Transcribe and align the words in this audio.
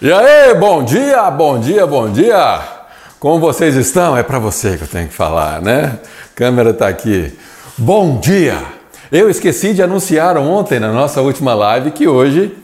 E 0.00 0.12
aí, 0.12 0.54
bom 0.54 0.84
dia, 0.84 1.28
bom 1.28 1.58
dia, 1.58 1.84
bom 1.84 2.08
dia! 2.08 2.60
Como 3.18 3.40
vocês 3.40 3.74
estão? 3.74 4.16
É 4.16 4.22
para 4.22 4.38
você 4.38 4.76
que 4.76 4.84
eu 4.84 4.86
tenho 4.86 5.08
que 5.08 5.12
falar, 5.12 5.60
né? 5.60 5.98
A 6.24 6.36
câmera 6.36 6.72
tá 6.72 6.86
aqui. 6.86 7.36
Bom 7.76 8.16
dia! 8.20 8.62
Eu 9.10 9.28
esqueci 9.28 9.74
de 9.74 9.82
anunciar 9.82 10.36
ontem 10.36 10.78
na 10.78 10.92
nossa 10.92 11.20
última 11.20 11.52
live 11.52 11.90
que 11.90 12.06
hoje 12.06 12.56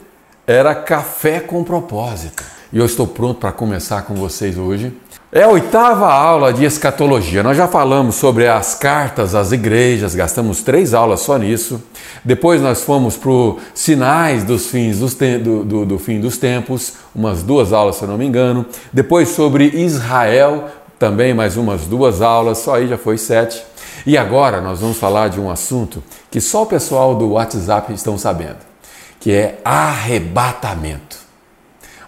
era 0.47 0.77
café 0.77 1.41
com 1.41 1.65
propósito. 1.65 2.45
E 2.73 2.79
eu 2.79 2.87
estou 2.87 3.05
pronto 3.05 3.41
para 3.41 3.51
começar 3.51 4.03
com 4.03 4.14
vocês 4.14 4.57
hoje 4.57 4.96
é 5.35 5.43
a 5.43 5.48
oitava 5.48 6.07
aula 6.12 6.53
de 6.53 6.64
escatologia. 6.64 7.43
Nós 7.43 7.57
já 7.57 7.67
falamos 7.67 8.14
sobre 8.14 8.46
as 8.46 8.77
cartas 8.77 9.35
às 9.35 9.50
igrejas, 9.50 10.14
gastamos 10.14 10.62
três 10.62 10.95
aulas 10.95 11.23
só 11.23 11.37
nisso. 11.37 11.82
Depois 12.25 12.62
nós 12.62 12.82
fomos 12.82 13.17
para 13.17 13.30
os 13.30 13.57
sinais 13.75 14.45
dos 14.45 14.67
fins 14.67 15.00
dos 15.00 15.14
do, 15.14 15.64
do, 15.64 15.85
do 15.85 15.99
fim 15.99 16.21
dos 16.21 16.39
tempos, 16.39 16.93
umas 17.12 17.43
duas 17.43 17.73
aulas, 17.73 17.96
se 17.96 18.05
eu 18.05 18.09
não 18.09 18.17
me 18.17 18.25
engano. 18.25 18.64
Depois 18.93 19.31
sobre 19.31 19.64
Israel, 19.75 20.68
também 21.00 21.35
mais 21.35 21.57
umas 21.57 21.85
duas 21.85 22.22
aulas, 22.22 22.58
só 22.58 22.77
aí 22.77 22.86
já 22.86 22.96
foi 22.96 23.19
sete. 23.19 23.61
E 24.07 24.16
agora 24.16 24.61
nós 24.61 24.79
vamos 24.79 24.99
falar 24.99 25.30
de 25.30 25.41
um 25.41 25.50
assunto 25.50 26.00
que 26.30 26.41
só 26.41 26.63
o 26.63 26.66
pessoal 26.66 27.13
do 27.16 27.30
WhatsApp 27.32 27.93
estão 27.93 28.16
sabendo, 28.16 28.58
que 29.19 29.32
é 29.32 29.58
arrebatamento. 29.64 31.19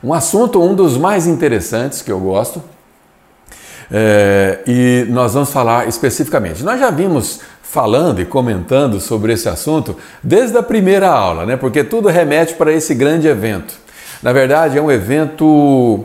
Um 0.00 0.14
assunto, 0.14 0.62
um 0.62 0.76
dos 0.76 0.96
mais 0.96 1.26
interessantes 1.26 2.02
que 2.02 2.12
eu 2.12 2.20
gosto, 2.20 2.62
é, 3.90 4.60
e 4.66 5.06
nós 5.08 5.34
vamos 5.34 5.50
falar 5.50 5.88
especificamente. 5.88 6.62
Nós 6.62 6.80
já 6.80 6.90
vimos 6.90 7.40
falando 7.62 8.20
e 8.20 8.24
comentando 8.24 9.00
sobre 9.00 9.32
esse 9.32 9.48
assunto 9.48 9.96
desde 10.22 10.56
a 10.56 10.62
primeira 10.62 11.08
aula, 11.08 11.44
né? 11.44 11.56
porque 11.56 11.84
tudo 11.84 12.08
remete 12.08 12.54
para 12.54 12.72
esse 12.72 12.94
grande 12.94 13.28
evento. 13.28 13.74
Na 14.22 14.32
verdade, 14.32 14.78
é 14.78 14.82
um 14.82 14.90
evento 14.90 16.04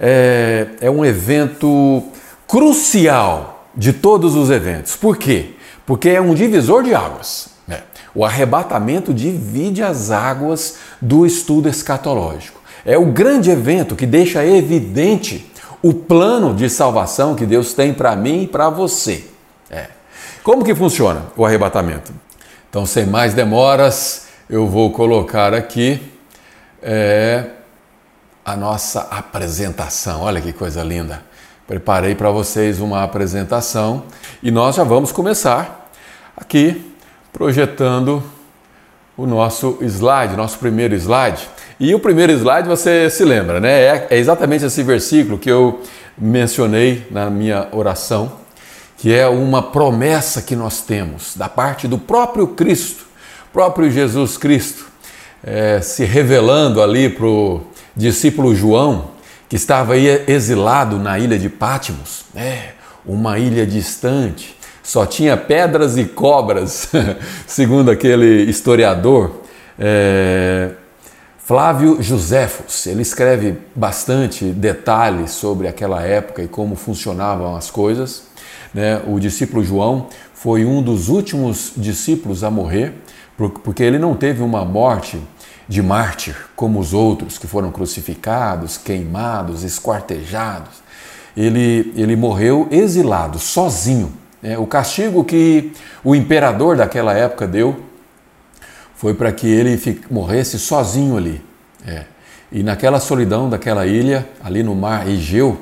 é, 0.00 0.66
é 0.80 0.90
um 0.90 1.04
evento 1.04 2.02
crucial 2.46 3.68
de 3.74 3.92
todos 3.92 4.34
os 4.34 4.50
eventos. 4.50 4.96
Por 4.96 5.16
quê? 5.16 5.50
Porque 5.86 6.08
é 6.08 6.20
um 6.20 6.34
divisor 6.34 6.82
de 6.82 6.94
águas. 6.94 7.50
Né? 7.66 7.82
O 8.14 8.24
arrebatamento 8.24 9.14
divide 9.14 9.82
as 9.82 10.10
águas 10.10 10.76
do 11.00 11.24
estudo 11.24 11.68
escatológico. 11.68 12.60
É 12.84 12.98
o 12.98 13.06
grande 13.06 13.48
evento 13.50 13.94
que 13.94 14.06
deixa 14.06 14.44
evidente 14.44 15.51
o 15.82 15.92
plano 15.92 16.54
de 16.54 16.70
salvação 16.70 17.34
que 17.34 17.44
Deus 17.44 17.74
tem 17.74 17.92
para 17.92 18.14
mim 18.14 18.42
e 18.42 18.46
para 18.46 18.70
você. 18.70 19.24
É. 19.70 19.88
Como 20.42 20.64
que 20.64 20.74
funciona 20.74 21.24
o 21.36 21.44
arrebatamento? 21.44 22.12
Então, 22.70 22.86
sem 22.86 23.04
mais 23.06 23.34
demoras, 23.34 24.28
eu 24.48 24.66
vou 24.66 24.92
colocar 24.92 25.52
aqui 25.52 26.00
é, 26.82 27.46
a 28.44 28.56
nossa 28.56 29.00
apresentação. 29.10 30.22
Olha 30.22 30.40
que 30.40 30.52
coisa 30.52 30.82
linda! 30.82 31.22
Preparei 31.66 32.14
para 32.14 32.30
vocês 32.30 32.80
uma 32.80 33.02
apresentação 33.02 34.04
e 34.42 34.50
nós 34.50 34.76
já 34.76 34.84
vamos 34.84 35.12
começar 35.12 35.90
aqui 36.36 36.92
projetando 37.32 38.22
o 39.16 39.26
nosso 39.26 39.78
slide, 39.80 40.36
nosso 40.36 40.58
primeiro 40.58 40.94
slide. 40.96 41.48
E 41.84 41.96
o 41.96 41.98
primeiro 41.98 42.32
slide 42.32 42.68
você 42.68 43.10
se 43.10 43.24
lembra, 43.24 43.58
né? 43.58 43.82
É, 43.82 44.06
é 44.10 44.16
exatamente 44.16 44.64
esse 44.64 44.84
versículo 44.84 45.36
que 45.36 45.50
eu 45.50 45.82
mencionei 46.16 47.04
na 47.10 47.28
minha 47.28 47.66
oração, 47.72 48.34
que 48.96 49.12
é 49.12 49.26
uma 49.26 49.60
promessa 49.60 50.40
que 50.42 50.54
nós 50.54 50.82
temos 50.82 51.36
da 51.36 51.48
parte 51.48 51.88
do 51.88 51.98
próprio 51.98 52.46
Cristo, 52.46 53.04
próprio 53.52 53.90
Jesus 53.90 54.36
Cristo, 54.38 54.86
é, 55.42 55.80
se 55.80 56.04
revelando 56.04 56.80
ali 56.80 57.08
para 57.08 57.26
o 57.26 57.62
discípulo 57.96 58.54
João, 58.54 59.06
que 59.48 59.56
estava 59.56 59.94
aí 59.94 60.22
exilado 60.28 61.00
na 61.00 61.18
ilha 61.18 61.36
de 61.36 61.48
Pátimos, 61.48 62.26
né? 62.32 62.74
uma 63.04 63.40
ilha 63.40 63.66
distante, 63.66 64.56
só 64.84 65.04
tinha 65.04 65.36
pedras 65.36 65.98
e 65.98 66.04
cobras, 66.04 66.92
segundo 67.44 67.90
aquele 67.90 68.44
historiador. 68.44 69.42
É, 69.76 70.70
Flávio 71.44 72.00
Josefos, 72.00 72.86
ele 72.86 73.02
escreve 73.02 73.58
bastante 73.74 74.44
detalhes 74.44 75.32
sobre 75.32 75.66
aquela 75.66 76.00
época 76.00 76.40
e 76.40 76.46
como 76.46 76.76
funcionavam 76.76 77.56
as 77.56 77.68
coisas. 77.68 78.22
Né? 78.72 79.02
O 79.08 79.18
discípulo 79.18 79.64
João 79.64 80.06
foi 80.32 80.64
um 80.64 80.80
dos 80.80 81.08
últimos 81.08 81.72
discípulos 81.76 82.44
a 82.44 82.50
morrer, 82.50 82.94
porque 83.64 83.82
ele 83.82 83.98
não 83.98 84.14
teve 84.14 84.40
uma 84.40 84.64
morte 84.64 85.20
de 85.68 85.82
mártir 85.82 86.36
como 86.54 86.78
os 86.78 86.94
outros 86.94 87.38
que 87.38 87.48
foram 87.48 87.72
crucificados, 87.72 88.78
queimados, 88.78 89.64
esquartejados. 89.64 90.80
Ele, 91.36 91.92
ele 91.96 92.14
morreu 92.14 92.68
exilado, 92.70 93.40
sozinho. 93.40 94.12
Né? 94.40 94.56
O 94.56 94.66
castigo 94.66 95.24
que 95.24 95.72
o 96.04 96.14
imperador 96.14 96.76
daquela 96.76 97.14
época 97.14 97.48
deu 97.48 97.80
foi 99.02 99.14
para 99.14 99.32
que 99.32 99.48
ele 99.48 99.76
morresse 100.08 100.60
sozinho 100.60 101.16
ali. 101.16 101.42
É. 101.84 102.04
E 102.52 102.62
naquela 102.62 103.00
solidão 103.00 103.50
daquela 103.50 103.84
ilha, 103.84 104.28
ali 104.40 104.62
no 104.62 104.76
mar 104.76 105.08
Egeu, 105.08 105.60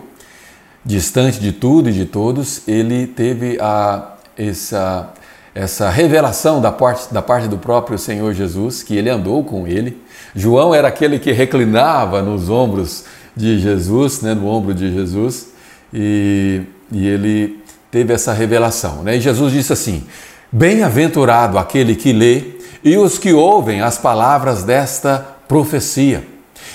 distante 0.85 1.41
de 1.41 1.51
tudo 1.51 1.89
e 1.89 1.93
de 1.95 2.05
todos, 2.05 2.69
ele 2.69 3.07
teve 3.07 3.57
a, 3.59 4.17
essa, 4.37 5.15
essa 5.55 5.89
revelação 5.89 6.61
da 6.61 6.71
parte, 6.71 7.15
da 7.15 7.23
parte 7.23 7.49
do 7.49 7.57
próprio 7.57 7.97
Senhor 7.97 8.35
Jesus, 8.35 8.83
que 8.83 8.95
ele 8.95 9.09
andou 9.09 9.43
com 9.43 9.67
ele. 9.67 9.97
João 10.37 10.75
era 10.75 10.89
aquele 10.89 11.19
que 11.19 11.33
reclinava 11.33 12.21
nos 12.21 12.51
ombros 12.51 13.07
de 13.35 13.59
Jesus, 13.59 14.21
né, 14.21 14.35
no 14.35 14.49
ombro 14.49 14.75
de 14.75 14.93
Jesus, 14.93 15.49
e, 15.95 16.61
e 16.93 17.09
ele 17.09 17.59
teve 17.91 18.13
essa 18.13 18.35
revelação. 18.35 19.03
Né? 19.03 19.17
E 19.17 19.21
Jesus 19.23 19.51
disse 19.51 19.73
assim: 19.73 20.05
Bem-aventurado 20.53 21.57
aquele 21.57 21.97
que 21.97 22.13
lê 22.13 22.60
e 22.83 22.97
os 22.97 23.19
que 23.19 23.33
ouvem 23.33 23.81
as 23.81 23.99
palavras 23.99 24.63
desta 24.65 25.19
profecia 25.47 26.25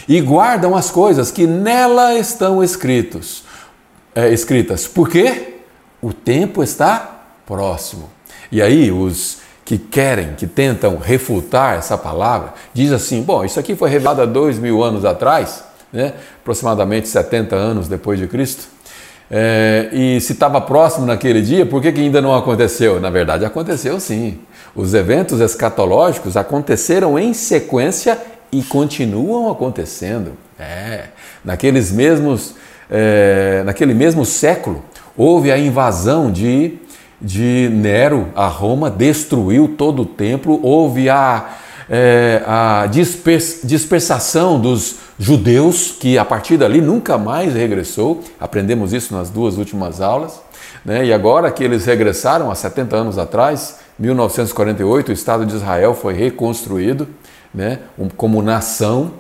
e 0.08 0.22
guardam 0.22 0.76
as 0.76 0.92
coisas 0.92 1.32
que 1.32 1.48
nela 1.48 2.14
estão 2.16 2.64
escritos, 2.64 3.44
é, 4.14 4.30
escritas. 4.30 4.88
Por 4.88 5.10
quê? 5.10 5.56
O 6.02 6.14
tempo 6.14 6.64
está 6.64 7.24
próximo. 7.46 8.10
E 8.52 8.62
aí 8.62 8.92
os 8.92 9.40
que 9.64 9.80
querem, 9.80 10.36
que 10.36 10.46
tentam 10.46 10.98
refutar 10.98 11.76
essa 11.78 11.98
palavra, 11.98 12.54
diz 12.74 12.92
assim: 12.92 13.24
bom, 13.24 13.44
isso 13.44 13.60
aqui 13.60 13.76
foi 13.76 13.90
revelado 13.90 14.22
há 14.22 14.26
dois 14.26 14.60
mil 14.60 14.84
anos 14.84 15.04
atrás, 15.04 15.64
né? 15.92 16.14
aproximadamente 16.40 17.08
70 17.08 17.56
anos 17.56 17.88
depois 17.88 18.20
de 18.20 18.28
Cristo. 18.28 18.75
É, 19.30 19.90
e 19.92 20.22
se 20.22 20.34
estava 20.34 20.62
próximo 20.62 21.06
naquele 21.06 21.42
dia, 21.42 21.66
por 21.66 21.82
que, 21.82 21.92
que 21.92 22.02
ainda 22.02 22.22
não 22.22 22.34
aconteceu? 22.36 23.00
Na 23.00 23.10
verdade, 23.10 23.44
aconteceu 23.44 24.00
sim. 24.00 24.40
Os 24.76 24.94
eventos 24.94 25.40
escatológicos 25.40 26.38
aconteceram 26.38 27.18
em 27.18 27.34
sequência 27.34 28.18
e 28.52 28.62
continuam 28.62 29.52
acontecendo. 29.52 30.34
É, 30.60 31.06
naqueles 31.44 31.92
mesmos, 31.92 32.56
é, 32.90 33.64
naquele 33.66 33.94
mesmo 33.94 34.26
século, 34.26 34.84
houve 35.18 35.52
a 35.52 35.58
invasão 35.58 36.32
de, 36.32 36.78
de 37.22 37.70
Nero 37.74 38.28
a 38.36 38.48
Roma, 38.48 38.90
destruiu 38.90 39.76
todo 39.78 40.04
o 40.04 40.06
templo, 40.06 40.60
houve 40.62 41.10
a, 41.10 41.50
é, 41.90 42.44
a 42.46 42.88
dispers, 42.88 43.60
dispersação 43.64 44.60
dos 44.60 44.96
judeus, 45.20 45.92
que 45.92 46.18
a 46.18 46.26
partir 46.26 46.58
dali 46.58 46.82
nunca 46.82 47.18
mais 47.18 47.54
regressou. 47.54 48.24
Aprendemos 48.40 48.94
isso 48.94 49.16
nas 49.16 49.30
duas 49.30 49.58
últimas 49.58 50.02
aulas. 50.02 50.40
Né? 50.84 51.06
E 51.06 51.14
agora 51.14 51.52
que 51.52 51.64
eles 51.64 51.86
regressaram 51.86 52.52
há 52.52 52.56
70 52.56 52.96
anos 52.96 53.18
atrás, 53.18 53.80
1948, 53.98 55.10
o 55.10 55.14
Estado 55.14 55.46
de 55.46 55.56
Israel 55.56 55.94
foi 55.94 56.14
reconstruído 56.14 57.08
né, 57.54 57.80
como 58.18 58.42
nação, 58.42 59.14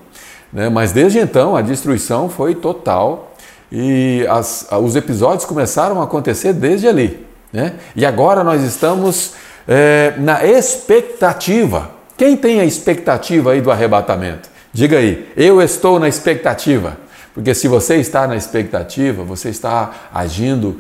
né, 0.52 0.68
mas 0.68 0.92
desde 0.92 1.20
então 1.20 1.56
a 1.56 1.62
destruição 1.62 2.30
foi 2.30 2.54
total 2.54 3.34
e 3.72 4.26
as, 4.30 4.68
os 4.82 4.96
episódios 4.96 5.46
começaram 5.46 6.02
a 6.02 6.04
acontecer 6.04 6.54
desde 6.54 6.88
ali. 6.88 7.26
Né? 7.52 7.74
E 7.96 8.06
agora 8.06 8.44
nós 8.44 8.62
estamos 8.62 9.34
é, 9.68 10.14
na 10.18 10.46
expectativa. 10.46 11.95
Quem 12.18 12.38
tem 12.38 12.60
a 12.60 12.66
expectativa 12.66 13.52
aí 13.52 13.62
do 13.62 13.72
arrebatamento? 13.72 14.50
Diga 14.72 14.98
aí, 14.98 15.32
eu 15.36 15.62
estou 15.62 16.00
na 16.00 16.08
expectativa. 16.08 16.98
Porque 17.34 17.54
se 17.54 17.68
você 17.68 17.98
está 17.98 18.26
na 18.28 18.36
expectativa, 18.36 19.24
você 19.24 19.50
está 19.50 20.10
agindo 20.14 20.80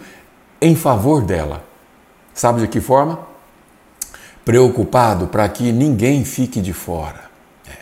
em 0.62 0.76
favor 0.76 1.24
dela. 1.24 1.64
Sabe 2.34 2.62
de 2.62 2.68
que 2.68 2.80
forma? 2.80 3.36
preocupado 4.46 5.26
para 5.26 5.50
que 5.50 5.72
ninguém 5.72 6.24
fique 6.24 6.62
de 6.62 6.72
fora. 6.72 7.26
É, 7.68 7.74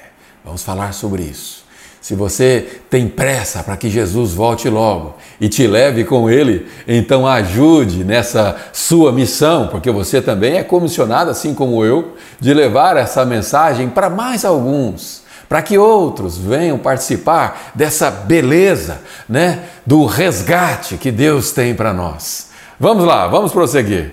vamos 0.46 0.64
falar 0.64 0.94
sobre 0.94 1.22
isso. 1.22 1.63
Se 2.04 2.16
você 2.16 2.82
tem 2.90 3.08
pressa 3.08 3.64
para 3.64 3.78
que 3.78 3.90
Jesus 3.90 4.34
volte 4.34 4.68
logo 4.68 5.16
e 5.40 5.48
te 5.48 5.66
leve 5.66 6.04
com 6.04 6.30
ele, 6.30 6.68
então 6.86 7.26
ajude 7.26 8.04
nessa 8.04 8.58
sua 8.74 9.10
missão, 9.10 9.70
porque 9.70 9.90
você 9.90 10.22
também 10.22 10.58
é 10.58 10.64
comissionado, 10.64 11.32
assim 11.32 11.54
como 11.54 11.86
eu, 11.86 12.16
de 12.42 12.54
levar 12.54 12.98
essa 12.98 13.24
mensagem 13.24 13.88
para 13.88 14.10
mais 14.10 14.44
alguns, 14.44 15.24
para 15.48 15.62
que 15.62 15.78
outros 15.78 16.38
venham 16.38 16.78
participar 16.78 17.72
dessa 17.74 18.12
beleza, 18.12 19.00
né, 19.30 19.64
do 19.86 20.06
resgate 20.06 20.98
que 20.98 21.10
Deus 21.10 21.52
tem 21.52 21.74
para 21.74 21.94
nós. 21.94 22.50
Vamos 22.78 23.06
lá, 23.06 23.28
vamos 23.30 23.54
prosseguir. 23.54 24.12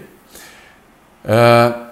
Uh, 1.25 1.91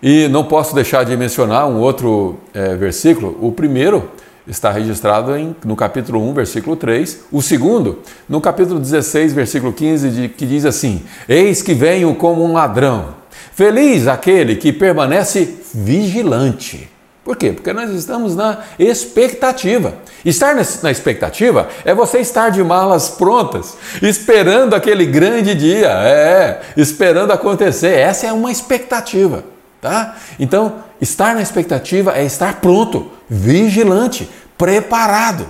e 0.00 0.28
não 0.28 0.44
posso 0.44 0.76
deixar 0.76 1.04
de 1.04 1.16
mencionar 1.16 1.66
um 1.66 1.80
outro 1.80 2.38
é, 2.54 2.76
versículo. 2.76 3.36
O 3.40 3.50
primeiro 3.52 4.10
está 4.46 4.70
registrado 4.70 5.36
em, 5.36 5.54
no 5.64 5.76
capítulo 5.76 6.20
1, 6.30 6.34
versículo 6.34 6.76
3. 6.76 7.24
O 7.30 7.42
segundo, 7.42 8.00
no 8.28 8.40
capítulo 8.40 8.80
16, 8.80 9.32
versículo 9.32 9.72
15, 9.72 10.10
de, 10.10 10.28
que 10.28 10.46
diz 10.46 10.64
assim: 10.64 11.02
Eis 11.28 11.62
que 11.62 11.74
venho 11.74 12.14
como 12.14 12.44
um 12.44 12.52
ladrão. 12.52 13.14
Feliz 13.54 14.06
aquele 14.06 14.56
que 14.56 14.72
permanece 14.72 15.58
vigilante. 15.74 16.88
Por 17.22 17.36
quê? 17.36 17.52
Porque 17.52 17.72
nós 17.72 17.90
estamos 17.90 18.34
na 18.34 18.58
expectativa. 18.78 19.94
Estar 20.24 20.54
na 20.82 20.90
expectativa 20.90 21.68
é 21.84 21.94
você 21.94 22.18
estar 22.18 22.50
de 22.50 22.62
malas 22.64 23.10
prontas, 23.10 23.76
esperando 24.00 24.74
aquele 24.74 25.04
grande 25.04 25.54
dia, 25.54 25.88
é, 25.88 26.60
esperando 26.76 27.30
acontecer. 27.30 27.98
Essa 27.98 28.26
é 28.26 28.32
uma 28.32 28.50
expectativa, 28.50 29.44
tá? 29.80 30.16
Então, 30.38 30.76
estar 31.00 31.34
na 31.34 31.42
expectativa 31.42 32.16
é 32.16 32.24
estar 32.24 32.60
pronto, 32.60 33.10
vigilante, 33.28 34.28
preparado. 34.56 35.46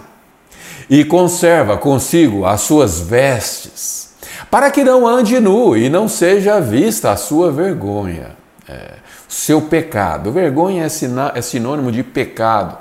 E 0.88 1.04
conserva 1.04 1.76
consigo 1.78 2.44
as 2.44 2.62
suas 2.62 3.00
vestes, 3.00 4.10
para 4.50 4.70
que 4.70 4.82
não 4.82 5.06
ande 5.06 5.38
nu 5.38 5.76
e 5.76 5.88
não 5.88 6.08
seja 6.08 6.60
vista 6.60 7.12
a 7.12 7.16
sua 7.16 7.52
vergonha. 7.52 8.36
É 8.68 9.00
seu 9.30 9.62
pecado. 9.62 10.32
Vergonha 10.32 10.82
é, 10.82 11.38
é 11.38 11.42
sinônimo 11.42 11.92
de 11.92 12.02
pecado. 12.02 12.76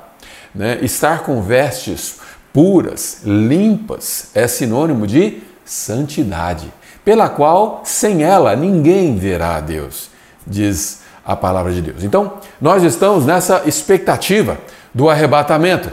Né? 0.54 0.80
Estar 0.82 1.24
com 1.24 1.42
vestes 1.44 2.16
puras, 2.52 3.22
limpas, 3.24 4.32
é 4.34 4.48
sinônimo 4.48 5.06
de 5.06 5.44
santidade, 5.64 6.74
pela 7.06 7.30
qual 7.30 7.84
sem 7.86 8.24
ela 8.24 8.56
ninguém 8.56 9.16
verá 9.16 9.58
a 9.58 9.62
Deus, 9.62 10.10
diz 10.46 10.99
a 11.30 11.36
palavra 11.36 11.72
de 11.72 11.80
Deus. 11.80 12.04
Então, 12.04 12.40
nós 12.60 12.82
estamos 12.82 13.24
nessa 13.24 13.62
expectativa 13.68 14.58
do 14.92 15.08
arrebatamento. 15.08 15.92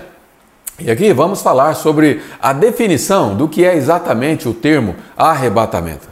E 0.78 0.90
aqui 0.90 1.12
vamos 1.12 1.42
falar 1.42 1.74
sobre 1.74 2.22
a 2.40 2.54
definição 2.54 3.36
do 3.36 3.46
que 3.46 3.62
é 3.62 3.76
exatamente 3.76 4.48
o 4.48 4.54
termo 4.54 4.96
arrebatamento. 5.14 6.08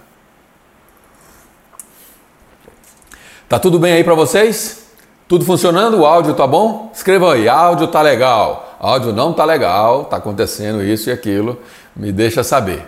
Tá 3.48 3.58
tudo 3.58 3.78
bem 3.78 3.94
aí 3.94 4.04
para 4.04 4.14
vocês? 4.14 4.88
Tudo 5.26 5.42
funcionando? 5.42 6.00
O 6.00 6.04
áudio 6.04 6.34
tá 6.34 6.46
bom? 6.46 6.92
Escrevam 6.94 7.30
aí, 7.30 7.48
áudio 7.48 7.86
tá 7.86 8.02
legal. 8.02 8.76
Áudio 8.78 9.10
não 9.10 9.32
tá 9.32 9.46
legal, 9.46 10.04
tá 10.04 10.18
acontecendo 10.18 10.84
isso 10.84 11.08
e 11.08 11.12
aquilo. 11.14 11.58
Me 11.96 12.12
deixa 12.12 12.44
saber. 12.44 12.84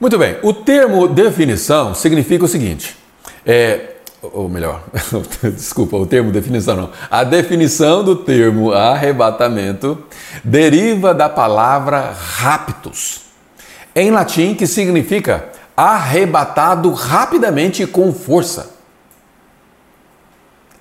Muito 0.00 0.18
bem, 0.18 0.38
o 0.42 0.52
termo 0.52 1.06
definição 1.06 1.94
significa 1.94 2.44
o 2.44 2.48
seguinte: 2.48 2.96
é, 3.46 3.89
ou 4.22 4.48
melhor, 4.48 4.82
desculpa, 5.42 5.96
o 5.96 6.06
termo 6.06 6.30
definição 6.30 6.76
não. 6.76 6.90
A 7.10 7.24
definição 7.24 8.04
do 8.04 8.16
termo 8.16 8.72
arrebatamento 8.72 9.98
deriva 10.44 11.14
da 11.14 11.28
palavra 11.28 12.12
raptus, 12.12 13.22
em 13.94 14.10
latim 14.10 14.54
que 14.54 14.66
significa 14.66 15.48
arrebatado 15.76 16.92
rapidamente 16.92 17.86
com 17.86 18.12
força 18.12 18.80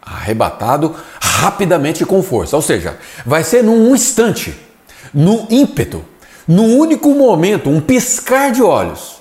arrebatado 0.10 0.96
rapidamente 1.22 2.06
com 2.06 2.24
força. 2.24 2.56
Ou 2.56 2.62
seja, 2.62 2.98
vai 3.26 3.44
ser 3.44 3.64
num 3.64 3.94
instante, 3.94 4.58
num 5.14 5.46
ímpeto, 5.50 6.04
num 6.48 6.78
único 6.78 7.14
momento, 7.14 7.70
um 7.70 7.80
piscar 7.80 8.52
de 8.52 8.64
olhos. 8.64 9.19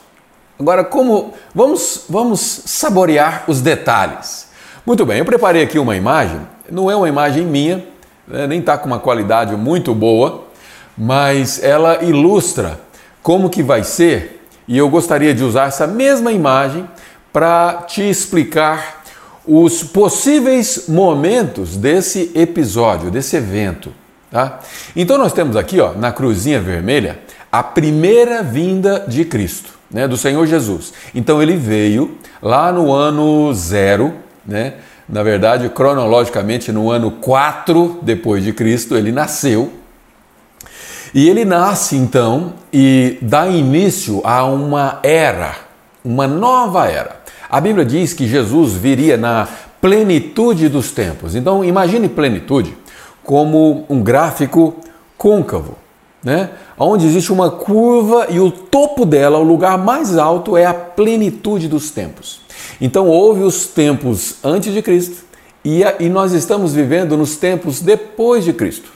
Agora, 0.59 0.83
como 0.83 1.35
vamos 1.55 2.05
vamos 2.09 2.41
saborear 2.41 3.45
os 3.47 3.61
detalhes. 3.61 4.49
Muito 4.85 5.05
bem, 5.07 5.19
eu 5.19 5.25
preparei 5.25 5.63
aqui 5.63 5.79
uma 5.79 5.97
imagem. 5.97 6.41
Não 6.71 6.91
é 6.91 6.97
uma 6.97 7.09
imagem 7.09 7.45
minha, 7.45 7.85
né, 8.27 8.47
nem 8.47 8.61
está 8.61 8.77
com 8.77 8.87
uma 8.87 8.99
qualidade 8.99 9.55
muito 9.57 9.95
boa, 9.95 10.45
mas 10.97 11.63
ela 11.63 12.03
ilustra 12.03 12.81
como 13.23 13.51
que 13.51 13.63
vai 13.63 13.85
ser. 13.85 14.45
E 14.67 14.77
eu 14.77 14.89
gostaria 14.89 15.35
de 15.35 15.45
usar 15.45 15.69
essa 15.69 15.87
mesma 15.87 16.33
imagem 16.33 16.89
para 17.33 17.85
te 17.87 18.03
explicar 18.03 19.03
os 19.47 19.83
possíveis 19.83 20.85
momentos 20.89 21.77
desse 21.77 22.31
episódio, 22.35 23.11
desse 23.11 23.37
evento. 23.37 23.95
Tá? 24.31 24.59
Então 24.95 25.17
nós 25.17 25.33
temos 25.33 25.57
aqui 25.57 25.81
ó, 25.81 25.95
na 25.95 26.13
cruzinha 26.13 26.61
vermelha 26.61 27.19
a 27.51 27.63
primeira 27.63 28.43
vinda 28.43 29.05
de 29.09 29.25
Cristo, 29.25 29.78
né, 29.91 30.07
do 30.07 30.17
Senhor 30.17 30.47
Jesus. 30.47 30.93
Então 31.15 31.43
ele 31.43 31.57
veio 31.57 32.17
lá 32.43 32.73
no 32.73 32.93
ano 32.93 33.53
zero, 33.55 34.15
né, 34.47 34.75
na 35.09 35.23
verdade, 35.23 35.69
cronologicamente, 35.71 36.71
no 36.71 36.91
ano 36.91 37.11
4 37.11 38.01
depois 38.03 38.45
de 38.45 38.53
Cristo, 38.53 38.95
ele 38.95 39.11
nasceu. 39.11 39.73
E 41.15 41.29
ele 41.29 41.45
nasce 41.47 41.97
então 41.97 42.53
e 42.71 43.17
dá 43.23 43.49
início 43.49 44.21
a 44.25 44.45
uma 44.45 45.01
era, 45.03 45.55
uma 46.05 46.27
nova 46.27 46.87
era. 46.87 47.17
A 47.49 47.59
Bíblia 47.61 47.87
diz 47.87 48.13
que 48.13 48.27
Jesus 48.27 48.75
viria 48.75 49.17
na 49.17 49.49
plenitude 49.81 50.69
dos 50.69 50.91
tempos. 50.91 51.35
Então, 51.35 51.65
imagine 51.65 52.09
plenitude 52.09 52.77
como 53.25 53.87
um 53.89 54.03
gráfico 54.03 54.77
côncavo, 55.17 55.79
né? 56.29 56.51
onde 56.79 57.07
existe 57.07 57.33
uma 57.33 57.51
curva 57.51 58.27
e 58.29 58.39
o 58.39 58.51
topo 58.51 59.07
dela, 59.07 59.39
o 59.39 59.43
lugar 59.43 59.79
mais 59.79 60.19
alto, 60.19 60.59
é 60.59 60.67
a 60.67 60.75
plenitude 60.75 61.69
dos 61.69 61.91
tempos. 61.91 62.43
Então, 62.79 63.09
houve 63.09 63.43
os 63.43 63.65
tempos 63.65 64.35
antes 64.45 64.75
de 64.75 64.83
Cristo 64.83 65.25
e, 65.65 65.83
a, 65.83 65.95
e 65.99 66.11
nós 66.11 66.33
estamos 66.33 66.75
vivendo 66.75 67.17
nos 67.17 67.37
tempos 67.37 67.81
depois 67.81 68.45
de 68.45 68.53
Cristo. 68.53 68.91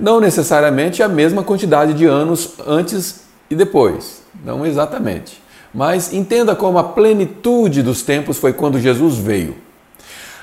Não 0.00 0.20
necessariamente 0.20 1.02
a 1.02 1.08
mesma 1.08 1.42
quantidade 1.42 1.92
de 1.92 2.06
anos 2.06 2.54
antes 2.66 3.24
e 3.50 3.54
depois, 3.54 4.22
não 4.42 4.64
exatamente. 4.64 5.42
Mas 5.74 6.14
entenda 6.14 6.56
como 6.56 6.78
a 6.78 6.84
plenitude 6.84 7.82
dos 7.82 8.00
tempos 8.00 8.38
foi 8.38 8.54
quando 8.54 8.80
Jesus 8.80 9.18
veio. 9.18 9.54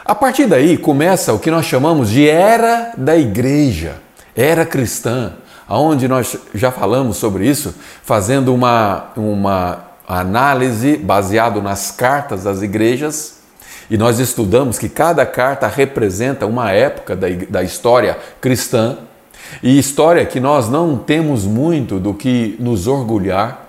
A 0.05 0.13
partir 0.13 0.45
daí 0.45 0.77
começa 0.77 1.33
o 1.33 1.39
que 1.39 1.49
nós 1.49 1.65
chamamos 1.65 2.11
de 2.11 2.29
era 2.29 2.93
da 2.95 3.17
igreja, 3.17 3.95
era 4.35 4.63
cristã, 4.67 5.33
aonde 5.67 6.07
nós 6.07 6.37
já 6.53 6.71
falamos 6.71 7.17
sobre 7.17 7.47
isso, 7.47 7.75
fazendo 8.03 8.53
uma, 8.53 9.07
uma 9.15 9.83
análise 10.07 10.97
baseado 10.97 11.61
nas 11.61 11.92
cartas 11.92 12.44
das 12.44 12.61
igrejas, 12.61 13.37
e 13.89 13.97
nós 13.97 14.19
estudamos 14.19 14.77
que 14.77 14.89
cada 14.89 15.25
carta 15.25 15.68
representa 15.68 16.45
uma 16.45 16.71
época 16.71 17.15
da, 17.15 17.27
da 17.49 17.63
história 17.63 18.18
cristã, 18.39 18.97
e 19.63 19.77
história 19.77 20.25
que 20.25 20.39
nós 20.39 20.69
não 20.69 20.97
temos 20.97 21.45
muito 21.45 21.99
do 21.99 22.13
que 22.13 22.56
nos 22.59 22.87
orgulhar, 22.87 23.65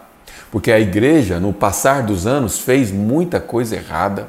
porque 0.51 0.73
a 0.73 0.81
igreja, 0.81 1.39
no 1.39 1.53
passar 1.53 2.03
dos 2.03 2.27
anos, 2.27 2.59
fez 2.59 2.91
muita 2.91 3.39
coisa 3.39 3.77
errada, 3.77 4.29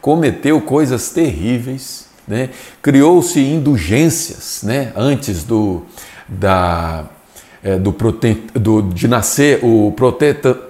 cometeu 0.00 0.60
coisas 0.60 1.10
terríveis, 1.10 2.06
né? 2.26 2.50
criou-se 2.80 3.40
indulgências 3.40 4.60
né? 4.62 4.92
antes 4.94 5.42
do, 5.42 5.84
da, 6.28 7.04
é, 7.62 7.76
do, 7.76 7.94
do, 8.54 8.82
de 8.82 9.08
nascer 9.08 9.60
o 9.62 9.94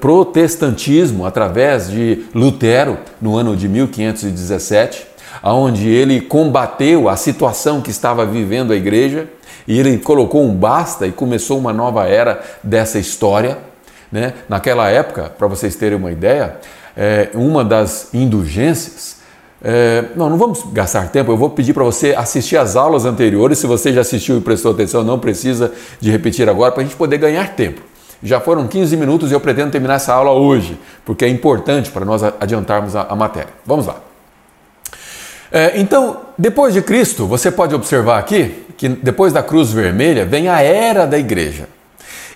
protestantismo 0.00 1.26
através 1.26 1.90
de 1.90 2.24
Lutero 2.34 2.98
no 3.20 3.36
ano 3.36 3.56
de 3.56 3.68
1517, 3.68 5.06
onde 5.42 5.88
ele 5.88 6.20
combateu 6.20 7.08
a 7.08 7.16
situação 7.16 7.80
que 7.80 7.90
estava 7.90 8.24
vivendo 8.24 8.72
a 8.72 8.76
igreja 8.76 9.28
e 9.66 9.78
ele 9.78 9.98
colocou 9.98 10.42
um 10.42 10.54
basta 10.54 11.06
e 11.06 11.12
começou 11.12 11.58
uma 11.58 11.72
nova 11.72 12.06
era 12.06 12.42
dessa 12.62 12.98
história. 12.98 13.58
Né? 14.10 14.32
Naquela 14.48 14.88
época, 14.88 15.24
para 15.36 15.46
vocês 15.46 15.76
terem 15.76 15.98
uma 15.98 16.10
ideia, 16.10 16.56
é, 16.96 17.28
uma 17.34 17.62
das 17.62 18.08
indulgências. 18.14 19.17
É, 19.62 20.04
não, 20.14 20.30
não 20.30 20.38
vamos 20.38 20.62
gastar 20.72 21.08
tempo, 21.08 21.32
eu 21.32 21.36
vou 21.36 21.50
pedir 21.50 21.74
para 21.74 21.82
você 21.82 22.14
assistir 22.16 22.56
as 22.56 22.76
aulas 22.76 23.04
anteriores. 23.04 23.58
Se 23.58 23.66
você 23.66 23.92
já 23.92 24.02
assistiu 24.02 24.38
e 24.38 24.40
prestou 24.40 24.72
atenção, 24.72 25.02
não 25.02 25.18
precisa 25.18 25.72
de 26.00 26.10
repetir 26.10 26.48
agora 26.48 26.72
para 26.72 26.82
a 26.82 26.84
gente 26.84 26.96
poder 26.96 27.18
ganhar 27.18 27.54
tempo. 27.54 27.80
Já 28.22 28.40
foram 28.40 28.66
15 28.66 28.96
minutos 28.96 29.30
e 29.30 29.34
eu 29.34 29.40
pretendo 29.40 29.70
terminar 29.70 29.94
essa 29.94 30.12
aula 30.12 30.32
hoje, 30.32 30.78
porque 31.04 31.24
é 31.24 31.28
importante 31.28 31.90
para 31.90 32.04
nós 32.04 32.22
adiantarmos 32.22 32.96
a, 32.96 33.02
a 33.02 33.16
matéria. 33.16 33.50
Vamos 33.64 33.86
lá. 33.86 33.96
É, 35.50 35.80
então, 35.80 36.20
depois 36.36 36.74
de 36.74 36.82
Cristo, 36.82 37.26
você 37.26 37.50
pode 37.50 37.74
observar 37.74 38.18
aqui 38.18 38.64
que 38.76 38.88
depois 38.88 39.32
da 39.32 39.42
cruz 39.42 39.72
vermelha 39.72 40.24
vem 40.24 40.48
a 40.48 40.60
era 40.60 41.06
da 41.06 41.18
igreja. 41.18 41.68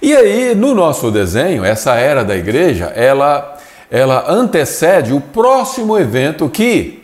E 0.01 0.15
aí, 0.17 0.55
no 0.55 0.75
nosso 0.75 1.11
desenho, 1.11 1.65
essa 1.65 1.95
era 1.95 2.25
da 2.25 2.37
igreja, 2.37 2.87
ela, 2.87 3.57
ela 3.91 4.25
antecede 4.29 5.13
o 5.13 5.21
próximo 5.21 5.97
evento 5.99 6.49
que 6.49 7.02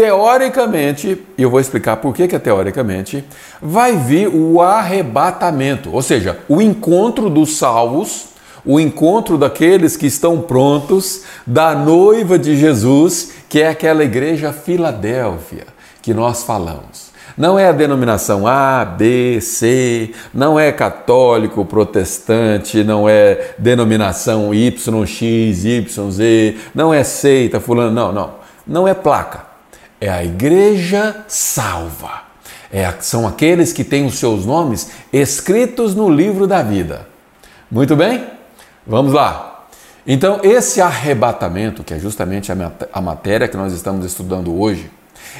teoricamente, 0.00 1.26
e 1.36 1.42
eu 1.42 1.50
vou 1.50 1.60
explicar 1.60 1.98
por 1.98 2.14
que, 2.14 2.26
que 2.26 2.34
é 2.34 2.38
teoricamente, 2.38 3.22
vai 3.60 3.98
vir 3.98 4.28
o 4.28 4.62
arrebatamento, 4.62 5.90
ou 5.92 6.00
seja, 6.00 6.38
o 6.48 6.62
encontro 6.62 7.28
dos 7.28 7.58
salvos, 7.58 8.30
o 8.64 8.80
encontro 8.80 9.36
daqueles 9.36 9.98
que 9.98 10.06
estão 10.06 10.40
prontos, 10.40 11.24
da 11.46 11.74
noiva 11.74 12.38
de 12.38 12.56
Jesus, 12.56 13.32
que 13.46 13.60
é 13.60 13.68
aquela 13.68 14.02
igreja 14.02 14.54
Filadélfia 14.54 15.66
que 16.00 16.14
nós 16.14 16.44
falamos. 16.44 17.10
Não 17.36 17.58
é 17.58 17.68
a 17.68 17.72
denominação 17.72 18.46
A, 18.46 18.86
B, 18.86 19.38
C, 19.42 20.12
não 20.32 20.58
é 20.58 20.72
católico, 20.72 21.62
protestante, 21.66 22.82
não 22.82 23.06
é 23.06 23.52
denominação 23.58 24.54
Y, 24.54 25.06
X, 25.06 25.64
Y, 25.66 26.10
Z, 26.10 26.56
não 26.74 26.92
é 26.92 27.04
seita, 27.04 27.60
fulano, 27.60 27.92
não, 27.92 28.10
não. 28.10 28.40
Não 28.66 28.88
é 28.88 28.94
placa. 28.94 29.49
É 30.00 30.08
a 30.08 30.24
igreja 30.24 31.24
salva. 31.28 32.22
É, 32.72 32.92
são 33.00 33.26
aqueles 33.26 33.72
que 33.72 33.82
têm 33.82 34.06
os 34.06 34.18
seus 34.18 34.46
nomes 34.46 34.90
escritos 35.12 35.94
no 35.94 36.08
livro 36.08 36.46
da 36.46 36.62
vida. 36.62 37.08
Muito 37.70 37.96
bem? 37.96 38.26
Vamos 38.86 39.12
lá. 39.12 39.66
Então, 40.06 40.40
esse 40.42 40.80
arrebatamento, 40.80 41.84
que 41.84 41.94
é 41.94 41.98
justamente 41.98 42.50
a 42.92 43.00
matéria 43.00 43.46
que 43.46 43.56
nós 43.56 43.72
estamos 43.72 44.06
estudando 44.06 44.58
hoje, 44.58 44.90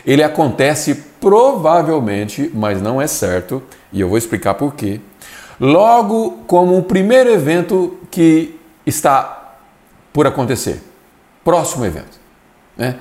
ele 0.04 0.22
acontece 0.22 0.94
provavelmente, 1.20 2.50
mas 2.54 2.80
não 2.80 3.00
é 3.00 3.06
certo, 3.06 3.62
e 3.92 4.00
eu 4.00 4.08
vou 4.08 4.18
explicar 4.18 4.54
por 4.54 4.74
quê, 4.74 5.00
logo 5.58 6.42
como 6.46 6.76
o 6.78 6.82
primeiro 6.82 7.30
evento 7.30 7.98
que 8.10 8.58
está 8.86 9.56
por 10.12 10.26
acontecer. 10.26 10.82
Próximo 11.44 11.84
evento. 11.84 12.20
Né? 12.76 12.96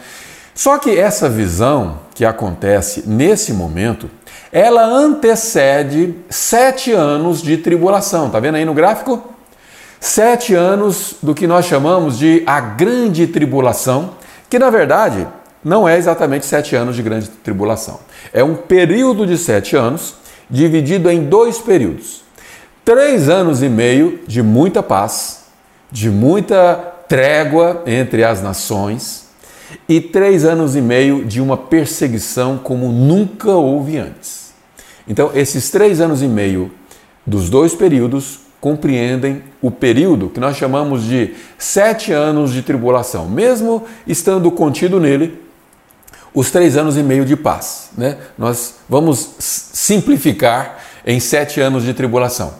Só 0.59 0.77
que 0.77 0.99
essa 0.99 1.29
visão 1.29 1.99
que 2.13 2.25
acontece 2.25 3.05
nesse 3.07 3.53
momento, 3.53 4.09
ela 4.51 4.83
antecede 4.83 6.13
sete 6.29 6.91
anos 6.91 7.41
de 7.41 7.55
tribulação. 7.55 8.29
Tá 8.29 8.41
vendo 8.41 8.55
aí 8.55 8.65
no 8.65 8.73
gráfico? 8.73 9.23
Sete 10.01 10.53
anos 10.53 11.15
do 11.23 11.33
que 11.33 11.47
nós 11.47 11.63
chamamos 11.63 12.19
de 12.19 12.43
a 12.45 12.59
grande 12.59 13.25
tribulação, 13.25 14.15
que 14.49 14.59
na 14.59 14.69
verdade 14.69 15.25
não 15.63 15.87
é 15.87 15.97
exatamente 15.97 16.45
sete 16.45 16.75
anos 16.75 16.97
de 16.97 17.03
grande 17.03 17.29
tribulação. 17.29 18.01
É 18.33 18.43
um 18.43 18.55
período 18.55 19.25
de 19.25 19.37
sete 19.37 19.77
anos 19.77 20.15
dividido 20.49 21.09
em 21.09 21.23
dois 21.23 21.57
períodos. 21.57 22.21
Três 22.83 23.29
anos 23.29 23.63
e 23.63 23.69
meio 23.69 24.19
de 24.27 24.43
muita 24.43 24.83
paz, 24.83 25.45
de 25.89 26.09
muita 26.09 26.75
trégua 27.07 27.81
entre 27.85 28.25
as 28.25 28.41
nações 28.41 29.28
e 29.87 29.99
três 30.01 30.45
anos 30.45 30.75
e 30.75 30.81
meio 30.81 31.25
de 31.25 31.41
uma 31.41 31.57
perseguição 31.57 32.57
como 32.57 32.91
nunca 32.91 33.51
houve 33.51 33.97
antes. 33.97 34.53
Então, 35.07 35.31
esses 35.33 35.69
três 35.69 35.99
anos 35.99 36.21
e 36.21 36.27
meio 36.27 36.71
dos 37.25 37.49
dois 37.49 37.73
períodos 37.73 38.39
compreendem 38.61 39.41
o 39.61 39.71
período 39.71 40.29
que 40.29 40.39
nós 40.39 40.57
chamamos 40.57 41.03
de 41.03 41.33
sete 41.57 42.11
anos 42.11 42.51
de 42.51 42.61
tribulação, 42.61 43.27
mesmo 43.27 43.83
estando 44.05 44.51
contido 44.51 44.99
nele 44.99 45.41
os 46.33 46.51
três 46.51 46.77
anos 46.77 46.97
e 46.97 47.03
meio 47.03 47.25
de 47.25 47.35
paz. 47.35 47.89
Né? 47.97 48.17
Nós 48.37 48.75
vamos 48.87 49.35
simplificar 49.39 50.79
em 51.05 51.19
sete 51.19 51.59
anos 51.59 51.83
de 51.83 51.93
tribulação. 51.93 52.53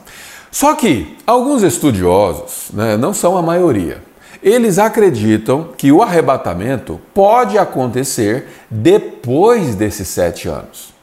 Só 0.51 0.73
que 0.73 1.17
alguns 1.27 1.61
estudiosos, 1.61 2.71
né, 2.73 2.97
não 2.97 3.13
são 3.13 3.37
a 3.37 3.41
maioria, 3.41 4.01
eles 4.41 4.79
acreditam 4.79 5.69
que 5.77 5.91
o 5.91 6.01
arrebatamento 6.01 6.99
pode 7.13 7.57
acontecer 7.57 8.47
depois 8.69 9.75
desses 9.75 10.07
sete 10.07 10.47
anos. 10.47 10.93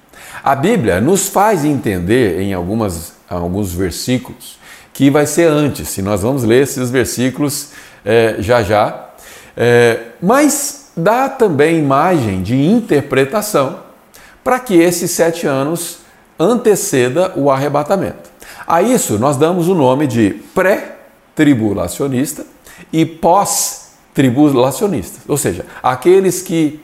A 0.43 0.55
Bíblia 0.55 1.01
nos 1.01 1.29
faz 1.29 1.65
entender 1.65 2.41
em 2.41 2.55
algumas, 2.55 3.15
alguns 3.29 3.73
versículos 3.73 4.59
que 4.93 5.11
vai 5.11 5.27
ser 5.27 5.49
antes, 5.49 5.97
e 5.99 6.03
nós 6.03 6.23
vamos 6.23 6.43
ler 6.43 6.63
esses 6.63 6.91
versículos 6.91 7.71
é, 8.05 8.37
já 8.39 8.63
já. 8.63 9.11
É, 9.57 10.01
mas 10.23 10.93
dá 10.97 11.29
também 11.29 11.79
imagem 11.79 12.43
de 12.43 12.57
interpretação 12.57 13.81
para 14.43 14.59
que 14.59 14.75
esses 14.75 15.11
sete 15.11 15.47
anos 15.47 15.99
anteceda 16.39 17.33
o 17.37 17.51
arrebatamento. 17.51 18.31
A 18.67 18.81
isso 18.81 19.19
nós 19.19 19.37
damos 19.37 19.69
o 19.69 19.75
nome 19.75 20.07
de 20.07 20.31
pré-tribulacionista 20.55 22.47
e 22.93 23.07
pós-tribulacionistas, 23.07 25.23
ou 25.29 25.37
seja, 25.37 25.67
aqueles 25.83 26.41
que, 26.43 26.81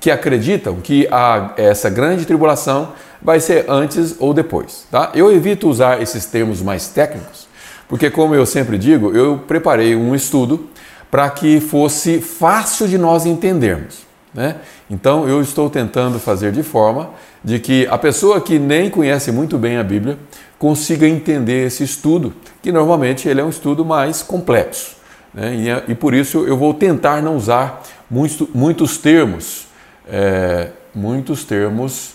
que 0.00 0.10
acreditam 0.10 0.76
que 0.76 1.06
a, 1.10 1.52
essa 1.56 1.90
grande 1.90 2.24
tribulação 2.24 2.92
vai 3.20 3.40
ser 3.40 3.66
antes 3.68 4.16
ou 4.18 4.32
depois. 4.34 4.86
Tá? 4.90 5.10
Eu 5.14 5.32
evito 5.32 5.68
usar 5.68 6.02
esses 6.02 6.26
termos 6.26 6.62
mais 6.62 6.88
técnicos, 6.88 7.46
porque, 7.88 8.10
como 8.10 8.34
eu 8.34 8.46
sempre 8.46 8.78
digo, 8.78 9.16
eu 9.16 9.38
preparei 9.46 9.94
um 9.94 10.14
estudo 10.14 10.68
para 11.10 11.30
que 11.30 11.60
fosse 11.60 12.20
fácil 12.20 12.88
de 12.88 12.98
nós 12.98 13.26
entendermos. 13.26 14.04
Né? 14.34 14.56
Então, 14.90 15.28
eu 15.28 15.40
estou 15.40 15.70
tentando 15.70 16.18
fazer 16.18 16.52
de 16.52 16.62
forma 16.62 17.10
de 17.42 17.58
que 17.58 17.86
a 17.88 17.96
pessoa 17.96 18.40
que 18.40 18.58
nem 18.58 18.90
conhece 18.90 19.30
muito 19.30 19.56
bem 19.56 19.76
a 19.76 19.82
Bíblia 19.82 20.18
consiga 20.58 21.06
entender 21.06 21.66
esse 21.66 21.84
estudo, 21.84 22.34
que 22.60 22.72
normalmente 22.72 23.28
ele 23.28 23.40
é 23.40 23.44
um 23.44 23.48
estudo 23.48 23.84
mais 23.84 24.22
complexo. 24.22 24.95
Né? 25.36 25.54
E, 25.54 25.68
é, 25.68 25.84
e, 25.88 25.94
por 25.94 26.14
isso 26.14 26.46
eu 26.46 26.56
vou 26.56 26.72
tentar 26.72 27.22
não 27.22 27.36
usar 27.36 27.82
muito, 28.10 28.48
muitos 28.54 28.96
termos, 28.96 29.66
é, 30.08 30.70
muitos 30.94 31.44
termos 31.44 32.14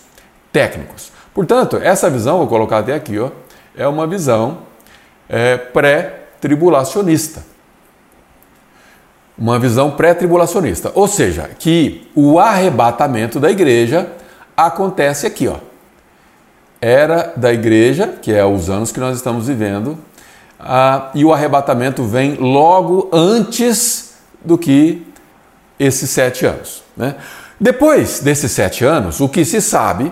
técnicos. 0.52 1.12
Portanto, 1.32 1.78
essa 1.78 2.10
visão, 2.10 2.40
vou 2.40 2.48
colocar 2.48 2.80
até 2.80 2.96
aqui, 2.96 3.20
ó, 3.20 3.30
é 3.78 3.88
uma 3.88 4.08
visão 4.08 4.64
é, 5.30 5.56
pré-tribulacionista. 5.56 7.44
Uma 9.38 9.58
visão 9.58 9.92
pré-tribulacionista. 9.92 10.92
Ou 10.94 11.08
seja, 11.08 11.50
que 11.58 12.10
o 12.16 12.40
arrebatamento 12.40 13.40
da 13.40 13.50
igreja 13.50 14.12
acontece 14.58 15.26
aqui, 15.26 15.48
ó. 15.48 15.58
Era 16.82 17.34
da 17.38 17.54
igreja, 17.54 18.16
que 18.22 18.34
é 18.34 18.44
os 18.44 18.70
anos 18.70 18.92
que 18.92 19.00
nós 19.00 19.16
estamos 19.16 19.48
vivendo, 19.48 19.98
ah, 20.64 21.12
e 21.16 21.26
o 21.26 21.34
arrebatamento 21.34 22.04
vem 22.04 22.36
logo 22.36 23.10
antes 23.12 24.14
do 24.44 24.58
que 24.58 25.06
esses 25.80 26.10
sete 26.10 26.46
anos. 26.46 26.84
Né? 26.96 27.16
Depois 27.60 28.20
desses 28.20 28.52
sete 28.52 28.86
anos, 28.86 29.20
o 29.20 29.28
que 29.28 29.44
se 29.44 29.62
sabe 29.62 30.12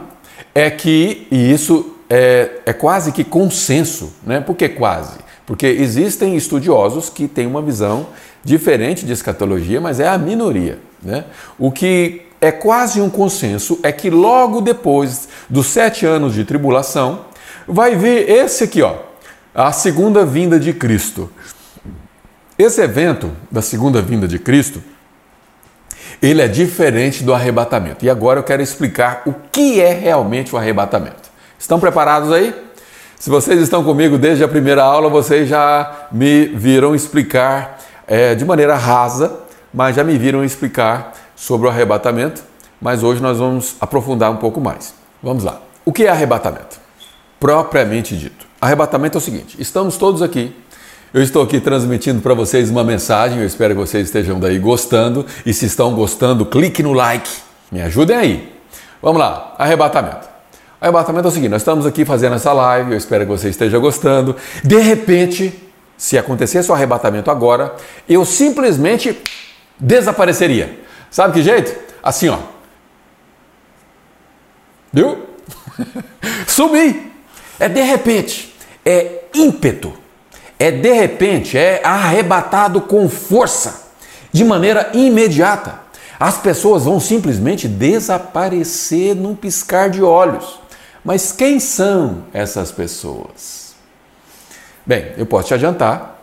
é 0.55 0.69
que, 0.69 1.27
e 1.29 1.51
isso 1.51 1.95
é, 2.09 2.61
é 2.65 2.73
quase 2.73 3.11
que 3.11 3.23
consenso, 3.23 4.13
né? 4.25 4.39
por 4.39 4.55
que 4.55 4.69
quase? 4.69 5.17
Porque 5.45 5.67
existem 5.67 6.35
estudiosos 6.35 7.09
que 7.09 7.27
têm 7.27 7.45
uma 7.45 7.61
visão 7.61 8.07
diferente 8.43 9.05
de 9.05 9.13
escatologia, 9.13 9.79
mas 9.79 9.99
é 9.99 10.07
a 10.07 10.17
minoria. 10.17 10.79
Né? 11.03 11.25
O 11.57 11.71
que 11.71 12.23
é 12.41 12.51
quase 12.51 13.01
um 13.01 13.09
consenso 13.09 13.79
é 13.83 13.91
que 13.91 14.09
logo 14.09 14.61
depois 14.61 15.27
dos 15.49 15.67
sete 15.67 16.05
anos 16.05 16.33
de 16.33 16.43
tribulação, 16.43 17.25
vai 17.67 17.95
vir 17.95 18.29
esse 18.29 18.63
aqui, 18.63 18.81
ó, 18.81 19.08
a 19.61 19.73
segunda 19.73 20.25
vinda 20.25 20.57
de 20.57 20.71
Cristo. 20.71 21.29
Esse 22.57 22.81
evento 22.81 23.29
da 23.51 23.61
segunda 23.61 24.01
vinda 24.01 24.25
de 24.25 24.39
Cristo, 24.39 24.81
ele 26.21 26.41
é 26.41 26.47
diferente 26.47 27.25
do 27.25 27.33
arrebatamento. 27.33 28.05
E 28.05 28.09
agora 28.09 28.39
eu 28.39 28.43
quero 28.43 28.61
explicar 28.61 29.21
o 29.25 29.33
que 29.51 29.81
é 29.81 29.91
realmente 29.91 30.55
o 30.55 30.57
arrebatamento. 30.57 31.29
Estão 31.57 31.77
preparados 31.77 32.31
aí? 32.31 32.55
Se 33.19 33.29
vocês 33.29 33.59
estão 33.59 33.83
comigo 33.83 34.17
desde 34.17 34.45
a 34.45 34.47
primeira 34.47 34.81
aula, 34.81 35.09
vocês 35.09 35.49
já 35.49 36.07
me 36.09 36.45
viram 36.45 36.95
explicar 36.95 37.79
é, 38.07 38.35
de 38.35 38.45
maneira 38.45 38.77
rasa, 38.77 39.41
mas 39.73 39.93
já 39.93 40.05
me 40.05 40.17
viram 40.17 40.41
explicar 40.41 41.11
sobre 41.35 41.67
o 41.67 41.69
arrebatamento. 41.69 42.41
Mas 42.81 43.03
hoje 43.03 43.21
nós 43.21 43.37
vamos 43.37 43.75
aprofundar 43.81 44.31
um 44.31 44.37
pouco 44.37 44.61
mais. 44.61 44.93
Vamos 45.21 45.43
lá. 45.43 45.61
O 45.83 45.91
que 45.91 46.05
é 46.05 46.09
arrebatamento? 46.09 46.79
Propriamente 47.37 48.15
dito. 48.15 48.48
Arrebatamento 48.61 49.17
é 49.17 49.19
o 49.19 49.21
seguinte: 49.21 49.55
estamos 49.59 49.97
todos 49.97 50.21
aqui. 50.21 50.55
Eu 51.13 51.23
estou 51.23 51.41
aqui 51.41 51.59
transmitindo 51.59 52.21
para 52.21 52.33
vocês 52.33 52.69
uma 52.69 52.83
mensagem. 52.83 53.39
Eu 53.39 53.45
espero 53.45 53.73
que 53.73 53.79
vocês 53.79 54.07
estejam 54.07 54.39
daí 54.39 54.59
gostando. 54.59 55.25
E 55.45 55.53
se 55.53 55.65
estão 55.65 55.93
gostando, 55.95 56.45
clique 56.45 56.83
no 56.83 56.93
like. 56.93 57.29
Me 57.71 57.81
ajudem 57.81 58.15
aí. 58.15 58.53
Vamos 59.01 59.19
lá. 59.19 59.55
Arrebatamento. 59.57 60.27
Arrebatamento 60.79 61.27
é 61.27 61.29
o 61.29 61.31
seguinte: 61.31 61.49
nós 61.49 61.61
estamos 61.61 61.85
aqui 61.85 62.05
fazendo 62.05 62.35
essa 62.35 62.51
live. 62.51 62.91
Eu 62.91 62.97
espero 62.97 63.25
que 63.25 63.31
você 63.31 63.49
esteja 63.49 63.77
gostando. 63.79 64.35
De 64.63 64.77
repente, 64.77 65.53
se 65.97 66.17
acontecesse 66.17 66.69
o 66.69 66.73
arrebatamento 66.73 67.31
agora, 67.31 67.75
eu 68.07 68.25
simplesmente 68.25 69.17
desapareceria. 69.79 70.79
Sabe 71.09 71.33
que 71.33 71.41
jeito? 71.41 71.75
Assim, 72.03 72.29
ó. 72.29 72.37
Viu? 74.91 75.25
Sumi. 76.45 77.09
É 77.59 77.67
de 77.67 77.81
repente, 77.81 78.48
é 78.89 79.29
ímpeto, 79.35 79.93
é 80.57 80.71
de 80.71 80.91
repente, 80.91 81.57
é 81.57 81.79
arrebatado 81.83 82.81
com 82.81 83.07
força, 83.07 83.89
de 84.31 84.43
maneira 84.43 84.89
imediata. 84.93 85.79
As 86.19 86.37
pessoas 86.37 86.83
vão 86.83 86.99
simplesmente 86.99 87.67
desaparecer 87.67 89.15
num 89.15 89.35
piscar 89.35 89.89
de 89.89 90.01
olhos. 90.01 90.59
Mas 91.05 91.31
quem 91.31 91.59
são 91.59 92.23
essas 92.33 92.71
pessoas? 92.71 93.73
Bem, 94.85 95.13
eu 95.17 95.25
posso 95.25 95.49
te 95.49 95.53
adiantar 95.53 96.19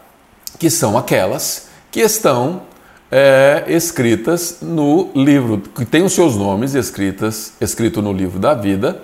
que 0.59 0.69
são 0.69 0.99
aquelas 0.99 1.69
que 1.91 2.01
estão 2.01 2.63
é, 3.11 3.65
escritas 3.69 4.59
no 4.61 5.11
livro, 5.15 5.59
que 5.59 5.85
tem 5.85 6.03
os 6.03 6.13
seus 6.13 6.37
nomes 6.37 6.75
escritas, 6.75 7.53
escrito 7.61 8.03
no 8.03 8.13
livro 8.13 8.39
da 8.39 8.55
vida. 8.55 9.01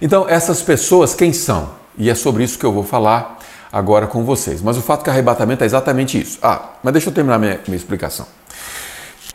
Então, 0.00 0.28
essas 0.28 0.62
pessoas 0.62 1.14
quem 1.14 1.32
são? 1.32 1.85
E 1.98 2.10
é 2.10 2.14
sobre 2.14 2.44
isso 2.44 2.58
que 2.58 2.64
eu 2.64 2.72
vou 2.72 2.82
falar 2.82 3.38
agora 3.72 4.06
com 4.06 4.24
vocês. 4.24 4.62
Mas 4.62 4.76
o 4.76 4.82
fato 4.82 5.04
que 5.04 5.10
arrebatamento 5.10 5.62
é 5.62 5.66
exatamente 5.66 6.20
isso. 6.20 6.38
Ah, 6.42 6.70
mas 6.82 6.92
deixa 6.92 7.08
eu 7.08 7.12
terminar 7.12 7.38
minha, 7.38 7.60
minha 7.66 7.76
explicação. 7.76 8.26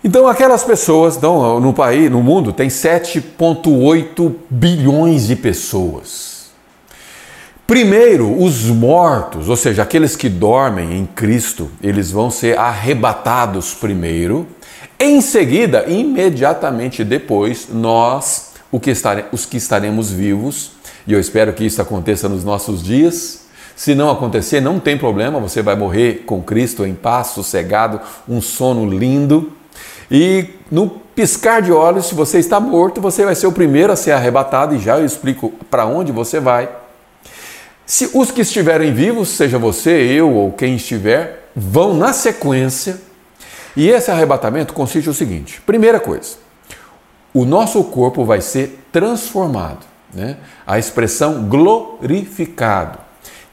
Então, 0.03 0.27
aquelas 0.27 0.63
pessoas, 0.63 1.15
então, 1.15 1.59
no 1.59 1.73
país, 1.73 2.09
no 2.09 2.23
mundo, 2.23 2.51
tem 2.51 2.69
7,8 2.69 4.33
bilhões 4.49 5.27
de 5.27 5.35
pessoas. 5.35 6.41
Primeiro, 7.67 8.43
os 8.43 8.65
mortos, 8.65 9.47
ou 9.47 9.55
seja, 9.55 9.83
aqueles 9.83 10.15
que 10.15 10.27
dormem 10.27 10.97
em 10.97 11.05
Cristo, 11.05 11.69
eles 11.81 12.11
vão 12.11 12.31
ser 12.31 12.57
arrebatados 12.57 13.75
primeiro. 13.75 14.47
Em 14.99 15.21
seguida, 15.21 15.85
imediatamente 15.87 17.03
depois, 17.03 17.67
nós, 17.71 18.53
que 18.81 18.91
os 19.31 19.45
que 19.45 19.57
estaremos 19.57 20.11
vivos, 20.11 20.71
e 21.07 21.13
eu 21.13 21.19
espero 21.19 21.53
que 21.53 21.65
isso 21.65 21.81
aconteça 21.81 22.29
nos 22.29 22.43
nossos 22.43 22.83
dias. 22.83 23.41
Se 23.75 23.95
não 23.95 24.11
acontecer, 24.11 24.61
não 24.61 24.79
tem 24.79 24.97
problema, 24.97 25.39
você 25.39 25.61
vai 25.61 25.75
morrer 25.75 26.23
com 26.25 26.41
Cristo 26.41 26.85
em 26.85 26.93
paz, 26.93 27.27
sossegado, 27.27 27.99
um 28.27 28.41
sono 28.41 28.87
lindo. 28.87 29.51
E 30.09 30.49
no 30.69 30.89
piscar 30.89 31.61
de 31.61 31.71
olhos, 31.71 32.07
se 32.07 32.15
você 32.15 32.37
está 32.37 32.59
morto, 32.59 33.01
você 33.01 33.25
vai 33.25 33.33
ser 33.33 33.47
o 33.47 33.51
primeiro 33.51 33.91
a 33.91 33.95
ser 33.95 34.11
arrebatado, 34.11 34.75
e 34.75 34.79
já 34.79 34.99
eu 34.99 35.05
explico 35.05 35.51
para 35.69 35.85
onde 35.85 36.11
você 36.11 36.39
vai. 36.39 36.69
Se 37.85 38.09
os 38.13 38.31
que 38.31 38.41
estiverem 38.41 38.93
vivos, 38.93 39.29
seja 39.29 39.57
você, 39.57 39.91
eu 39.91 40.31
ou 40.31 40.51
quem 40.51 40.75
estiver, 40.75 41.49
vão 41.55 41.93
na 41.93 42.13
sequência. 42.13 43.01
E 43.75 43.89
esse 43.89 44.11
arrebatamento 44.11 44.73
consiste 44.73 45.07
no 45.07 45.13
seguinte: 45.13 45.61
primeira 45.61 45.99
coisa, 45.99 46.35
o 47.33 47.45
nosso 47.45 47.83
corpo 47.85 48.23
vai 48.23 48.41
ser 48.41 48.79
transformado. 48.91 49.90
Né? 50.13 50.37
A 50.65 50.77
expressão 50.77 51.43
glorificado, 51.43 52.99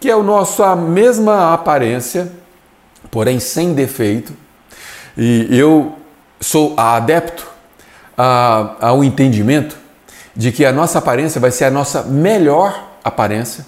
que 0.00 0.10
é 0.10 0.12
a 0.12 0.22
nossa 0.22 0.74
mesma 0.76 1.52
aparência, 1.52 2.32
porém 3.10 3.38
sem 3.38 3.74
defeito. 3.74 4.32
E 5.16 5.46
eu 5.50 5.96
sou 6.40 6.74
adepto 6.76 7.46
ao 8.80 9.02
entendimento 9.02 9.76
de 10.34 10.52
que 10.52 10.64
a 10.64 10.72
nossa 10.72 10.98
aparência 10.98 11.40
vai 11.40 11.50
ser 11.50 11.64
a 11.64 11.70
nossa 11.70 12.02
melhor 12.02 12.90
aparência, 13.02 13.66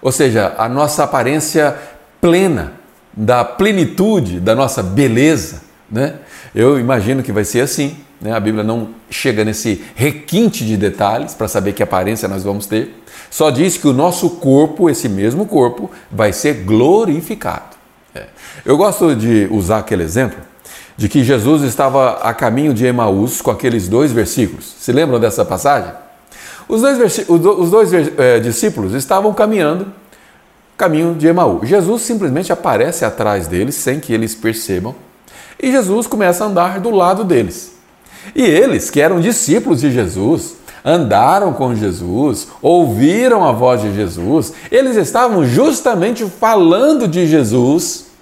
ou 0.00 0.12
seja, 0.12 0.54
a 0.58 0.68
nossa 0.68 1.04
aparência 1.04 1.76
plena, 2.20 2.74
da 3.14 3.44
plenitude 3.44 4.40
da 4.40 4.54
nossa 4.54 4.82
beleza. 4.82 5.62
Né? 5.90 6.14
Eu 6.54 6.78
imagino 6.78 7.22
que 7.22 7.32
vai 7.32 7.44
ser 7.44 7.60
assim. 7.60 7.98
Né? 8.22 8.32
A 8.32 8.40
Bíblia 8.40 8.62
não 8.62 8.90
chega 9.10 9.44
nesse 9.44 9.84
requinte 9.94 10.64
de 10.64 10.76
detalhes 10.76 11.34
para 11.34 11.48
saber 11.48 11.72
que 11.72 11.82
aparência 11.82 12.28
nós 12.28 12.44
vamos 12.44 12.66
ter. 12.66 13.02
Só 13.28 13.50
diz 13.50 13.76
que 13.76 13.88
o 13.88 13.92
nosso 13.92 14.30
corpo, 14.30 14.88
esse 14.88 15.08
mesmo 15.08 15.44
corpo, 15.44 15.90
vai 16.10 16.32
ser 16.32 16.64
glorificado. 16.64 17.76
É. 18.14 18.26
Eu 18.64 18.76
gosto 18.76 19.16
de 19.16 19.48
usar 19.50 19.78
aquele 19.78 20.04
exemplo 20.04 20.38
de 20.96 21.08
que 21.08 21.24
Jesus 21.24 21.62
estava 21.62 22.18
a 22.18 22.32
caminho 22.32 22.72
de 22.72 22.86
Emaús 22.86 23.40
com 23.40 23.50
aqueles 23.50 23.88
dois 23.88 24.12
versículos. 24.12 24.74
Se 24.78 24.92
lembram 24.92 25.18
dessa 25.18 25.44
passagem? 25.44 25.92
Os 26.68 26.80
dois, 26.80 27.28
os 27.28 27.70
dois 27.70 27.90
é, 28.18 28.38
discípulos 28.38 28.94
estavam 28.94 29.32
caminhando 29.32 29.92
caminho 30.76 31.14
de 31.14 31.26
Emaús. 31.26 31.68
Jesus 31.68 32.02
simplesmente 32.02 32.52
aparece 32.52 33.04
atrás 33.04 33.46
deles 33.46 33.74
sem 33.74 33.98
que 33.98 34.12
eles 34.12 34.34
percebam 34.34 34.94
e 35.60 35.70
Jesus 35.70 36.06
começa 36.06 36.44
a 36.44 36.46
andar 36.48 36.80
do 36.80 36.90
lado 36.90 37.24
deles. 37.24 37.72
E 38.34 38.42
eles, 38.42 38.90
que 38.90 39.00
eram 39.00 39.20
discípulos 39.20 39.80
de 39.80 39.90
Jesus, 39.90 40.56
andaram 40.84 41.52
com 41.52 41.74
Jesus, 41.74 42.48
ouviram 42.60 43.44
a 43.44 43.52
voz 43.52 43.80
de 43.80 43.94
Jesus, 43.94 44.52
eles 44.70 44.96
estavam 44.96 45.44
justamente 45.44 46.24
falando 46.24 47.06
de 47.06 47.26
Jesus 47.26 48.12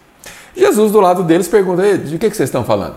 Jesus, 0.61 0.93
do 0.93 1.01
lado 1.01 1.23
deles, 1.23 1.49
pergunta: 1.49 1.97
de 1.97 2.19
que, 2.19 2.29
vocês 2.29 2.49
estão 2.49 2.65
falando? 2.65 2.97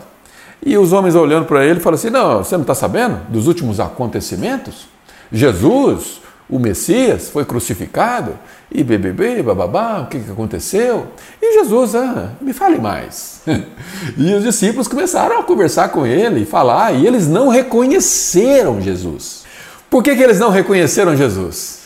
E 0.66 0.78
os 0.78 0.94
homens 0.94 1.16
olhando 1.16 1.46
para 1.46 1.66
ele 1.66 1.80
falam 1.80 1.96
assim: 1.96 2.10
Não, 2.10 2.44
você 2.44 2.56
não 2.56 2.63
está 2.63 2.76
sabendo 2.76 3.20
dos 3.30 3.48
últimos 3.48 3.80
acontecimentos? 3.80 4.88
Jesus, 5.32 6.22
o 6.54 6.60
Messias, 6.60 7.30
foi 7.30 7.44
crucificado 7.46 8.38
e 8.72 8.84
bebê, 8.84 9.42
bababá, 9.42 10.02
o 10.02 10.08
que, 10.08 10.20
que 10.20 10.30
aconteceu? 10.30 11.08
E 11.42 11.60
Jesus, 11.60 11.96
ah, 11.96 12.34
me 12.39 12.54
fale 12.54 12.78
mais. 12.78 13.42
e 14.16 14.34
os 14.36 14.44
discípulos 14.44 14.88
começaram 14.88 15.39
a 15.39 15.44
conversar 15.44 15.89
com 15.89 16.06
ele 16.06 16.42
e 16.42 16.46
falar, 16.46 16.94
e 16.94 17.08
eles 17.08 17.28
não 17.28 17.48
reconheceram 17.48 18.80
Jesus. 18.80 19.46
Por 19.89 20.04
que, 20.04 20.16
que 20.16 20.22
eles 20.22 20.39
não 20.39 20.52
reconheceram 20.52 21.18
Jesus? 21.18 21.80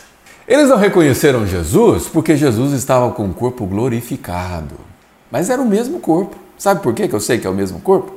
Eles 0.46 0.68
não 0.68 0.76
reconheceram 0.76 1.46
Jesus 1.46 2.04
porque 2.04 2.36
Jesus 2.36 2.74
estava 2.74 3.10
com 3.12 3.24
o 3.24 3.32
corpo 3.32 3.64
glorificado. 3.64 4.74
Mas 5.30 5.48
era 5.48 5.62
o 5.62 5.66
mesmo 5.66 5.98
corpo. 5.98 6.36
Sabe 6.58 6.82
por 6.82 6.92
que 6.92 7.08
eu 7.10 7.20
sei 7.20 7.38
que 7.38 7.46
é 7.46 7.50
o 7.50 7.54
mesmo 7.54 7.80
corpo? 7.80 8.12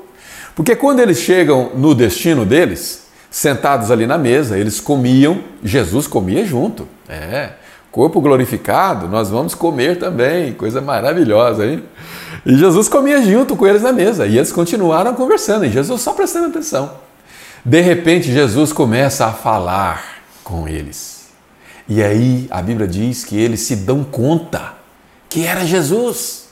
Porque 0.53 0.75
quando 0.75 0.99
eles 0.99 1.19
chegam 1.19 1.71
no 1.75 1.95
destino 1.95 2.45
deles, 2.45 3.03
sentados 3.31 3.89
ali 3.89 4.05
na 4.05 4.17
mesa, 4.17 4.59
eles 4.59 4.81
comiam, 4.81 5.39
Jesus 5.63 6.05
comia 6.05 6.45
junto. 6.45 6.85
É, 7.07 7.51
corpo 7.89 8.19
glorificado, 8.19 9.07
nós 9.07 9.29
vamos 9.29 9.55
comer 9.55 9.97
também, 9.97 10.53
coisa 10.53 10.81
maravilhosa, 10.81 11.65
hein? 11.65 11.83
E 12.45 12.57
Jesus 12.57 12.89
comia 12.89 13.21
junto 13.21 13.55
com 13.55 13.65
eles 13.65 13.81
na 13.81 13.93
mesa, 13.93 14.27
e 14.27 14.37
eles 14.37 14.51
continuaram 14.51 15.13
conversando, 15.15 15.65
e 15.65 15.69
Jesus 15.69 16.01
só 16.01 16.11
prestando 16.11 16.47
atenção. 16.47 16.91
De 17.63 17.79
repente, 17.79 18.31
Jesus 18.31 18.73
começa 18.73 19.27
a 19.27 19.31
falar 19.31 20.21
com 20.43 20.67
eles. 20.67 21.29
E 21.87 22.03
aí 22.03 22.47
a 22.51 22.61
Bíblia 22.61 22.87
diz 22.87 23.23
que 23.23 23.39
eles 23.39 23.61
se 23.61 23.75
dão 23.77 24.03
conta 24.03 24.73
que 25.29 25.45
era 25.45 25.65
Jesus. 25.65 26.49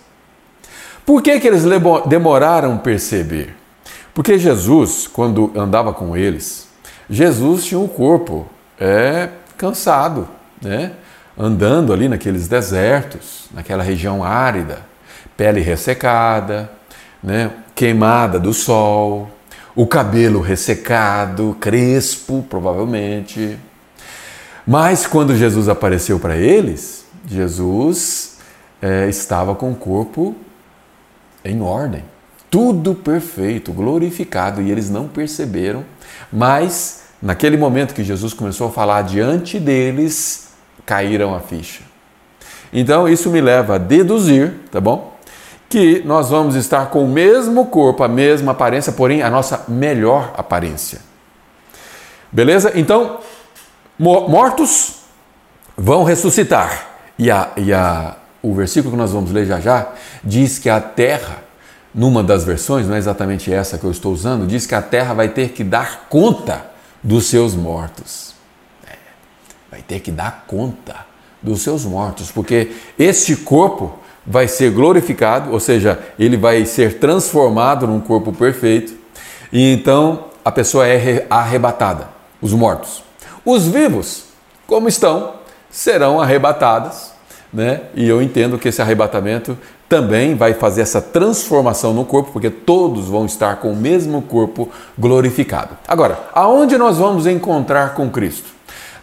Por 1.06 1.22
que, 1.22 1.40
que 1.40 1.48
eles 1.48 1.64
demoraram 2.06 2.76
a 2.76 2.78
perceber? 2.78 3.56
Porque 4.14 4.38
Jesus, 4.38 5.08
quando 5.08 5.52
andava 5.56 5.92
com 5.94 6.16
eles, 6.16 6.69
Jesus 7.10 7.66
tinha 7.66 7.80
um 7.80 7.88
corpo 7.88 8.48
é, 8.80 9.30
cansado, 9.58 10.28
né? 10.62 10.92
andando 11.38 11.92
ali 11.92 12.08
naqueles 12.08 12.48
desertos, 12.48 13.48
naquela 13.52 13.82
região 13.82 14.24
árida, 14.24 14.86
pele 15.36 15.62
ressecada, 15.62 16.70
né? 17.24 17.52
queimada 17.74 18.40
do 18.40 18.54
sol, 18.54 19.32
o 19.76 19.88
cabelo 19.88 20.42
ressecado, 20.42 21.56
crespo, 21.60 22.46
provavelmente. 22.50 23.58
Mas 24.68 25.08
quando 25.08 25.36
Jesus 25.36 25.68
apareceu 25.68 26.20
para 26.20 26.36
eles, 26.36 27.06
Jesus 27.26 28.38
é, 28.82 29.08
estava 29.08 29.56
com 29.56 29.72
o 29.72 29.76
corpo 29.76 30.36
em 31.44 31.62
ordem, 31.62 32.04
tudo 32.52 32.94
perfeito, 32.94 33.72
glorificado, 33.72 34.62
e 34.62 34.70
eles 34.70 34.90
não 34.90 35.08
perceberam, 35.08 35.86
mas 36.32 37.04
naquele 37.22 37.58
momento 37.58 37.94
que 37.94 38.04
Jesus 38.04 38.34
começou 38.34 38.68
a 38.68 38.72
falar 38.72 39.02
diante 39.04 39.60
deles, 39.60 40.50
caíram 40.86 41.36
a 41.36 41.40
ficha. 41.40 41.82
Então 42.72 43.08
isso 43.08 43.30
me 43.30 43.42
leva 43.42 43.76
a 43.76 43.78
deduzir, 43.78 44.54
tá 44.72 44.80
bom? 44.80 45.18
Que 45.68 46.02
nós 46.06 46.30
vamos 46.30 46.56
estar 46.56 46.88
com 46.88 47.04
o 47.04 47.08
mesmo 47.08 47.68
corpo, 47.68 48.04
a 48.04 48.08
mesma 48.08 48.54
aparência, 48.54 48.92
porém 48.92 49.22
a 49.22 49.30
nossa 49.30 49.66
melhor 49.68 50.34
aparência. 50.36 51.00
Beleza? 52.32 52.72
Então, 52.76 53.20
mortos 53.98 54.96
vão 55.78 56.04
ressuscitar. 56.04 56.88
E 57.18 57.30
a, 57.30 57.50
e 57.58 57.74
a 57.74 58.16
o 58.42 58.54
versículo 58.54 58.92
que 58.92 58.98
nós 58.98 59.12
vamos 59.12 59.32
ler 59.32 59.46
já 59.46 59.60
já 59.60 59.90
diz 60.24 60.60
que 60.60 60.70
a 60.70 60.80
terra, 60.80 61.44
numa 61.94 62.24
das 62.24 62.44
versões, 62.44 62.88
não 62.88 62.96
é 62.96 62.98
exatamente 62.98 63.52
essa 63.52 63.78
que 63.78 63.84
eu 63.84 63.92
estou 63.92 64.14
usando, 64.14 64.46
diz 64.46 64.66
que 64.66 64.76
a 64.76 64.82
terra 64.82 65.14
vai 65.14 65.30
ter 65.30 65.50
que 65.50 65.64
dar 65.64 66.08
conta 66.10 66.66
dos 67.04 67.26
seus 67.26 67.56
mortos. 67.56 68.34
É, 68.88 68.96
vai 69.72 69.82
ter 69.82 70.00
que 70.00 70.12
dar 70.12 70.46
conta 70.48 71.08
dos 71.42 71.62
seus 71.62 71.86
mortos, 71.86 72.32
porque 72.32 72.72
este 72.98 73.36
corpo 73.36 73.98
vai 74.26 74.48
ser 74.48 74.72
glorificado, 74.72 75.52
ou 75.52 75.60
seja, 75.60 76.00
ele 76.20 76.38
vai 76.38 76.66
ser 76.66 77.00
transformado 77.00 77.88
num 77.88 78.00
corpo 78.00 78.32
perfeito, 78.32 78.94
e 79.52 79.74
então 79.74 80.26
a 80.44 80.52
pessoa 80.52 80.88
é 80.88 81.26
arrebatada, 81.30 82.10
os 82.42 82.54
mortos. 82.54 83.04
Os 83.44 83.68
vivos, 83.68 84.26
como 84.68 84.88
estão, 84.88 85.36
serão 85.72 86.22
arrebatados 86.22 87.14
né? 87.52 87.82
E 87.96 88.08
eu 88.08 88.22
entendo 88.22 88.58
que 88.58 88.68
esse 88.68 88.82
arrebatamento 88.82 89.58
também 89.90 90.36
vai 90.36 90.54
fazer 90.54 90.82
essa 90.82 91.02
transformação 91.02 91.94
no 91.94 92.06
corpo, 92.06 92.32
porque 92.32 92.52
todos 92.52 93.08
vão 93.08 93.26
estar 93.26 93.56
com 93.56 93.72
o 93.72 93.76
mesmo 93.76 94.22
corpo 94.22 94.70
glorificado. 94.98 95.76
Agora, 95.88 96.20
aonde 96.32 96.78
nós 96.78 96.98
vamos 96.98 97.26
encontrar 97.26 97.96
com 97.96 98.08
Cristo? 98.08 98.52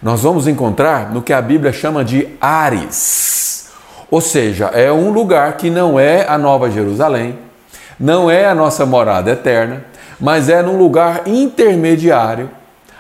Nós 0.01 0.22
vamos 0.22 0.46
encontrar 0.46 1.12
no 1.12 1.20
que 1.20 1.33
a 1.33 1.42
Bíblia 1.42 1.72
chama 1.72 2.05
de 2.05 2.29
Ares. 2.40 3.70
Ou 4.09 4.20
seja, 4.20 4.66
é 4.66 4.92
um 4.92 5.11
lugar 5.11 5.57
que 5.57 5.68
não 5.68 5.99
é 5.99 6.25
a 6.29 6.38
Nova 6.38 6.70
Jerusalém, 6.70 7.37
não 7.99 8.31
é 8.31 8.46
a 8.46 8.55
nossa 8.55 8.87
morada 8.87 9.33
eterna, 9.33 9.85
mas 10.20 10.49
é 10.49 10.62
num 10.62 10.79
lugar 10.79 11.22
intermediário, 11.27 12.49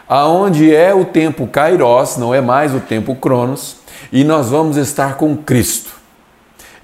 aonde 0.08 0.74
é 0.74 0.92
o 0.92 1.04
tempo 1.04 1.46
Kairos, 1.46 2.16
não 2.16 2.34
é 2.34 2.40
mais 2.40 2.74
o 2.74 2.80
tempo 2.80 3.14
Cronos, 3.14 3.76
e 4.10 4.24
nós 4.24 4.48
vamos 4.48 4.76
estar 4.76 5.16
com 5.16 5.36
Cristo. 5.36 5.95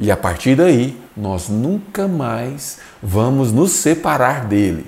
E 0.03 0.11
a 0.11 0.17
partir 0.17 0.57
daí, 0.57 1.01
nós 1.17 1.49
nunca 1.49 2.09
mais 2.09 2.79
vamos 3.01 3.53
nos 3.53 3.71
separar 3.71 4.47
dele. 4.47 4.85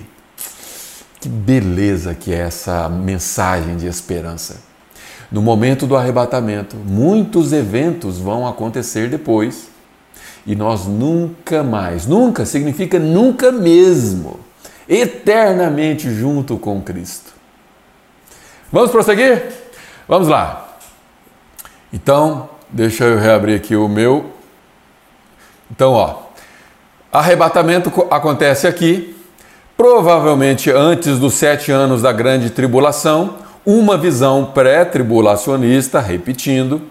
Que 1.20 1.28
beleza 1.28 2.16
que 2.16 2.34
é 2.34 2.38
essa 2.38 2.88
mensagem 2.88 3.76
de 3.76 3.86
esperança. 3.86 4.56
No 5.30 5.40
momento 5.40 5.86
do 5.86 5.96
arrebatamento, 5.96 6.74
muitos 6.74 7.52
eventos 7.52 8.18
vão 8.18 8.44
acontecer 8.44 9.08
depois 9.08 9.68
e 10.44 10.56
nós 10.56 10.84
nunca 10.84 11.62
mais, 11.62 12.06
nunca 12.06 12.44
significa 12.44 12.98
nunca 12.98 13.52
mesmo, 13.52 14.40
eternamente 14.88 16.12
junto 16.12 16.58
com 16.58 16.82
Cristo. 16.82 17.32
Vamos 18.72 18.90
prosseguir? 18.90 19.44
Vamos 20.08 20.26
lá. 20.26 20.76
Então, 21.92 22.50
deixa 22.68 23.04
eu 23.04 23.16
reabrir 23.16 23.54
aqui 23.54 23.76
o 23.76 23.86
meu. 23.86 24.33
Então, 25.74 25.92
ó, 25.94 26.18
arrebatamento 27.12 28.06
acontece 28.08 28.64
aqui, 28.64 29.16
provavelmente 29.76 30.70
antes 30.70 31.18
dos 31.18 31.34
sete 31.34 31.72
anos 31.72 32.00
da 32.00 32.12
grande 32.12 32.48
tribulação, 32.48 33.38
uma 33.66 33.98
visão 33.98 34.52
pré-tribulacionista, 34.54 35.98
repetindo. 35.98 36.82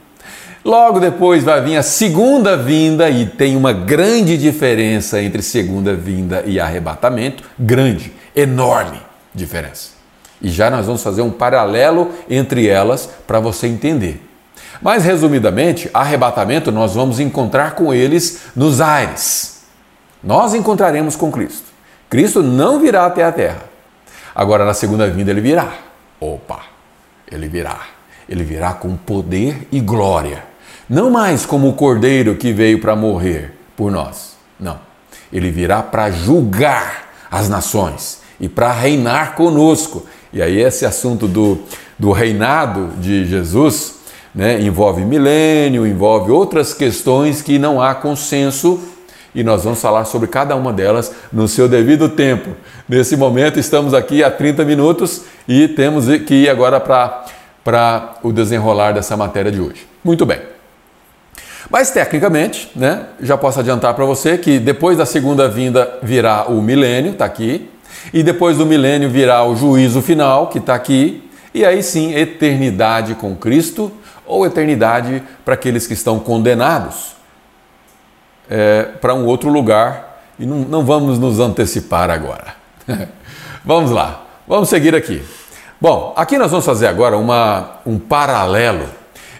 Logo 0.66 1.00
depois 1.00 1.46
vai 1.46 1.62
vir 1.62 1.78
a 1.78 1.82
segunda 1.82 2.58
vinda 2.58 3.10
e 3.10 3.26
tem 3.26 3.56
uma 3.56 3.72
grande 3.72 4.38
diferença 4.38 5.22
entre 5.22 5.42
segunda 5.42 5.94
vinda 5.94 6.44
e 6.46 6.60
arrebatamento, 6.60 7.42
grande, 7.58 8.12
enorme 8.36 9.00
diferença. 9.34 9.92
E 10.42 10.50
já 10.50 10.70
nós 10.70 10.88
vamos 10.88 11.02
fazer 11.02 11.22
um 11.22 11.32
paralelo 11.32 12.12
entre 12.30 12.68
elas 12.68 13.10
para 13.26 13.40
você 13.40 13.66
entender. 13.66 14.22
Mas 14.82 15.04
resumidamente, 15.04 15.90
arrebatamento 15.94 16.72
nós 16.72 16.96
vamos 16.96 17.20
encontrar 17.20 17.76
com 17.76 17.94
eles 17.94 18.42
nos 18.56 18.82
ares. 18.82 19.64
Nós 20.24 20.54
encontraremos 20.54 21.16
com 21.16 21.32
Cristo. 21.32 21.72
Cristo 22.10 22.42
não 22.42 22.80
virá 22.80 23.06
até 23.06 23.24
a 23.24 23.32
terra. 23.32 23.64
Agora 24.34 24.66
na 24.66 24.74
segunda 24.74 25.10
vinda 25.10 25.32
ele 25.32 25.42
virá. 25.42 25.74
Opa, 26.20 26.62
ele 27.32 27.48
virá. 27.48 27.82
Ele 28.28 28.44
virá 28.44 28.74
com 28.74 28.96
poder 28.96 29.68
e 29.72 29.80
glória. 29.80 30.44
Não 30.90 31.10
mais 31.10 31.46
como 31.46 31.70
o 31.70 31.74
cordeiro 31.74 32.36
que 32.36 32.54
veio 32.54 32.80
para 32.80 32.96
morrer 32.96 33.54
por 33.76 33.92
nós. 33.92 34.36
Não. 34.60 34.80
Ele 35.32 35.50
virá 35.52 35.82
para 35.82 36.12
julgar 36.12 37.14
as 37.30 37.50
nações 37.50 38.22
e 38.40 38.48
para 38.48 38.72
reinar 38.72 39.36
conosco. 39.36 40.06
E 40.32 40.42
aí, 40.42 40.60
esse 40.60 40.86
assunto 40.86 41.28
do, 41.28 41.60
do 41.98 42.12
reinado 42.12 42.90
de 43.00 43.26
Jesus 43.26 43.96
né, 44.34 44.62
envolve 44.62 45.04
milênio, 45.04 45.86
envolve 45.86 46.32
outras 46.32 46.74
questões 46.74 47.42
que 47.42 47.60
não 47.60 47.82
há 47.82 47.94
consenso 47.94 48.80
e 49.36 49.44
nós 49.44 49.64
vamos 49.64 49.82
falar 49.82 50.06
sobre 50.06 50.28
cada 50.28 50.56
uma 50.56 50.72
delas 50.72 51.12
no 51.32 51.48
seu 51.48 51.68
devido 51.68 52.10
tempo. 52.10 52.52
Nesse 52.88 53.18
momento, 53.18 53.60
estamos 53.60 53.94
aqui 53.94 54.24
há 54.24 54.30
30 54.30 54.64
minutos 54.64 55.24
e 55.48 55.68
temos 55.68 56.06
que 56.28 56.34
ir 56.36 56.50
agora 56.50 56.80
para 56.80 58.14
o 58.22 58.32
desenrolar 58.32 58.92
dessa 58.92 59.18
matéria 59.18 59.52
de 59.52 59.60
hoje. 59.60 59.88
Muito 60.04 60.26
bem. 60.26 60.40
Mas 61.70 61.90
tecnicamente, 61.90 62.70
né, 62.76 63.06
já 63.22 63.38
posso 63.38 63.60
adiantar 63.60 63.94
para 63.94 64.06
você 64.06 64.38
que 64.38 64.60
depois 64.60 64.98
da 64.98 65.06
segunda 65.06 65.48
vinda 65.48 65.98
virá 66.04 66.46
o 66.48 66.62
milênio, 66.62 67.14
está 67.14 67.26
aqui, 67.26 67.70
e 68.14 68.22
depois 68.22 68.58
do 68.58 68.66
milênio 68.66 69.10
virá 69.10 69.44
o 69.44 69.56
juízo 69.56 70.02
final, 70.02 70.48
que 70.48 70.60
está 70.60 70.76
aqui, 70.76 71.28
e 71.54 71.64
aí 71.66 71.82
sim, 71.82 72.14
eternidade 72.14 73.16
com 73.16 73.36
Cristo 73.36 73.92
ou 74.26 74.46
eternidade 74.46 75.24
para 75.44 75.54
aqueles 75.54 75.88
que 75.88 75.94
estão 75.94 76.20
condenados 76.20 77.16
é, 78.50 78.84
para 79.02 79.14
um 79.14 79.26
outro 79.26 79.50
lugar. 79.50 80.22
E 80.40 80.46
não, 80.46 80.58
não 80.60 80.86
vamos 80.86 81.20
nos 81.20 81.40
antecipar 81.40 82.10
agora. 82.10 82.56
vamos 83.64 83.92
lá, 83.92 84.26
vamos 84.48 84.70
seguir 84.70 84.96
aqui. 84.96 85.24
Bom, 85.80 86.14
aqui 86.16 86.38
nós 86.38 86.50
vamos 86.50 86.66
fazer 86.66 86.88
agora 86.88 87.18
uma, 87.18 87.80
um 87.86 88.00
paralelo 88.00 88.88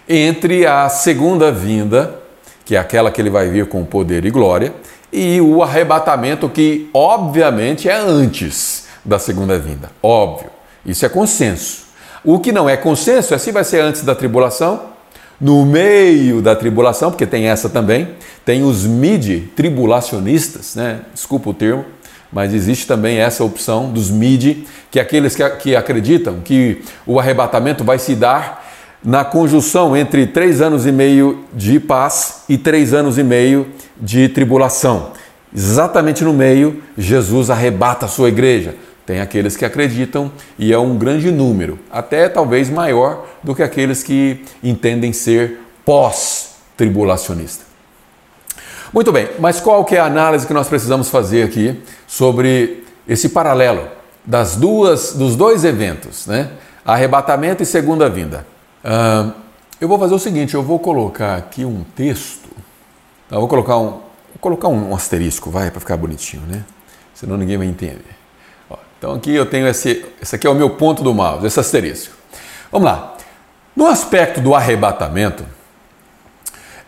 entre 0.08 0.66
a 0.66 0.88
segunda 0.88 1.50
vinda, 1.50 2.20
que 2.64 2.76
é 2.76 2.78
aquela 2.78 3.10
que 3.10 3.20
ele 3.20 3.30
vai 3.30 3.48
vir 3.48 3.66
com 3.66 3.84
poder 3.84 4.24
e 4.24 4.30
glória, 4.30 4.74
e 5.12 5.40
o 5.40 5.62
arrebatamento, 5.62 6.48
que 6.48 6.90
obviamente 6.92 7.88
é 7.88 7.94
antes 7.94 8.86
da 9.04 9.18
segunda 9.18 9.58
vinda. 9.58 9.90
Óbvio, 10.02 10.50
isso 10.84 11.06
é 11.06 11.08
consenso. 11.08 11.83
O 12.24 12.38
que 12.38 12.50
não 12.52 12.68
é 12.68 12.76
consenso 12.76 13.34
é 13.34 13.38
se 13.38 13.52
vai 13.52 13.64
ser 13.64 13.80
antes 13.80 14.02
da 14.02 14.14
tribulação, 14.14 14.94
no 15.38 15.66
meio 15.66 16.40
da 16.40 16.56
tribulação, 16.56 17.10
porque 17.10 17.26
tem 17.26 17.48
essa 17.48 17.68
também, 17.68 18.08
tem 18.46 18.62
os 18.62 18.86
mid-tribulacionistas, 18.86 20.74
né? 20.74 21.00
desculpa 21.12 21.50
o 21.50 21.54
termo, 21.54 21.84
mas 22.32 22.54
existe 22.54 22.86
também 22.86 23.18
essa 23.18 23.44
opção 23.44 23.90
dos 23.92 24.10
mid, 24.10 24.64
que 24.90 24.98
é 24.98 25.02
aqueles 25.02 25.36
que, 25.36 25.48
que 25.50 25.76
acreditam 25.76 26.40
que 26.40 26.80
o 27.06 27.20
arrebatamento 27.20 27.84
vai 27.84 27.98
se 27.98 28.14
dar 28.14 28.64
na 29.04 29.22
conjunção 29.22 29.94
entre 29.94 30.26
três 30.26 30.62
anos 30.62 30.86
e 30.86 30.92
meio 30.92 31.44
de 31.52 31.78
paz 31.78 32.44
e 32.48 32.56
três 32.56 32.94
anos 32.94 33.18
e 33.18 33.22
meio 33.22 33.66
de 34.00 34.30
tribulação. 34.30 35.10
Exatamente 35.54 36.24
no 36.24 36.32
meio, 36.32 36.82
Jesus 36.96 37.50
arrebata 37.50 38.06
a 38.06 38.08
sua 38.08 38.28
igreja. 38.28 38.74
Tem 39.06 39.20
aqueles 39.20 39.56
que 39.56 39.64
acreditam 39.64 40.32
e 40.58 40.72
é 40.72 40.78
um 40.78 40.96
grande 40.96 41.30
número, 41.30 41.78
até 41.90 42.28
talvez 42.28 42.70
maior 42.70 43.26
do 43.42 43.54
que 43.54 43.62
aqueles 43.62 44.02
que 44.02 44.44
entendem 44.62 45.12
ser 45.12 45.60
pós-tribulacionista. 45.84 47.64
Muito 48.92 49.12
bem, 49.12 49.28
mas 49.38 49.60
qual 49.60 49.84
que 49.84 49.96
é 49.96 50.00
a 50.00 50.06
análise 50.06 50.46
que 50.46 50.54
nós 50.54 50.68
precisamos 50.68 51.10
fazer 51.10 51.42
aqui 51.42 51.82
sobre 52.06 52.84
esse 53.08 53.28
paralelo 53.28 53.88
das 54.24 54.56
duas, 54.56 55.12
dos 55.12 55.36
dois 55.36 55.64
eventos, 55.64 56.26
né? 56.26 56.50
Arrebatamento 56.84 57.62
e 57.62 57.66
segunda 57.66 58.08
vinda. 58.08 58.46
Uh, 58.84 59.32
eu 59.80 59.88
vou 59.88 59.98
fazer 59.98 60.14
o 60.14 60.18
seguinte, 60.18 60.54
eu 60.54 60.62
vou 60.62 60.78
colocar 60.78 61.36
aqui 61.36 61.64
um 61.64 61.84
texto, 61.96 62.48
eu 63.30 63.40
vou 63.40 63.48
colocar 63.48 63.76
um, 63.76 63.90
vou 63.90 64.40
colocar 64.40 64.68
um 64.68 64.94
asterisco, 64.94 65.50
vai, 65.50 65.70
para 65.70 65.80
ficar 65.80 65.96
bonitinho, 65.96 66.44
né? 66.46 66.64
Senão 67.12 67.36
ninguém 67.36 67.58
vai 67.58 67.66
entender. 67.66 68.13
Então 68.98 69.14
aqui 69.14 69.34
eu 69.34 69.46
tenho 69.46 69.66
esse, 69.68 70.04
esse 70.20 70.34
aqui 70.34 70.46
é 70.46 70.50
o 70.50 70.54
meu 70.54 70.70
ponto 70.70 71.02
do 71.02 71.12
mouse, 71.12 71.46
esse 71.46 71.58
asterisco. 71.60 72.14
Vamos 72.70 72.86
lá. 72.86 73.16
No 73.76 73.86
aspecto 73.86 74.40
do 74.40 74.54
arrebatamento, 74.54 75.44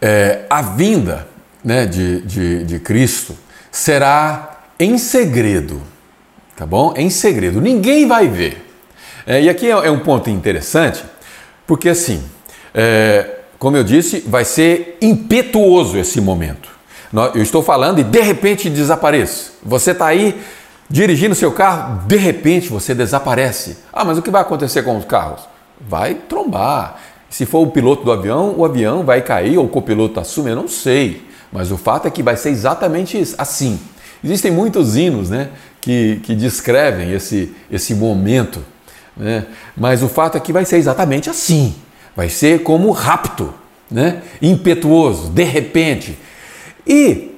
é, 0.01 0.45
a 0.49 0.63
vinda 0.63 1.27
né, 1.65 1.85
de, 1.85 2.21
de, 2.23 2.65
de 2.65 2.79
Cristo 2.79 3.37
será 3.71 4.61
em 4.79 4.99
segredo, 4.99 5.83
tá 6.57 6.65
bom? 6.65 6.95
Em 6.97 7.11
segredo, 7.11 7.61
ninguém 7.61 8.07
vai 8.07 8.29
ver. 8.29 8.65
É, 9.27 9.43
e 9.43 9.49
aqui 9.49 9.67
é, 9.67 9.71
é 9.71 9.91
um 9.91 9.99
ponto 9.99 10.31
interessante, 10.31 11.05
porque 11.67 11.89
assim, 11.89 12.23
é, 12.73 13.37
como 13.59 13.77
eu 13.77 13.83
disse, 13.83 14.21
vai 14.21 14.45
ser 14.45 14.97
impetuoso 15.01 15.99
esse 15.99 16.21
momento. 16.21 16.69
Eu 17.35 17.43
estou 17.43 17.63
falando 17.63 17.99
e 17.99 18.05
de 18.05 18.21
repente 18.21 18.69
desapareço. 18.69 19.55
Você 19.63 19.93
está 19.93 20.07
aí 20.07 20.39
dirigindo 20.89 21.35
seu 21.35 21.53
carro, 21.53 22.07
de 22.07 22.17
repente 22.17 22.69
você 22.69 22.95
desaparece. 22.95 23.79
Ah, 23.93 24.05
mas 24.05 24.19
o 24.19 24.23
que 24.23 24.31
vai 24.31 24.43
acontecer 24.43 24.83
com 24.83 24.97
os 24.97 25.05
carros? 25.05 25.41
Vai 25.81 26.15
trombar. 26.15 26.97
Se 27.29 27.45
for 27.45 27.61
o 27.61 27.71
piloto 27.71 28.05
do 28.05 28.13
avião, 28.13 28.55
o 28.57 28.65
avião 28.65 29.05
vai 29.05 29.21
cair 29.23 29.59
ou 29.59 29.67
o 29.67 29.69
copiloto 29.69 30.21
assume, 30.21 30.51
eu 30.51 30.57
não 30.57 30.69
sei. 30.69 31.27
Mas 31.53 31.71
o 31.71 31.77
fato 31.77 32.07
é 32.07 32.11
que 32.11 32.23
vai 32.23 32.37
ser 32.37 32.51
exatamente 32.51 33.19
assim. 33.39 33.79
Existem 34.23 34.51
muitos 34.51 34.97
hinos 34.97 35.31
né, 35.31 35.51
que, 35.81 36.21
que 36.23 36.35
descrevem 36.35 37.13
esse, 37.13 37.55
esse 37.71 37.95
momento 37.95 38.61
né? 39.17 39.47
Mas 39.77 40.03
o 40.03 40.09
fato 40.09 40.37
é 40.37 40.41
que 40.41 40.53
vai 40.53 40.65
ser 40.65 40.77
exatamente 40.77 41.31
assim. 41.31 41.75
Vai 42.15 42.29
ser 42.29 42.63
como 42.63 42.91
rapto, 42.91 43.53
né? 43.91 44.23
impetuoso, 44.43 45.31
de 45.31 45.45
repente. 45.45 46.19
E 46.87 47.36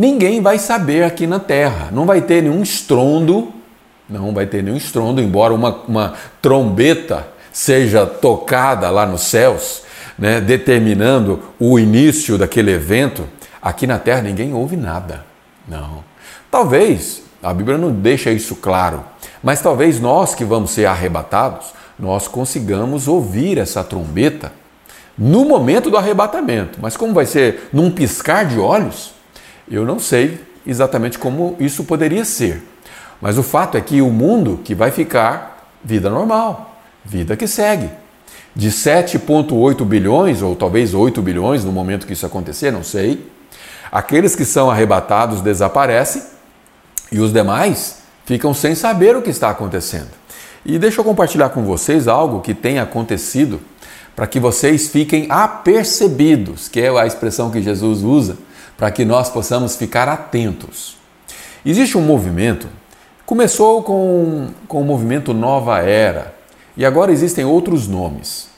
ninguém 0.00 0.40
vai 0.40 0.58
saber 0.58 1.04
aqui 1.04 1.26
na 1.26 1.38
Terra. 1.38 1.90
Não 1.92 2.06
vai 2.06 2.22
ter 2.22 2.42
nenhum 2.42 2.62
estrondo, 2.62 3.52
não 4.08 4.32
vai 4.32 4.46
ter 4.46 4.62
nenhum 4.62 4.76
estrondo, 4.76 5.20
embora 5.20 5.52
uma, 5.52 5.82
uma 5.86 6.14
trombeta 6.40 7.28
seja 7.52 8.06
tocada 8.06 8.88
lá 8.88 9.04
nos 9.04 9.22
céus, 9.22 9.82
né? 10.18 10.40
determinando 10.40 11.42
o 11.58 11.78
início 11.78 12.38
daquele 12.38 12.70
evento. 12.70 13.28
Aqui 13.60 13.86
na 13.86 13.98
terra 13.98 14.22
ninguém 14.22 14.54
ouve 14.54 14.74
nada. 14.74 15.26
Não. 15.68 16.02
Talvez, 16.50 17.22
a 17.42 17.52
Bíblia 17.52 17.76
não 17.76 17.92
deixa 17.92 18.30
isso 18.30 18.56
claro, 18.56 19.04
mas 19.42 19.60
talvez 19.60 20.00
nós 20.00 20.34
que 20.34 20.44
vamos 20.44 20.70
ser 20.70 20.86
arrebatados, 20.86 21.74
nós 21.98 22.26
consigamos 22.26 23.06
ouvir 23.06 23.58
essa 23.58 23.84
trombeta 23.84 24.50
no 25.18 25.44
momento 25.44 25.90
do 25.90 25.98
arrebatamento. 25.98 26.78
Mas 26.80 26.96
como 26.96 27.12
vai 27.12 27.26
ser 27.26 27.68
num 27.70 27.90
piscar 27.90 28.46
de 28.46 28.58
olhos, 28.58 29.19
eu 29.70 29.84
não 29.84 29.98
sei 29.98 30.40
exatamente 30.66 31.18
como 31.18 31.56
isso 31.60 31.84
poderia 31.84 32.24
ser. 32.24 32.62
Mas 33.20 33.38
o 33.38 33.42
fato 33.42 33.76
é 33.76 33.80
que 33.80 34.02
o 34.02 34.10
mundo 34.10 34.60
que 34.64 34.74
vai 34.74 34.90
ficar 34.90 35.68
vida 35.84 36.10
normal, 36.10 36.80
vida 37.04 37.36
que 37.36 37.46
segue. 37.46 37.90
De 38.54 38.70
7,8 38.70 39.84
bilhões, 39.84 40.42
ou 40.42 40.56
talvez 40.56 40.92
8 40.92 41.22
bilhões 41.22 41.64
no 41.64 41.70
momento 41.70 42.06
que 42.06 42.12
isso 42.12 42.26
acontecer, 42.26 42.72
não 42.72 42.82
sei. 42.82 43.26
Aqueles 43.92 44.34
que 44.34 44.44
são 44.44 44.70
arrebatados 44.70 45.40
desaparecem 45.40 46.22
e 47.12 47.18
os 47.18 47.32
demais 47.32 47.98
ficam 48.24 48.54
sem 48.54 48.74
saber 48.74 49.16
o 49.16 49.22
que 49.22 49.30
está 49.30 49.50
acontecendo. 49.50 50.08
E 50.64 50.78
deixa 50.78 51.00
eu 51.00 51.04
compartilhar 51.04 51.50
com 51.50 51.64
vocês 51.64 52.06
algo 52.06 52.40
que 52.40 52.54
tem 52.54 52.78
acontecido 52.78 53.60
para 54.14 54.26
que 54.26 54.38
vocês 54.38 54.88
fiquem 54.88 55.26
apercebidos, 55.30 56.68
que 56.68 56.80
é 56.80 56.88
a 56.88 57.06
expressão 57.06 57.50
que 57.50 57.62
Jesus 57.62 58.02
usa, 58.02 58.36
para 58.80 58.90
que 58.90 59.04
nós 59.04 59.28
possamos 59.28 59.76
ficar 59.76 60.08
atentos. 60.08 60.96
Existe 61.66 61.98
um 61.98 62.00
movimento, 62.00 62.66
começou 63.26 63.82
com, 63.82 64.48
com 64.66 64.80
o 64.80 64.84
movimento 64.86 65.34
Nova 65.34 65.80
Era 65.80 66.34
e 66.74 66.86
agora 66.86 67.12
existem 67.12 67.44
outros 67.44 67.86
nomes. 67.86 68.48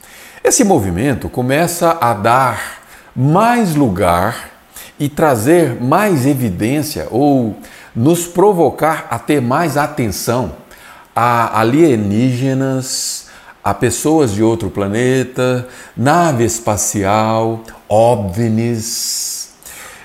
Esse 0.44 0.62
movimento 0.62 1.28
começa 1.28 1.98
a 2.00 2.14
dar 2.14 2.82
mais 3.16 3.74
lugar 3.74 4.50
e 4.96 5.08
trazer 5.08 5.82
mais 5.82 6.24
evidência 6.24 7.08
ou 7.10 7.56
nos 7.92 8.24
provocar 8.24 9.08
a 9.10 9.18
ter 9.18 9.42
mais 9.42 9.76
atenção 9.76 10.52
a 11.16 11.58
alienígenas, 11.58 13.26
a 13.62 13.74
pessoas 13.74 14.32
de 14.32 14.42
outro 14.42 14.70
planeta, 14.70 15.66
nave 15.96 16.44
espacial, 16.44 17.64
OVNIs, 17.88 19.41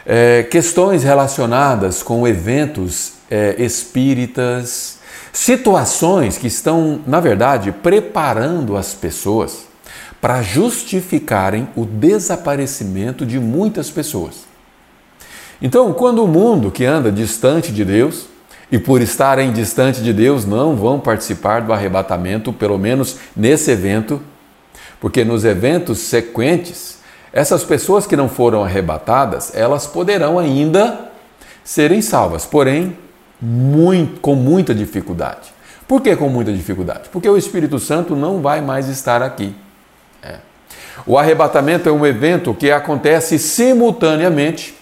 é, 0.07 0.43
questões 0.43 1.03
relacionadas 1.03 2.01
com 2.01 2.25
eventos 2.25 3.13
é, 3.29 3.55
espíritas, 3.59 4.99
situações 5.33 6.37
que 6.37 6.47
estão, 6.47 7.01
na 7.05 7.19
verdade, 7.19 7.73
preparando 7.73 8.77
as 8.77 8.93
pessoas 8.93 9.67
para 10.21 10.41
justificarem 10.41 11.67
o 11.75 11.85
desaparecimento 11.85 13.25
de 13.25 13.37
muitas 13.37 13.91
pessoas. 13.91 14.47
Então, 15.61 15.91
quando 15.93 16.23
o 16.23 16.27
mundo 16.27 16.71
que 16.71 16.85
anda 16.85 17.11
distante 17.11 17.71
de 17.71 17.83
Deus, 17.83 18.27
e 18.71 18.77
por 18.77 19.01
estarem 19.01 19.51
distante 19.51 20.01
de 20.01 20.11
Deus 20.11 20.45
não 20.45 20.75
vão 20.75 20.99
participar 20.99 21.61
do 21.61 21.73
arrebatamento, 21.73 22.51
pelo 22.51 22.77
menos 22.77 23.17
nesse 23.35 23.71
evento, 23.71 24.21
porque 24.99 25.23
nos 25.23 25.45
eventos 25.45 25.99
sequentes, 25.99 26.96
essas 27.37 27.63
pessoas 27.63 28.07
que 28.07 28.15
não 28.15 28.27
foram 28.27 28.63
arrebatadas, 28.63 29.51
elas 29.53 29.85
poderão 29.85 30.39
ainda 30.39 31.11
serem 31.63 32.01
salvas, 32.01 32.47
porém 32.47 32.97
muito, 33.39 34.19
com 34.21 34.33
muita 34.33 34.73
dificuldade. 34.73 35.53
Por 35.87 36.01
que 36.01 36.15
com 36.15 36.29
muita 36.29 36.51
dificuldade? 36.51 37.09
Porque 37.11 37.29
o 37.29 37.37
Espírito 37.37 37.77
Santo 37.77 38.15
não 38.15 38.41
vai 38.41 38.59
mais 38.59 38.87
estar 38.87 39.21
aqui. 39.21 39.55
É. 40.23 40.37
O 41.05 41.15
arrebatamento 41.15 41.87
é 41.87 41.91
um 41.91 42.03
evento 42.03 42.55
que 42.55 42.71
acontece 42.71 43.37
simultaneamente 43.37 44.75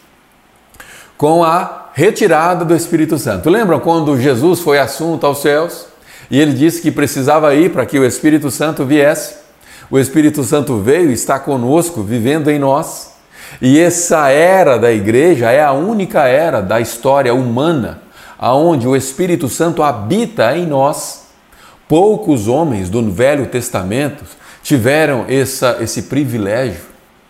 com 1.17 1.43
a 1.43 1.89
retirada 1.93 2.63
do 2.63 2.73
Espírito 2.73 3.19
Santo. 3.19 3.49
Lembram 3.49 3.81
quando 3.81 4.17
Jesus 4.17 4.61
foi 4.61 4.79
assunto 4.79 5.25
aos 5.25 5.41
céus 5.41 5.87
e 6.31 6.39
ele 6.39 6.53
disse 6.53 6.81
que 6.81 6.89
precisava 6.89 7.53
ir 7.53 7.73
para 7.73 7.85
que 7.85 7.99
o 7.99 8.05
Espírito 8.05 8.49
Santo 8.49 8.85
viesse? 8.85 9.43
O 9.89 9.99
Espírito 9.99 10.43
Santo 10.43 10.79
veio 10.79 11.09
e 11.09 11.13
está 11.13 11.39
conosco, 11.39 12.01
vivendo 12.01 12.49
em 12.49 12.59
nós. 12.59 13.13
E 13.61 13.79
essa 13.79 14.29
era 14.29 14.77
da 14.77 14.91
igreja 14.91 15.51
é 15.51 15.63
a 15.63 15.71
única 15.71 16.27
era 16.27 16.61
da 16.61 16.79
história 16.81 17.33
humana 17.33 18.05
aonde 18.37 18.87
o 18.87 18.95
Espírito 18.95 19.49
Santo 19.49 19.83
habita 19.83 20.55
em 20.57 20.65
nós. 20.65 21.25
Poucos 21.87 22.47
homens 22.47 22.89
do 22.89 23.11
Velho 23.11 23.45
Testamento 23.47 24.23
tiveram 24.63 25.25
essa, 25.27 25.77
esse 25.79 26.03
privilégio. 26.03 26.81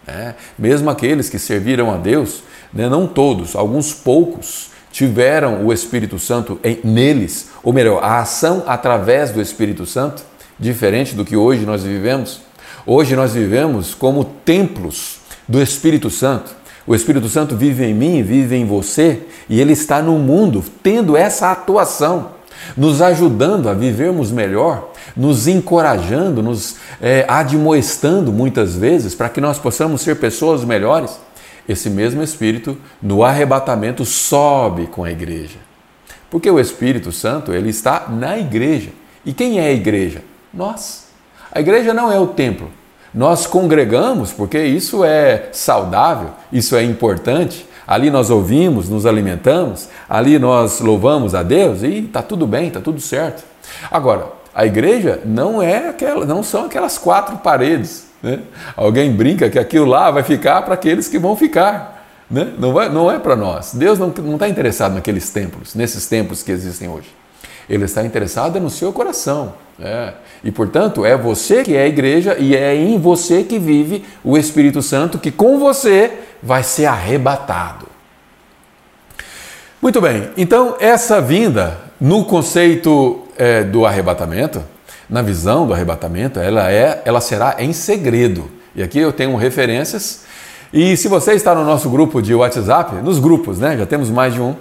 Né? 0.08 0.36
Mesmo 0.58 0.90
aqueles 0.90 1.30
que 1.30 1.38
serviram 1.38 1.94
a 1.94 1.98
Deus, 1.98 2.44
né? 2.74 2.88
não 2.88 3.08
todos, 3.08 3.56
alguns 3.56 3.94
poucos 3.94 4.70
tiveram 4.92 5.66
o 5.66 5.74
Espírito 5.74 6.18
Santo 6.18 6.58
em, 6.64 6.80
neles, 6.84 7.50
ou 7.62 7.74
melhor, 7.74 8.02
a 8.02 8.20
ação 8.20 8.64
através 8.66 9.32
do 9.32 9.42
Espírito 9.42 9.86
Santo, 9.86 10.24
diferente 10.58 11.14
do 11.16 11.26
que 11.26 11.36
hoje 11.36 11.66
nós 11.66 11.84
vivemos. 11.84 12.45
Hoje 12.86 13.16
nós 13.16 13.34
vivemos 13.34 13.96
como 13.96 14.24
templos 14.24 15.20
do 15.48 15.62
Espírito 15.62 16.10
Santo. 16.10 16.56
O 16.86 16.94
Espírito 16.94 17.28
Santo 17.28 17.56
vive 17.56 17.84
em 17.84 17.94
mim, 17.94 18.22
vive 18.22 18.56
em 18.56 18.66
você, 18.66 19.24
e 19.50 19.60
ele 19.60 19.74
está 19.74 20.02
no 20.02 20.20
mundo 20.20 20.64
tendo 20.84 21.18
essa 21.18 21.52
atuação, 21.52 22.32
nos 22.78 23.02
ajudando 23.02 23.70
a 23.70 23.74
vivermos 23.74 24.32
melhor, 24.32 24.92
nos 25.18 25.48
encorajando, 25.48 26.44
nos 26.44 26.76
é, 27.02 27.26
admoestando 27.28 28.32
muitas 28.32 28.76
vezes 28.76 29.16
para 29.16 29.30
que 29.30 29.42
nós 29.42 29.58
possamos 29.58 30.02
ser 30.02 30.18
pessoas 30.18 30.64
melhores 30.64 31.20
esse 31.68 31.90
mesmo 31.90 32.22
Espírito, 32.22 32.78
no 33.02 33.24
arrebatamento, 33.24 34.06
sobe 34.06 34.88
com 34.88 35.04
a 35.04 35.12
igreja. 35.12 35.58
Porque 36.30 36.50
o 36.50 36.60
Espírito 36.60 37.12
Santo, 37.12 37.52
ele 37.54 37.70
está 37.70 38.08
na 38.10 38.38
igreja. 38.38 38.92
E 39.26 39.34
quem 39.34 39.60
é 39.60 39.68
a 39.68 39.74
igreja? 39.74 40.22
Nós. 40.54 41.05
A 41.56 41.60
igreja 41.60 41.94
não 41.94 42.12
é 42.12 42.20
o 42.20 42.28
templo. 42.28 42.70
Nós 43.14 43.48
congregamos 43.48 44.32
porque 44.32 44.62
isso 44.62 45.04
é 45.04 45.50
saudável, 45.52 46.30
isso 46.52 46.76
é 46.76 46.84
importante. 46.84 47.66
Ali 47.88 48.12
nós 48.12 48.30
ouvimos, 48.30 48.90
nos 48.90 49.06
alimentamos, 49.06 49.90
ali 50.08 50.38
nós 50.38 50.80
louvamos 50.82 51.34
a 51.34 51.42
Deus 51.42 51.82
e 51.82 52.00
está 52.00 52.22
tudo 52.22 52.46
bem, 52.46 52.68
está 52.68 52.80
tudo 52.80 53.00
certo. 53.00 53.44
Agora, 53.90 54.28
a 54.54 54.66
igreja 54.66 55.22
não 55.26 55.62
é 55.64 55.90
aquela, 55.90 56.26
não 56.26 56.44
são 56.44 56.66
aquelas 56.66 56.98
quatro 56.98 57.38
paredes 57.38 58.06
né? 58.26 58.40
Alguém 58.76 59.12
brinca 59.12 59.48
que 59.52 59.60
aquilo 59.60 59.86
lá 59.86 60.10
vai 60.10 60.24
ficar 60.24 60.64
para 60.64 60.74
aqueles 60.74 61.08
que 61.08 61.20
vão 61.20 61.36
ficar. 61.36 62.08
Né? 62.30 62.54
Não, 62.58 62.74
vai, 62.74 62.90
não 62.90 63.12
é 63.12 63.20
para 63.20 63.36
nós. 63.36 63.76
Deus 63.76 64.00
não 64.00 64.10
está 64.10 64.50
interessado 64.50 64.96
naqueles 64.96 65.30
templos, 65.30 65.76
nesses 65.76 66.08
templos 66.08 66.42
que 66.42 66.52
existem 66.52 66.90
hoje. 66.90 67.08
Ele 67.70 67.86
está 67.86 68.04
interessado 68.04 68.60
no 68.60 68.70
seu 68.70 68.94
coração. 68.94 69.54
É. 69.80 70.14
E, 70.44 70.52
portanto, 70.52 71.06
é 71.06 71.18
você 71.18 71.64
que 71.64 71.76
é 71.76 71.84
a 71.84 71.88
igreja 71.88 72.38
e 72.40 72.56
é 72.56 72.76
em 72.76 72.98
você 72.98 73.44
que 73.44 73.60
vive 73.60 74.06
o 74.24 74.38
Espírito 74.38 74.82
Santo, 74.82 75.20
que 75.20 75.32
com 75.32 75.60
você 75.60 76.12
vai 76.42 76.64
ser 76.64 76.86
arrebatado. 76.86 77.88
Muito 79.82 80.00
bem, 80.00 80.30
então 80.38 80.78
essa 80.80 81.22
vinda 81.22 81.78
no 82.00 82.26
conceito 82.26 83.24
é, 83.38 83.64
do 83.64 83.86
arrebatamento, 83.86 84.64
na 85.10 85.22
visão 85.22 85.68
do 85.68 85.74
arrebatamento, 85.74 86.40
ela 86.40 86.72
é, 86.72 87.02
ela 87.06 87.22
será 87.22 87.58
em 87.60 87.74
segredo. 87.74 88.50
E 88.76 88.82
aqui 88.82 89.00
eu 89.00 89.14
tenho 89.14 89.36
referências. 89.36 90.26
E 90.74 90.98
se 90.98 91.08
você 91.08 91.34
está 91.34 91.54
no 91.54 91.64
nosso 91.64 91.90
grupo 91.90 92.22
de 92.22 92.34
WhatsApp, 92.34 92.96
nos 92.96 93.20
grupos, 93.20 93.60
né? 93.60 93.78
Já 93.78 93.86
temos 93.86 94.10
mais 94.10 94.34
de 94.34 94.42
um. 94.42 94.56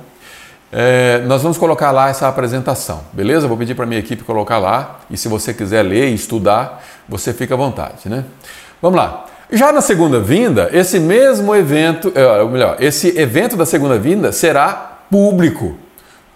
É, 0.77 1.23
nós 1.29 1.41
vamos 1.41 1.57
colocar 1.57 1.93
lá 1.93 2.09
essa 2.09 2.27
apresentação, 2.27 3.03
beleza? 3.13 3.47
Vou 3.47 3.57
pedir 3.57 3.77
para 3.77 3.87
minha 3.87 4.01
equipe 4.01 4.25
colocar 4.25 4.59
lá. 4.59 4.99
E 5.09 5.17
se 5.17 5.29
você 5.29 5.55
quiser 5.55 5.83
ler 5.83 6.09
e 6.09 6.15
estudar, 6.15 6.85
você 7.09 7.33
fica 7.33 7.55
à 7.55 7.57
vontade, 7.57 8.09
né? 8.09 8.25
Vamos 8.83 8.99
lá. 8.99 9.25
Já 9.53 9.71
na 9.71 9.81
segunda 9.81 10.19
vinda, 10.19 10.69
esse 10.73 10.99
mesmo 10.99 11.55
evento, 11.55 12.11
é, 12.13 12.43
ou 12.43 12.51
melhor, 12.51 12.77
esse 12.81 13.17
evento 13.17 13.57
da 13.57 13.65
segunda 13.65 13.97
vinda 13.97 14.33
será 14.33 14.73
público. 15.09 15.77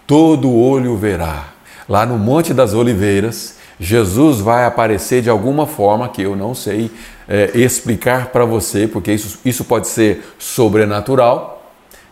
Todo 0.07 0.55
olho 0.55 0.95
verá. 0.95 1.47
Lá 1.89 2.05
no 2.05 2.17
Monte 2.17 2.53
das 2.53 2.73
Oliveiras, 2.73 3.55
Jesus 3.77 4.39
vai 4.39 4.63
aparecer 4.63 5.21
de 5.21 5.29
alguma 5.29 5.67
forma 5.67 6.07
que 6.07 6.21
eu 6.21 6.37
não 6.37 6.55
sei 6.55 6.89
é, 7.27 7.51
explicar 7.55 8.27
para 8.27 8.45
você, 8.45 8.87
porque 8.87 9.11
isso, 9.11 9.37
isso 9.43 9.65
pode 9.65 9.89
ser 9.89 10.33
sobrenatural. 10.39 11.58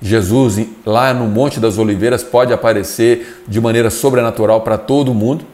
Jesus, 0.01 0.59
lá 0.85 1.13
no 1.13 1.25
Monte 1.25 1.59
das 1.59 1.77
Oliveiras, 1.77 2.23
pode 2.23 2.53
aparecer 2.53 3.43
de 3.47 3.59
maneira 3.59 3.89
sobrenatural 3.89 4.61
para 4.61 4.77
todo 4.77 5.13
mundo. 5.13 5.45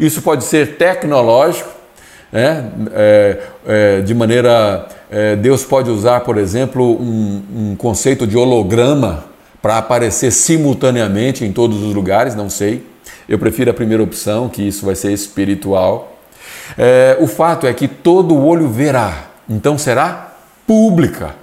Isso 0.00 0.22
pode 0.22 0.44
ser 0.44 0.76
tecnológico, 0.76 1.68
né? 2.30 2.70
É, 2.92 3.38
é, 3.66 4.00
de 4.00 4.14
maneira. 4.14 4.86
É, 5.10 5.36
Deus 5.36 5.62
pode 5.62 5.90
usar, 5.90 6.20
por 6.20 6.38
exemplo, 6.38 6.82
um, 6.82 7.42
um 7.54 7.76
conceito 7.76 8.26
de 8.26 8.36
holograma 8.36 9.24
para 9.60 9.76
aparecer 9.76 10.32
simultaneamente 10.32 11.44
em 11.44 11.52
todos 11.52 11.82
os 11.82 11.94
lugares, 11.94 12.34
não 12.34 12.48
sei. 12.48 12.84
Eu 13.28 13.38
prefiro 13.38 13.70
a 13.70 13.74
primeira 13.74 14.02
opção, 14.02 14.48
que 14.48 14.66
isso 14.66 14.84
vai 14.86 14.94
ser 14.94 15.12
espiritual. 15.12 16.16
É, 16.76 17.16
o 17.20 17.26
fato 17.26 17.66
é 17.66 17.72
que 17.72 17.86
todo 17.86 18.36
olho 18.36 18.68
verá, 18.68 19.26
então 19.48 19.76
será 19.76 20.32
pública. 20.66 21.41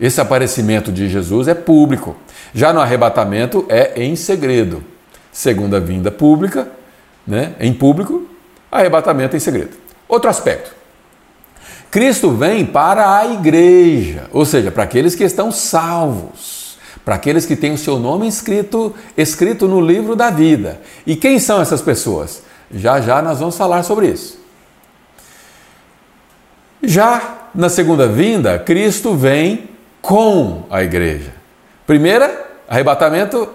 Esse 0.00 0.20
aparecimento 0.20 0.92
de 0.92 1.08
Jesus 1.08 1.48
é 1.48 1.54
público. 1.54 2.16
Já 2.54 2.72
no 2.72 2.80
arrebatamento 2.80 3.64
é 3.68 4.02
em 4.02 4.14
segredo. 4.14 4.84
Segunda 5.32 5.80
vinda 5.80 6.10
pública, 6.10 6.68
né? 7.26 7.54
em 7.58 7.72
público, 7.72 8.26
arrebatamento 8.70 9.36
em 9.36 9.40
segredo. 9.40 9.76
Outro 10.08 10.30
aspecto. 10.30 10.74
Cristo 11.90 12.30
vem 12.30 12.64
para 12.64 13.16
a 13.16 13.26
igreja, 13.26 14.28
ou 14.32 14.44
seja, 14.44 14.70
para 14.70 14.82
aqueles 14.82 15.14
que 15.14 15.24
estão 15.24 15.50
salvos, 15.50 16.76
para 17.04 17.14
aqueles 17.14 17.46
que 17.46 17.56
têm 17.56 17.72
o 17.72 17.78
seu 17.78 17.98
nome 17.98 18.28
escrito, 18.28 18.94
escrito 19.16 19.66
no 19.66 19.80
livro 19.80 20.14
da 20.14 20.28
vida. 20.28 20.80
E 21.06 21.16
quem 21.16 21.38
são 21.38 21.60
essas 21.60 21.80
pessoas? 21.80 22.42
Já 22.70 23.00
já 23.00 23.22
nós 23.22 23.38
vamos 23.38 23.56
falar 23.56 23.82
sobre 23.82 24.08
isso. 24.08 24.38
Já 26.82 27.48
na 27.54 27.68
segunda 27.68 28.06
vinda, 28.06 28.58
Cristo 28.58 29.14
vem 29.14 29.75
com 30.06 30.62
a 30.70 30.84
igreja. 30.84 31.32
Primeira, 31.84 32.46
arrebatamento, 32.68 33.48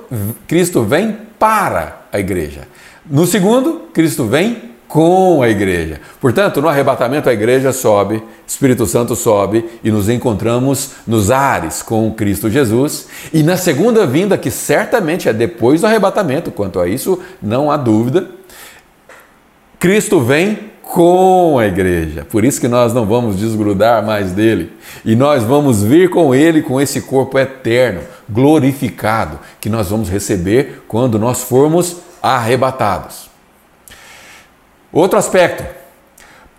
Cristo 0.45 0.83
vem 0.83 1.17
para 1.39 2.01
a 2.11 2.19
igreja. 2.19 2.67
No 3.09 3.25
segundo, 3.25 3.87
Cristo 3.93 4.25
vem 4.25 4.71
com 4.85 5.41
a 5.41 5.47
igreja. 5.47 6.01
Portanto, 6.19 6.61
no 6.61 6.67
arrebatamento 6.67 7.29
a 7.29 7.33
igreja 7.33 7.71
sobe, 7.71 8.21
Espírito 8.45 8.85
Santo 8.85 9.15
sobe 9.15 9.63
e 9.81 9.89
nos 9.89 10.09
encontramos 10.09 10.91
nos 11.07 11.31
ares 11.31 11.81
com 11.81 12.11
Cristo 12.11 12.49
Jesus. 12.49 13.07
E 13.31 13.43
na 13.43 13.55
segunda 13.55 14.05
vinda, 14.05 14.37
que 14.37 14.51
certamente 14.51 15.29
é 15.29 15.33
depois 15.33 15.79
do 15.79 15.87
arrebatamento, 15.87 16.51
quanto 16.51 16.81
a 16.81 16.87
isso 16.87 17.17
não 17.41 17.71
há 17.71 17.77
dúvida, 17.77 18.29
Cristo 19.79 20.19
vem 20.19 20.70
com 20.91 21.57
a 21.57 21.67
igreja. 21.67 22.25
Por 22.29 22.43
isso 22.43 22.59
que 22.59 22.67
nós 22.67 22.93
não 22.93 23.05
vamos 23.05 23.37
desgrudar 23.37 24.05
mais 24.05 24.33
dele. 24.33 24.73
E 25.05 25.15
nós 25.15 25.41
vamos 25.41 25.81
vir 25.81 26.09
com 26.09 26.35
ele, 26.35 26.61
com 26.61 26.81
esse 26.81 27.01
corpo 27.01 27.39
eterno, 27.39 28.01
glorificado, 28.29 29.39
que 29.61 29.69
nós 29.69 29.89
vamos 29.89 30.09
receber 30.09 30.83
quando 30.89 31.17
nós 31.17 31.43
formos 31.43 31.97
arrebatados. 32.21 33.29
Outro 34.91 35.17
aspecto. 35.17 35.63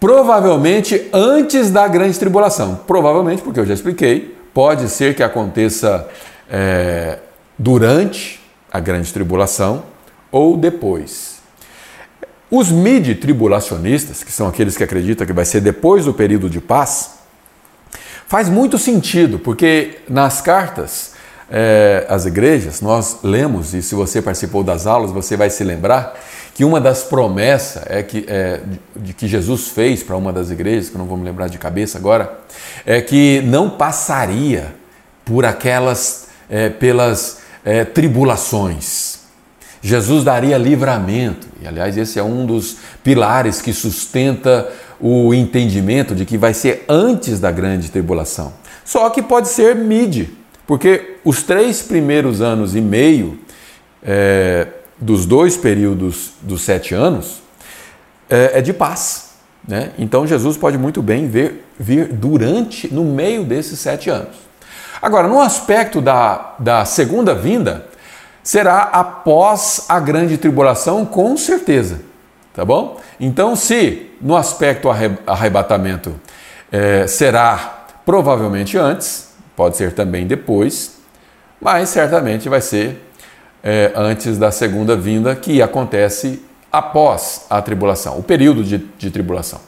Provavelmente 0.01 1.09
antes 1.13 1.71
da 1.71 1.87
grande 1.87 2.19
tribulação. 2.19 2.81
Provavelmente, 2.87 3.43
porque 3.43 3.61
eu 3.61 3.67
já 3.67 3.75
expliquei, 3.75 4.35
pode 4.55 4.89
ser 4.89 5.15
que 5.15 5.23
aconteça 5.23 6.09
é, 6.51 7.19
durante 7.59 8.41
a 8.73 8.81
grande 8.81 9.13
tribulação 9.13 9.83
ou 10.31 10.57
depois. 10.57 11.32
Os 12.55 12.71
mid-tribulacionistas, 12.71 14.23
que 14.23 14.31
são 14.31 14.47
aqueles 14.47 14.77
que 14.77 14.85
acreditam 14.85 15.27
que 15.27 15.33
vai 15.33 15.47
ser 15.47 15.63
depois 15.63 16.05
do 16.05 16.13
período 16.13 16.51
de 16.51 16.61
paz, 16.61 17.13
faz 18.29 18.47
muito 18.47 18.77
sentido, 18.77 19.39
porque 19.39 20.01
nas 20.07 20.43
cartas 20.43 21.13
é, 21.51 22.05
às 22.11 22.27
igrejas 22.27 22.83
nós 22.83 23.21
lemos, 23.23 23.73
e 23.73 23.81
se 23.81 23.95
você 23.95 24.21
participou 24.21 24.63
das 24.63 24.87
aulas, 24.87 25.11
você 25.11 25.35
vai 25.35 25.49
se 25.49 25.65
lembrar 25.65 26.15
que 26.55 26.63
uma 26.63 26.79
das 26.79 27.03
promessas 27.05 27.85
é 27.87 28.03
que, 28.03 28.27
é, 28.29 28.61
de 28.95 29.15
que 29.15 29.27
Jesus 29.27 29.69
fez 29.69 30.03
para 30.03 30.15
uma 30.15 30.31
das 30.31 30.51
igrejas, 30.51 30.91
que 30.91 30.95
eu 30.95 30.99
não 30.99 31.07
vou 31.07 31.17
me 31.17 31.25
lembrar 31.25 31.49
de 31.49 31.57
cabeça 31.57 31.97
agora, 31.97 32.39
é 32.85 33.01
que 33.01 33.41
não 33.47 33.71
passaria 33.71 34.75
por 35.25 35.47
aquelas, 35.47 36.27
é, 36.51 36.69
pelas 36.69 37.41
tribulações. 37.95 39.12
Jesus 39.83 40.23
daria 40.23 40.57
livramento. 40.57 41.49
E 41.61 41.67
aliás, 41.67 41.99
esse 41.99 42.19
é 42.19 42.23
um 42.23 42.47
dos 42.47 42.77
pilares 43.03 43.61
que 43.61 43.73
sustenta 43.73 44.71
o 45.01 45.35
entendimento 45.35 46.15
de 46.15 46.25
que 46.25 46.39
vai 46.39 46.55
ser 46.55 46.85
antes 46.89 47.41
da 47.41 47.51
grande 47.51 47.91
tribulação. 47.91 48.53
Só 48.85 49.11
que 49.11 49.21
pode 49.21 49.49
ser 49.49 49.75
mid, 49.75 50.29
porque 50.67 51.17
os 51.25 51.43
três 51.43 51.83
primeiros 51.83 52.41
anos 52.41 52.77
e 52.77 52.81
meio 52.81 53.39
é, 54.03 54.69
dos 54.99 55.27
dois 55.27 55.57
períodos 55.57 56.33
dos 56.41 56.63
sete 56.63 56.95
anos 56.95 57.43
é, 58.31 58.59
é 58.59 58.63
de 58.63 58.73
paz. 58.73 59.33
Né? 59.67 59.91
Então 59.99 60.27
Jesus 60.27 60.57
pode 60.57 60.79
muito 60.79 61.03
bem 61.03 61.29
ver, 61.29 61.65
vir 61.79 62.07
durante, 62.13 62.93
no 62.93 63.05
meio 63.05 63.45
desses 63.45 63.81
sete 63.81 64.09
anos. 64.09 64.37
Agora, 65.01 65.27
no 65.27 65.41
aspecto 65.41 66.01
da, 66.01 66.55
da 66.61 66.85
segunda 66.85 67.35
vinda, 67.35 67.87
será 68.43 68.83
após 68.83 69.87
a 69.89 70.01
grande 70.01 70.37
tribulação, 70.37 71.05
com 71.05 71.37
certeza. 71.37 72.01
Tá 72.53 72.65
bom? 72.65 73.01
Então, 73.19 73.57
se 73.57 74.11
no 74.21 74.37
aspecto 74.37 74.89
arrebatamento 75.27 76.15
é, 76.71 77.07
será 77.07 77.87
provavelmente 78.05 78.77
antes, 78.77 79.31
pode 79.57 79.77
ser 79.77 79.95
também 79.95 80.27
depois, 80.27 80.97
mas 81.61 81.89
certamente 81.89 82.49
vai 82.49 82.61
ser 82.61 83.01
é, 83.63 83.93
antes 83.95 84.37
da 84.37 84.51
segunda 84.51 84.97
vinda, 84.97 85.35
que 85.35 85.63
acontece 85.63 86.43
após 86.71 87.47
a 87.49 87.63
tribulação, 87.63 88.19
o 88.19 88.23
período 88.23 88.65
de, 88.65 88.79
de 88.99 89.11
tribulação. 89.11 89.61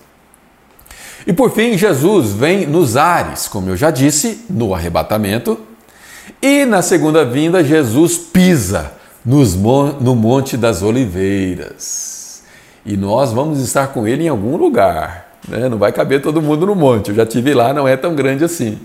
E 1.27 1.33
por 1.33 1.51
fim, 1.53 1.79
Jesus 1.79 2.33
vem 2.33 2.67
nos 2.67 2.97
ares, 2.97 3.49
como 3.49 3.71
eu 3.71 3.77
já 3.77 3.91
disse, 3.91 4.45
no 4.51 4.75
arrebatamento, 4.75 5.59
e 6.41 6.65
na 6.65 6.83
segunda 6.83 7.25
vinda, 7.25 7.65
Jesus 7.65 8.19
pisa 8.19 8.93
nos, 9.25 9.55
no 9.55 10.15
Monte 10.15 10.57
das 10.57 10.83
Oliveiras. 10.83 12.43
E 12.85 12.97
nós 12.97 13.33
vamos 13.33 13.61
estar 13.61 13.89
com 13.89 14.07
ele 14.07 14.25
em 14.25 14.29
algum 14.29 14.57
lugar. 14.57 15.39
Né? 15.49 15.69
Não 15.69 15.79
vai 15.79 15.93
caber 15.93 16.21
todo 16.21 16.43
mundo 16.43 16.67
no 16.67 16.75
monte. 16.75 17.09
Eu 17.09 17.15
já 17.15 17.25
tive 17.25 17.55
lá, 17.55 17.73
não 17.73 17.89
é 17.89 17.97
tão 17.97 18.15
grande 18.15 18.45
assim. 18.45 18.79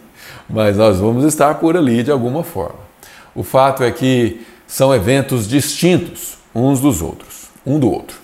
Mas 0.49 0.77
nós 0.77 0.97
vamos 0.99 1.25
estar 1.25 1.55
por 1.55 1.75
ali 1.75 2.01
de 2.03 2.11
alguma 2.11 2.43
forma. 2.43 2.79
O 3.35 3.43
fato 3.43 3.83
é 3.83 3.91
que 3.91 4.45
são 4.65 4.93
eventos 4.93 5.47
distintos 5.47 6.37
uns 6.53 6.79
dos 6.79 7.01
outros, 7.01 7.49
um 7.65 7.77
do 7.77 7.91
outro. 7.91 8.17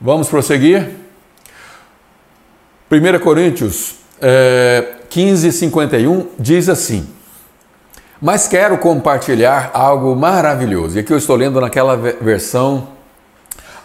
Vamos 0.00 0.28
prosseguir? 0.28 0.90
1 2.90 3.18
Coríntios 3.20 3.96
é, 4.20 4.96
15, 5.10 5.52
51 5.52 6.26
diz 6.38 6.68
assim. 6.68 7.06
Mas 8.20 8.48
quero 8.48 8.78
compartilhar 8.78 9.70
algo 9.72 10.14
maravilhoso. 10.16 10.96
E 10.96 11.00
aqui 11.00 11.12
eu 11.12 11.18
estou 11.18 11.36
lendo 11.36 11.60
naquela 11.60 11.96
versão 11.96 12.88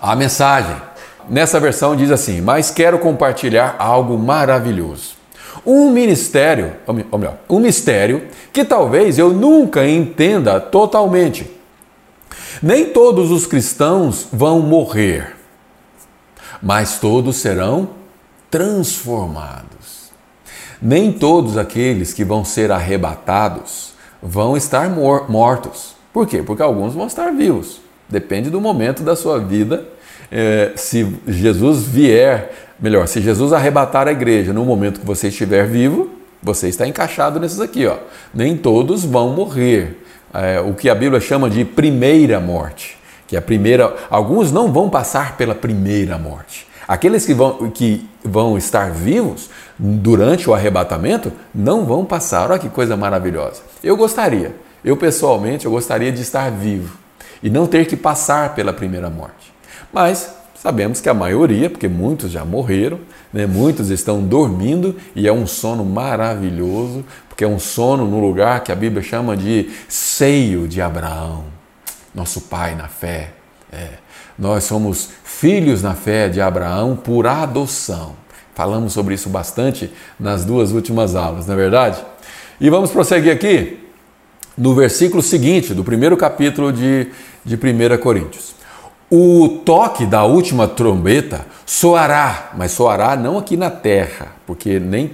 a 0.02 0.16
mensagem. 0.16 0.76
Nessa 1.30 1.60
versão 1.60 1.96
diz 1.96 2.10
assim: 2.10 2.42
Mas 2.42 2.72
quero 2.72 2.98
compartilhar 2.98 3.76
algo 3.78 4.18
maravilhoso. 4.18 5.14
Um 5.64 5.92
ministério, 5.92 6.74
ou 6.88 7.18
melhor, 7.18 7.38
um 7.48 7.60
mistério 7.60 8.24
que 8.52 8.66
talvez 8.66 9.20
eu 9.20 9.32
nunca 9.32 9.88
entenda 9.88 10.60
totalmente. 10.60 11.50
Nem 12.62 12.86
todos 12.86 13.30
os 13.32 13.46
cristãos 13.46 14.28
vão 14.34 14.60
morrer, 14.62 15.36
mas 16.62 16.98
todos 17.00 17.36
serão 17.38 17.90
transformados. 18.50 20.12
Nem 20.82 21.12
todos 21.12 21.58
aqueles 21.58 22.14
que 22.14 22.26
vão 22.26 22.44
ser 22.44 22.72
arrebatados 22.72 23.93
vão 24.24 24.56
estar 24.56 24.90
mor 24.90 25.30
mortos. 25.30 25.96
Por 26.14 26.26
quê? 26.26 26.42
Porque 26.42 26.64
alguns 26.64 26.94
vão 26.94 27.08
estar 27.08 27.32
vivos. 27.32 27.82
Depende 28.08 28.50
do 28.50 28.62
momento 28.62 29.04
da 29.04 29.16
sua 29.16 29.40
vida. 29.40 29.86
É, 30.32 30.72
se 30.76 31.16
Jesus 31.28 31.84
vier, 31.84 32.52
melhor, 32.80 33.08
se 33.08 33.22
Jesus 33.22 33.52
arrebatar 33.52 34.08
a 34.08 34.12
igreja 34.12 34.54
no 34.54 34.64
momento 34.64 35.00
que 35.00 35.06
você 35.06 35.28
estiver 35.28 35.68
vivo, 35.68 36.10
você 36.42 36.68
está 36.70 36.88
encaixado 36.88 37.40
nesses 37.40 37.60
aqui. 37.60 37.86
Ó. 37.86 37.98
Nem 38.34 38.56
todos 38.56 39.04
vão 39.04 39.30
morrer. 39.30 40.04
É, 40.34 40.60
o 40.60 40.74
que 40.74 40.90
a 40.90 40.96
Bíblia 40.96 41.20
chama 41.20 41.50
de 41.50 41.66
primeira 41.66 42.40
morte. 42.40 42.98
Que 43.28 43.36
é 43.36 43.40
a 43.40 43.42
primeira. 43.42 43.96
Alguns 44.10 44.52
não 44.52 44.72
vão 44.72 44.90
passar 44.90 45.38
pela 45.38 45.56
primeira 45.56 46.18
morte. 46.18 46.68
Aqueles 46.88 47.26
que 47.26 47.34
vão, 47.34 47.70
que 47.72 48.08
vão 48.24 48.58
estar 48.58 48.92
vivos 48.92 49.50
durante 49.78 50.50
o 50.50 50.54
arrebatamento 50.54 51.32
não 51.54 51.86
vão 51.86 52.06
passar. 52.06 52.50
Olha 52.50 52.60
que 52.60 52.70
coisa 52.70 52.98
maravilhosa. 52.98 53.62
Eu 53.84 53.96
gostaria, 53.96 54.56
eu 54.84 54.98
pessoalmente, 54.98 55.66
eu 55.66 55.72
gostaria 55.72 56.12
de 56.12 56.22
estar 56.22 56.52
vivo 56.52 56.98
e 57.42 57.50
não 57.50 57.68
ter 57.68 57.86
que 57.86 57.96
passar 57.96 58.56
pela 58.56 58.74
primeira 58.74 59.10
morte. 59.10 59.54
Mas 59.92 60.34
sabemos 60.56 61.02
que 61.02 61.10
a 61.10 61.14
maioria, 61.14 61.70
porque 61.70 61.88
muitos 61.88 62.32
já 62.32 62.46
morreram, 62.46 63.00
né? 63.32 63.46
muitos 63.46 63.90
estão 63.90 64.22
dormindo 64.22 64.96
e 65.16 65.28
é 65.28 65.34
um 65.34 65.46
sono 65.46 65.84
maravilhoso, 65.84 67.04
porque 67.28 67.44
é 67.44 67.48
um 67.48 67.60
sono 67.60 68.06
no 68.06 68.20
lugar 68.20 68.64
que 68.64 68.72
a 68.72 68.76
Bíblia 68.76 69.04
chama 69.04 69.36
de 69.36 69.70
seio 69.90 70.68
de 70.68 70.82
Abraão, 70.82 71.46
nosso 72.14 72.42
pai 72.42 72.76
na 72.76 72.88
fé. 72.88 73.34
É. 73.72 74.03
Nós 74.38 74.64
somos 74.64 75.10
filhos 75.24 75.82
na 75.82 75.94
fé 75.94 76.28
de 76.28 76.42
Abraão 76.42 76.96
por 76.96 77.28
adoção. 77.28 78.16
Falamos 78.56 78.94
sobre 78.94 79.16
isso 79.16 79.30
bastante 79.30 79.92
nas 80.20 80.46
duas 80.46 80.72
últimas 80.72 81.16
aulas, 81.16 81.48
não 81.48 81.54
é 81.54 81.58
verdade? 81.58 82.04
E 82.62 82.70
vamos 82.70 82.92
prosseguir 82.92 83.32
aqui 83.32 83.80
no 84.58 84.76
versículo 84.76 85.22
seguinte, 85.22 85.74
do 85.74 85.84
primeiro 85.84 86.16
capítulo 86.16 86.72
de, 86.72 87.08
de 87.44 87.56
1 87.56 87.98
Coríntios. 87.98 88.54
O 89.10 89.62
toque 89.66 90.06
da 90.06 90.24
última 90.24 90.68
trombeta 90.68 91.46
soará, 91.66 92.52
mas 92.56 92.72
soará 92.72 93.16
não 93.16 93.38
aqui 93.38 93.58
na 93.58 93.70
terra, 93.70 94.34
porque 94.46 94.80
nem 94.80 95.12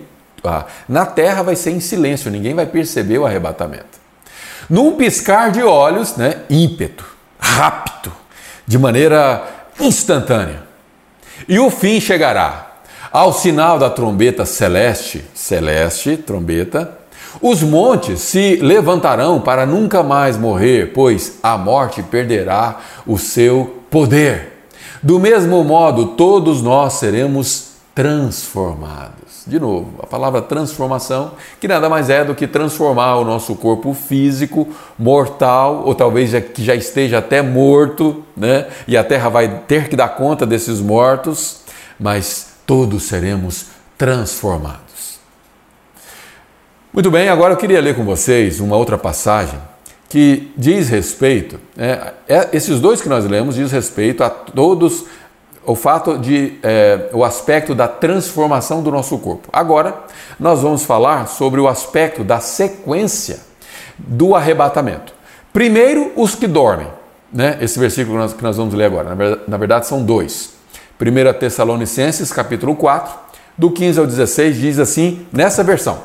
na 0.87 1.05
terra 1.05 1.43
vai 1.43 1.55
ser 1.55 1.71
em 1.71 1.79
silêncio, 1.79 2.31
ninguém 2.31 2.53
vai 2.53 2.65
perceber 2.65 3.17
o 3.17 3.25
arrebatamento. 3.25 3.99
Num 4.69 4.95
piscar 4.95 5.51
de 5.51 5.61
olhos, 5.61 6.15
né, 6.15 6.43
ímpeto, 6.49 7.05
rápido, 7.37 8.11
de 8.69 8.77
maneira 8.77 9.43
instantânea. 9.79 10.61
E 11.47 11.57
o 11.57 11.71
fim 11.71 11.99
chegará. 11.99 12.67
Ao 13.11 13.33
sinal 13.33 13.79
da 13.79 13.89
trombeta 13.89 14.45
celeste, 14.45 15.25
celeste, 15.33 16.15
trombeta, 16.15 16.99
os 17.41 17.63
montes 17.63 18.19
se 18.19 18.57
levantarão 18.57 19.41
para 19.41 19.65
nunca 19.65 20.03
mais 20.03 20.37
morrer, 20.37 20.91
pois 20.93 21.39
a 21.41 21.57
morte 21.57 22.03
perderá 22.03 22.77
o 23.07 23.17
seu 23.17 23.81
poder. 23.89 24.59
Do 25.01 25.17
mesmo 25.17 25.63
modo, 25.63 26.09
todos 26.09 26.61
nós 26.61 26.93
seremos 26.93 27.69
transformados. 27.95 29.28
De 29.49 29.59
novo, 29.59 29.95
a 29.99 30.05
palavra 30.05 30.43
transformação, 30.43 31.31
que 31.59 31.67
nada 31.67 31.89
mais 31.89 32.07
é 32.07 32.23
do 32.23 32.35
que 32.35 32.45
transformar 32.45 33.15
o 33.15 33.25
nosso 33.25 33.55
corpo 33.55 33.95
físico, 33.95 34.67
mortal, 34.97 35.81
ou 35.85 35.95
talvez 35.95 36.29
já, 36.29 36.39
que 36.39 36.63
já 36.63 36.75
esteja 36.75 37.17
até 37.17 37.41
morto, 37.41 38.23
né? 38.37 38.67
E 38.87 38.95
a 38.95 39.03
terra 39.03 39.27
vai 39.27 39.63
ter 39.67 39.89
que 39.89 39.95
dar 39.95 40.09
conta 40.09 40.45
desses 40.45 40.79
mortos, 40.79 41.61
mas 41.99 42.49
todos 42.63 43.03
seremos 43.03 43.65
transformados. 43.97 45.17
Muito 46.93 47.09
bem, 47.09 47.27
agora 47.27 47.53
eu 47.53 47.57
queria 47.57 47.81
ler 47.81 47.95
com 47.95 48.05
vocês 48.05 48.59
uma 48.59 48.77
outra 48.77 48.99
passagem 48.99 49.59
que 50.07 50.51
diz 50.55 50.89
respeito, 50.89 51.59
né, 51.75 52.13
é, 52.27 52.49
esses 52.51 52.79
dois 52.79 53.01
que 53.01 53.07
nós 53.07 53.25
lemos 53.25 53.55
diz 53.55 53.71
respeito 53.71 54.23
a 54.23 54.29
todos 54.29 55.05
o 55.65 55.75
fato 55.75 56.17
de 56.17 56.57
é, 56.63 57.09
o 57.13 57.23
aspecto 57.23 57.75
da 57.75 57.87
transformação 57.87 58.81
do 58.81 58.91
nosso 58.91 59.17
corpo. 59.19 59.49
Agora 59.51 59.95
nós 60.39 60.61
vamos 60.61 60.83
falar 60.83 61.27
sobre 61.27 61.59
o 61.59 61.67
aspecto 61.67 62.23
da 62.23 62.39
sequência 62.39 63.41
do 63.97 64.35
arrebatamento. 64.35 65.13
Primeiro, 65.51 66.11
os 66.15 66.35
que 66.35 66.47
dormem, 66.47 66.87
né? 67.31 67.57
Esse 67.61 67.77
versículo 67.79 68.15
que 68.15 68.21
nós, 68.21 68.33
que 68.33 68.43
nós 68.43 68.57
vamos 68.57 68.73
ler 68.73 68.85
agora. 68.85 69.09
Na 69.09 69.15
verdade, 69.15 69.41
na 69.47 69.57
verdade, 69.57 69.87
são 69.87 70.03
dois. 70.03 70.53
1 70.99 71.39
Tessalonicenses, 71.39 72.31
capítulo 72.31 72.75
4, 72.75 73.13
do 73.57 73.71
15 73.71 73.99
ao 73.99 74.05
16, 74.05 74.57
diz 74.57 74.79
assim, 74.79 75.25
nessa 75.31 75.63
versão. 75.63 76.03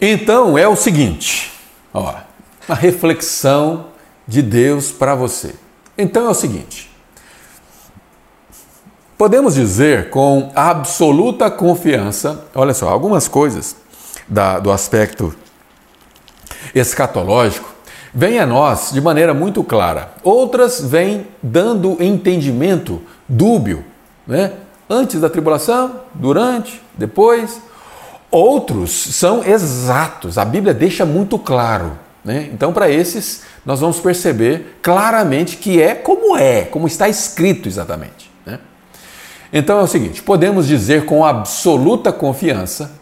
Então 0.00 0.56
é 0.56 0.68
o 0.68 0.76
seguinte, 0.76 1.52
ó, 1.92 2.14
uma 2.68 2.76
reflexão 2.76 3.86
de 4.26 4.42
Deus 4.42 4.92
para 4.92 5.14
você. 5.14 5.54
Então 5.96 6.26
é 6.26 6.30
o 6.30 6.34
seguinte: 6.34 6.87
podemos 9.18 9.56
dizer 9.56 10.10
com 10.10 10.52
absoluta 10.54 11.50
confiança, 11.50 12.44
olha 12.54 12.72
só, 12.72 12.88
algumas 12.88 13.26
coisas 13.26 13.74
da, 14.28 14.60
do 14.60 14.70
aspecto 14.70 15.34
escatológico 16.72 17.68
vêm 18.14 18.38
a 18.38 18.46
nós 18.46 18.92
de 18.92 19.00
maneira 19.00 19.34
muito 19.34 19.64
clara, 19.64 20.12
outras 20.22 20.80
vêm 20.80 21.26
dando 21.42 22.00
entendimento 22.00 23.02
dúbio, 23.28 23.84
né? 24.26 24.52
antes 24.88 25.20
da 25.20 25.28
tribulação, 25.28 26.00
durante, 26.14 26.80
depois. 26.96 27.60
Outros 28.30 28.90
são 28.92 29.42
exatos, 29.42 30.38
a 30.38 30.44
Bíblia 30.44 30.74
deixa 30.74 31.04
muito 31.04 31.38
claro. 31.38 31.98
Né? 32.24 32.50
Então, 32.52 32.72
para 32.72 32.90
esses, 32.90 33.42
nós 33.64 33.80
vamos 33.80 33.98
perceber 34.00 34.78
claramente 34.82 35.56
que 35.56 35.80
é 35.80 35.94
como 35.94 36.36
é, 36.36 36.62
como 36.62 36.86
está 36.86 37.08
escrito 37.08 37.68
exatamente. 37.68 38.27
Então 39.52 39.80
é 39.80 39.82
o 39.82 39.86
seguinte: 39.86 40.22
podemos 40.22 40.66
dizer 40.66 41.04
com 41.04 41.24
absoluta 41.24 42.12
confiança, 42.12 42.92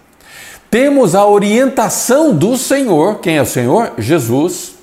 temos 0.70 1.14
a 1.14 1.26
orientação 1.26 2.34
do 2.34 2.56
Senhor, 2.56 3.20
quem 3.20 3.36
é 3.36 3.42
o 3.42 3.46
Senhor? 3.46 3.92
Jesus, 3.98 4.74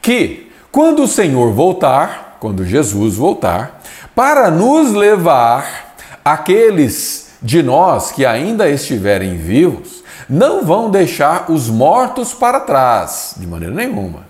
que 0.00 0.50
quando 0.70 1.02
o 1.02 1.08
Senhor 1.08 1.52
voltar, 1.52 2.38
quando 2.40 2.64
Jesus 2.64 3.16
voltar, 3.16 3.82
para 4.14 4.50
nos 4.50 4.92
levar 4.92 5.94
aqueles 6.24 7.32
de 7.42 7.62
nós 7.62 8.12
que 8.12 8.24
ainda 8.24 8.68
estiverem 8.68 9.36
vivos, 9.36 10.02
não 10.28 10.64
vão 10.64 10.90
deixar 10.90 11.50
os 11.50 11.68
mortos 11.68 12.32
para 12.32 12.60
trás, 12.60 13.34
de 13.36 13.46
maneira 13.46 13.74
nenhuma. 13.74 14.20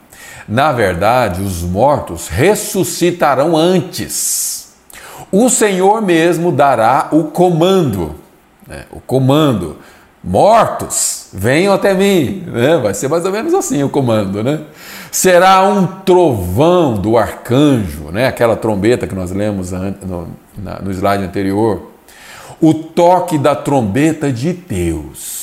Na 0.48 0.72
verdade, 0.72 1.40
os 1.42 1.62
mortos 1.62 2.28
ressuscitarão 2.28 3.56
antes. 3.56 4.71
O 5.30 5.48
Senhor 5.48 6.02
mesmo 6.02 6.52
dará 6.52 7.08
o 7.10 7.24
comando, 7.24 8.14
né? 8.66 8.84
o 8.90 9.00
comando. 9.00 9.76
Mortos, 10.24 11.30
venham 11.32 11.74
até 11.74 11.94
mim. 11.94 12.44
Né? 12.46 12.78
Vai 12.78 12.94
ser 12.94 13.08
mais 13.08 13.24
ou 13.24 13.32
menos 13.32 13.52
assim 13.54 13.82
o 13.82 13.88
comando, 13.88 14.42
né? 14.44 14.60
Será 15.10 15.64
um 15.64 15.84
trovão 15.84 16.94
do 16.94 17.18
arcanjo, 17.18 18.10
né? 18.12 18.28
aquela 18.28 18.54
trombeta 18.54 19.06
que 19.06 19.14
nós 19.14 19.32
lemos 19.32 19.72
no, 19.72 20.28
slide 20.92 21.24
anterior. 21.24 21.90
O 22.60 22.72
toque 22.72 23.36
da 23.36 23.56
trombeta 23.56 24.30
de 24.30 24.52
Deus 24.52 25.42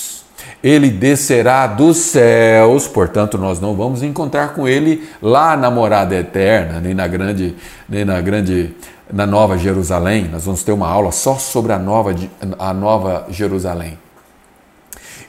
ele 0.63 0.89
descerá 0.89 1.65
dos 1.67 1.97
céus, 1.97 2.87
portanto, 2.87 3.37
nós 3.37 3.61
não 3.61 3.75
vamos 3.75 4.03
encontrar 4.03 4.53
com 4.53 4.67
ele 4.67 5.07
lá 5.21 5.55
na 5.55 5.71
morada 5.71 6.15
eterna, 6.15 6.81
nem 6.81 6.93
na 6.93 7.07
grande, 7.07 7.55
nem 7.87 8.03
na 8.03 8.19
grande, 8.19 8.75
na 9.11 9.25
Nova 9.25 9.57
Jerusalém. 9.57 10.29
Nós 10.31 10.45
vamos 10.45 10.63
ter 10.63 10.71
uma 10.71 10.87
aula 10.87 11.11
só 11.11 11.35
sobre 11.35 11.73
a 11.73 11.79
Nova, 11.79 12.15
a 12.57 12.73
nova 12.73 13.25
Jerusalém. 13.29 13.97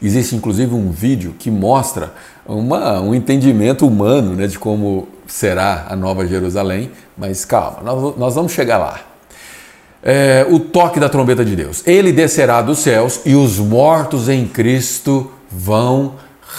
Existe 0.02 0.34
inclusive 0.34 0.74
um 0.74 0.90
vídeo 0.90 1.34
que 1.38 1.50
mostra 1.50 2.14
uma, 2.46 3.00
um 3.00 3.14
entendimento 3.14 3.86
humano 3.86 4.34
né, 4.34 4.46
de 4.46 4.58
como 4.58 5.08
será 5.26 5.86
a 5.88 5.96
Nova 5.96 6.26
Jerusalém, 6.26 6.90
mas 7.16 7.44
calma, 7.44 7.80
nós, 7.82 8.16
nós 8.16 8.34
vamos 8.34 8.52
chegar 8.52 8.78
lá 8.78 9.10
é, 10.02 10.46
o 10.48 10.58
toque 10.58 10.98
da 10.98 11.08
trombeta 11.08 11.44
de 11.44 11.54
Deus. 11.54 11.82
Ele 11.86 12.12
descerá 12.12 12.62
dos 12.62 12.78
céus 12.78 13.20
e 13.24 13.34
os 13.34 13.58
mortos 13.58 14.28
em 14.28 14.46
Cristo 14.46 15.30
vão 15.50 16.14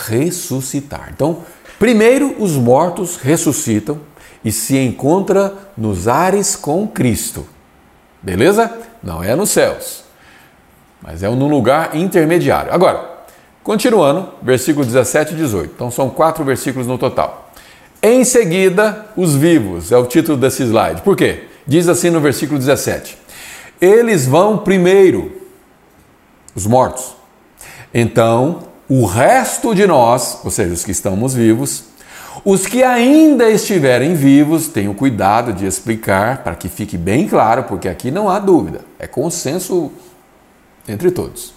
ressuscitar. 0.07 1.09
Então, 1.13 1.39
primeiro 1.80 2.36
os 2.39 2.53
mortos 2.53 3.17
ressuscitam 3.17 3.99
e 4.43 4.51
se 4.51 4.77
encontra 4.77 5.53
nos 5.77 6.07
ares 6.07 6.55
com 6.55 6.87
Cristo. 6.87 7.45
Beleza? 8.21 8.71
Não 9.01 9.23
é 9.23 9.35
nos 9.35 9.49
céus, 9.49 10.03
mas 11.01 11.23
é 11.23 11.29
num 11.29 11.49
lugar 11.49 11.95
intermediário. 11.95 12.73
Agora, 12.73 13.09
continuando, 13.63 14.29
versículo 14.41 14.85
17 14.85 15.33
e 15.33 15.37
18. 15.37 15.71
Então 15.75 15.89
são 15.89 16.09
quatro 16.09 16.43
versículos 16.43 16.87
no 16.87 16.97
total. 16.97 17.51
Em 18.01 18.23
seguida, 18.23 19.07
os 19.15 19.35
vivos, 19.35 19.91
é 19.91 19.97
o 19.97 20.05
título 20.05 20.37
desse 20.37 20.63
slide. 20.63 21.01
Por 21.01 21.15
quê? 21.15 21.45
Diz 21.67 21.87
assim 21.87 22.09
no 22.09 22.19
versículo 22.19 22.57
17: 22.57 23.21
eles 23.81 24.27
vão 24.27 24.59
primeiro, 24.59 25.41
os 26.53 26.67
mortos. 26.67 27.15
Então, 27.91 28.67
o 28.87 29.05
resto 29.05 29.73
de 29.73 29.87
nós, 29.87 30.39
ou 30.43 30.51
seja, 30.51 30.71
os 30.71 30.85
que 30.85 30.91
estamos 30.91 31.33
vivos, 31.33 31.85
os 32.43 32.65
que 32.65 32.83
ainda 32.83 33.49
estiverem 33.49 34.13
vivos, 34.13 34.67
tenham 34.67 34.93
cuidado 34.93 35.53
de 35.53 35.65
explicar 35.65 36.43
para 36.43 36.55
que 36.55 36.67
fique 36.67 36.97
bem 36.97 37.27
claro, 37.27 37.63
porque 37.63 37.87
aqui 37.87 38.09
não 38.11 38.29
há 38.29 38.39
dúvida, 38.39 38.81
é 38.97 39.07
consenso 39.07 39.91
entre 40.87 41.11
todos. 41.11 41.53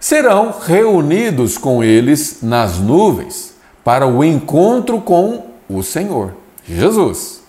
Serão 0.00 0.54
reunidos 0.60 1.56
com 1.56 1.82
eles 1.82 2.42
nas 2.42 2.78
nuvens 2.78 3.54
para 3.84 4.06
o 4.06 4.24
encontro 4.24 5.00
com 5.00 5.46
o 5.68 5.82
Senhor, 5.82 6.34
Jesus. 6.64 7.40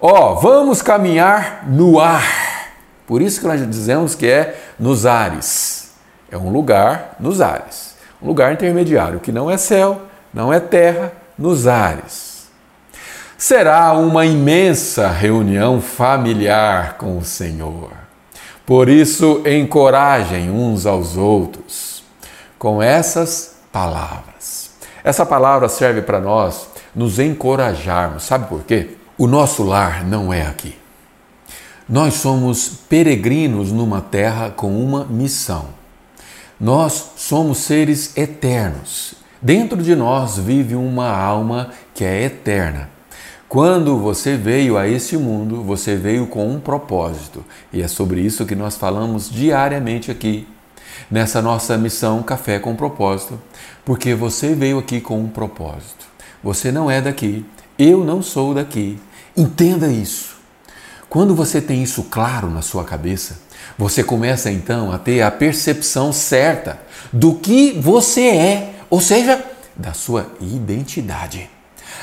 Ó, 0.00 0.32
oh, 0.32 0.34
vamos 0.36 0.82
caminhar 0.82 1.64
no 1.68 1.98
ar 1.98 2.46
por 3.06 3.22
isso 3.22 3.40
que 3.40 3.46
nós 3.46 3.64
dizemos 3.70 4.14
que 4.14 4.26
é 4.26 4.58
nos 4.78 5.06
ares. 5.06 5.92
É 6.30 6.36
um 6.36 6.50
lugar 6.50 7.14
nos 7.20 7.40
ares. 7.40 7.94
Um 8.20 8.26
lugar 8.26 8.52
intermediário, 8.52 9.20
que 9.20 9.30
não 9.30 9.50
é 9.50 9.56
céu, 9.56 10.02
não 10.34 10.52
é 10.52 10.58
terra, 10.58 11.12
nos 11.38 11.66
ares. 11.66 12.46
Será 13.36 13.92
uma 13.92 14.24
imensa 14.24 15.08
reunião 15.08 15.80
familiar 15.80 16.94
com 16.94 17.18
o 17.18 17.24
Senhor. 17.24 17.90
Por 18.64 18.88
isso, 18.88 19.42
encorajem 19.46 20.50
uns 20.50 20.86
aos 20.86 21.16
outros 21.16 22.02
com 22.58 22.82
essas 22.82 23.56
palavras. 23.70 24.70
Essa 25.04 25.24
palavra 25.24 25.68
serve 25.68 26.02
para 26.02 26.18
nós 26.18 26.66
nos 26.94 27.18
encorajarmos. 27.18 28.24
Sabe 28.24 28.48
por 28.48 28.64
quê? 28.64 28.96
O 29.18 29.26
nosso 29.26 29.62
lar 29.62 30.04
não 30.04 30.32
é 30.32 30.42
aqui. 30.42 30.76
Nós 31.88 32.14
somos 32.14 32.68
peregrinos 32.88 33.70
numa 33.70 34.00
terra 34.00 34.50
com 34.50 34.82
uma 34.82 35.04
missão. 35.04 35.66
Nós 36.58 37.12
somos 37.16 37.58
seres 37.58 38.16
eternos. 38.16 39.14
Dentro 39.40 39.82
de 39.82 39.94
nós 39.94 40.38
vive 40.38 40.74
uma 40.74 41.10
alma 41.10 41.70
que 41.94 42.04
é 42.04 42.24
eterna. 42.24 42.90
Quando 43.48 43.98
você 43.98 44.36
veio 44.36 44.76
a 44.76 44.88
esse 44.88 45.16
mundo, 45.16 45.62
você 45.62 45.94
veio 45.94 46.26
com 46.26 46.48
um 46.48 46.58
propósito, 46.58 47.44
e 47.72 47.80
é 47.80 47.86
sobre 47.86 48.20
isso 48.20 48.44
que 48.44 48.56
nós 48.56 48.76
falamos 48.76 49.30
diariamente 49.30 50.10
aqui. 50.10 50.46
nessa 51.10 51.40
nossa 51.40 51.76
missão 51.76 52.22
Café 52.22 52.58
com 52.58 52.74
Propósito, 52.74 53.40
porque 53.84 54.14
você 54.14 54.54
veio 54.54 54.78
aqui 54.78 55.00
com 55.00 55.20
um 55.20 55.28
propósito. 55.28 56.06
Você 56.42 56.72
não 56.72 56.90
é 56.90 57.00
daqui, 57.00 57.44
eu 57.78 58.04
não 58.04 58.22
sou 58.22 58.54
daqui. 58.54 58.98
Entenda 59.36 59.88
isso. 59.88 60.36
Quando 61.08 61.34
você 61.34 61.60
tem 61.60 61.82
isso 61.82 62.04
claro 62.04 62.50
na 62.50 62.62
sua 62.62 62.84
cabeça, 62.84 63.38
você 63.78 64.02
começa 64.02 64.50
então 64.50 64.90
a 64.90 64.98
ter 64.98 65.22
a 65.22 65.30
percepção 65.30 66.12
certa 66.12 66.80
do 67.12 67.34
que 67.34 67.72
você 67.72 68.22
é, 68.22 68.74
ou 68.90 69.00
seja, 69.00 69.44
da 69.76 69.92
sua 69.92 70.32
identidade. 70.40 71.50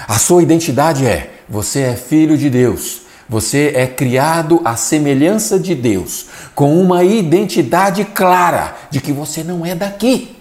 A 0.07 0.17
sua 0.19 0.43
identidade 0.43 1.05
é: 1.05 1.41
você 1.47 1.81
é 1.81 1.95
filho 1.95 2.37
de 2.37 2.49
Deus, 2.49 3.01
você 3.27 3.73
é 3.75 3.87
criado 3.87 4.61
à 4.63 4.75
semelhança 4.75 5.59
de 5.59 5.75
Deus, 5.75 6.27
com 6.53 6.79
uma 6.79 7.03
identidade 7.03 8.05
clara 8.05 8.75
de 8.89 9.01
que 9.01 9.11
você 9.11 9.43
não 9.43 9.65
é 9.65 9.73
daqui. 9.73 10.37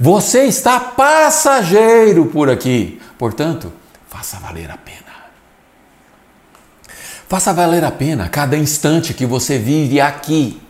Você 0.00 0.44
está 0.44 0.78
passageiro 0.80 2.26
por 2.26 2.50
aqui. 2.50 3.00
Portanto, 3.18 3.72
faça 4.08 4.38
valer 4.38 4.70
a 4.70 4.76
pena. 4.76 4.96
Faça 7.28 7.52
valer 7.52 7.84
a 7.84 7.90
pena 7.90 8.28
cada 8.28 8.56
instante 8.56 9.14
que 9.14 9.26
você 9.26 9.58
vive 9.58 10.00
aqui. 10.00 10.60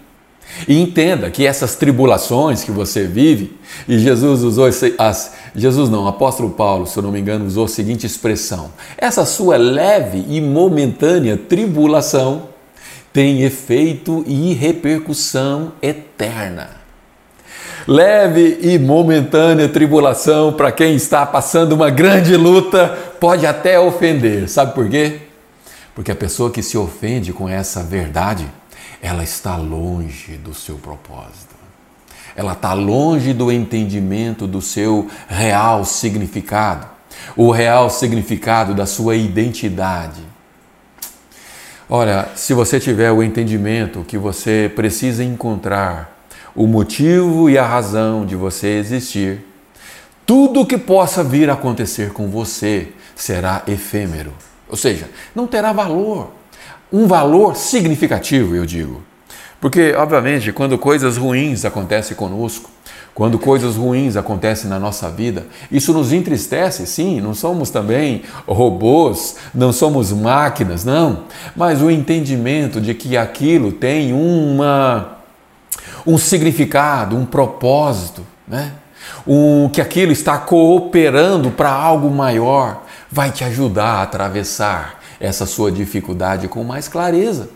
E 0.66 0.80
entenda 0.80 1.30
que 1.30 1.46
essas 1.46 1.74
tribulações 1.76 2.64
que 2.64 2.70
você 2.70 3.04
vive, 3.04 3.56
e 3.86 3.98
Jesus 3.98 4.42
usou 4.42 4.68
as, 4.98 5.32
Jesus 5.54 5.88
não, 5.90 6.06
apóstolo 6.06 6.50
Paulo, 6.50 6.86
se 6.86 6.96
eu 6.96 7.02
não 7.02 7.12
me 7.12 7.20
engano, 7.20 7.44
usou 7.44 7.64
a 7.66 7.68
seguinte 7.68 8.06
expressão: 8.06 8.70
essa 8.96 9.24
sua 9.24 9.56
leve 9.56 10.24
e 10.28 10.40
momentânea 10.40 11.36
tribulação 11.36 12.48
tem 13.12 13.42
efeito 13.42 14.24
e 14.26 14.52
repercussão 14.52 15.72
eterna. 15.80 16.70
Leve 17.86 18.58
e 18.62 18.78
momentânea 18.78 19.68
tribulação 19.68 20.52
para 20.52 20.72
quem 20.72 20.96
está 20.96 21.24
passando 21.24 21.72
uma 21.72 21.88
grande 21.88 22.36
luta 22.36 22.88
pode 23.20 23.46
até 23.46 23.78
ofender. 23.78 24.48
Sabe 24.48 24.74
por 24.74 24.88
quê? 24.88 25.20
Porque 25.94 26.10
a 26.10 26.16
pessoa 26.16 26.50
que 26.50 26.62
se 26.62 26.76
ofende 26.76 27.32
com 27.32 27.48
essa 27.48 27.82
verdade, 27.82 28.46
ela 29.06 29.22
está 29.22 29.56
longe 29.56 30.32
do 30.32 30.52
seu 30.52 30.78
propósito. 30.78 31.54
Ela 32.34 32.54
está 32.54 32.72
longe 32.72 33.32
do 33.32 33.52
entendimento 33.52 34.48
do 34.48 34.60
seu 34.60 35.08
real 35.28 35.84
significado, 35.84 36.88
o 37.36 37.52
real 37.52 37.88
significado 37.88 38.74
da 38.74 38.84
sua 38.84 39.14
identidade. 39.14 40.22
Olha, 41.88 42.30
se 42.34 42.52
você 42.52 42.80
tiver 42.80 43.12
o 43.12 43.22
entendimento 43.22 44.02
que 44.02 44.18
você 44.18 44.70
precisa 44.74 45.22
encontrar 45.22 46.26
o 46.52 46.66
motivo 46.66 47.48
e 47.48 47.56
a 47.56 47.64
razão 47.64 48.26
de 48.26 48.34
você 48.34 48.70
existir, 48.70 49.46
tudo 50.26 50.66
que 50.66 50.76
possa 50.76 51.22
vir 51.22 51.48
a 51.48 51.52
acontecer 51.52 52.12
com 52.12 52.28
você 52.28 52.88
será 53.14 53.62
efêmero. 53.68 54.34
Ou 54.68 54.76
seja, 54.76 55.08
não 55.32 55.46
terá 55.46 55.72
valor 55.72 56.32
um 56.92 57.06
valor 57.06 57.56
significativo, 57.56 58.54
eu 58.54 58.64
digo. 58.64 59.02
Porque, 59.60 59.94
obviamente, 59.94 60.52
quando 60.52 60.78
coisas 60.78 61.16
ruins 61.16 61.64
acontecem 61.64 62.16
conosco, 62.16 62.70
quando 63.14 63.38
coisas 63.38 63.76
ruins 63.76 64.14
acontecem 64.14 64.68
na 64.68 64.78
nossa 64.78 65.08
vida, 65.10 65.46
isso 65.72 65.92
nos 65.94 66.12
entristece, 66.12 66.86
sim, 66.86 67.18
não 67.18 67.32
somos 67.32 67.70
também 67.70 68.22
robôs, 68.46 69.36
não 69.54 69.72
somos 69.72 70.12
máquinas, 70.12 70.84
não, 70.84 71.24
mas 71.56 71.80
o 71.80 71.90
entendimento 71.90 72.78
de 72.78 72.92
que 72.92 73.16
aquilo 73.16 73.72
tem 73.72 74.12
uma, 74.12 75.16
um 76.06 76.18
significado, 76.18 77.16
um 77.16 77.24
propósito, 77.24 78.22
né? 78.46 78.72
Um, 79.26 79.68
que 79.70 79.80
aquilo 79.80 80.12
está 80.12 80.36
cooperando 80.36 81.50
para 81.50 81.70
algo 81.70 82.10
maior, 82.10 82.82
vai 83.10 83.30
te 83.30 83.44
ajudar 83.44 83.94
a 83.94 84.02
atravessar 84.02 85.00
essa 85.20 85.46
sua 85.46 85.70
dificuldade 85.70 86.48
com 86.48 86.62
mais 86.64 86.88
clareza. 86.88 87.48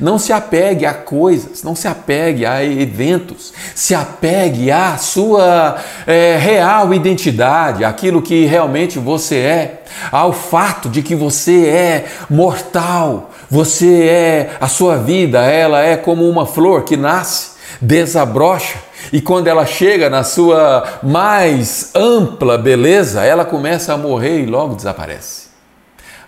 Não 0.00 0.18
se 0.18 0.32
apegue 0.32 0.84
a 0.84 0.92
coisas, 0.92 1.62
não 1.62 1.74
se 1.74 1.86
apegue 1.86 2.44
a 2.44 2.64
eventos, 2.64 3.52
se 3.74 3.94
apegue 3.94 4.70
à 4.70 4.96
sua 4.96 5.76
é, 6.06 6.36
real 6.36 6.92
identidade, 6.92 7.84
aquilo 7.84 8.20
que 8.20 8.44
realmente 8.44 8.98
você 8.98 9.36
é, 9.36 9.82
ao 10.10 10.32
fato 10.32 10.88
de 10.88 11.00
que 11.00 11.14
você 11.14 11.66
é 11.66 12.06
mortal, 12.28 13.30
você 13.48 14.02
é, 14.02 14.50
a 14.60 14.68
sua 14.68 14.96
vida, 14.96 15.40
ela 15.42 15.80
é 15.80 15.96
como 15.96 16.28
uma 16.28 16.44
flor 16.44 16.82
que 16.82 16.96
nasce, 16.96 17.52
desabrocha 17.80 18.78
e 19.12 19.20
quando 19.20 19.46
ela 19.46 19.64
chega 19.64 20.10
na 20.10 20.24
sua 20.24 20.98
mais 21.02 21.92
ampla 21.94 22.58
beleza, 22.58 23.24
ela 23.24 23.44
começa 23.44 23.94
a 23.94 23.96
morrer 23.96 24.40
e 24.42 24.46
logo 24.46 24.74
desaparece 24.74 25.47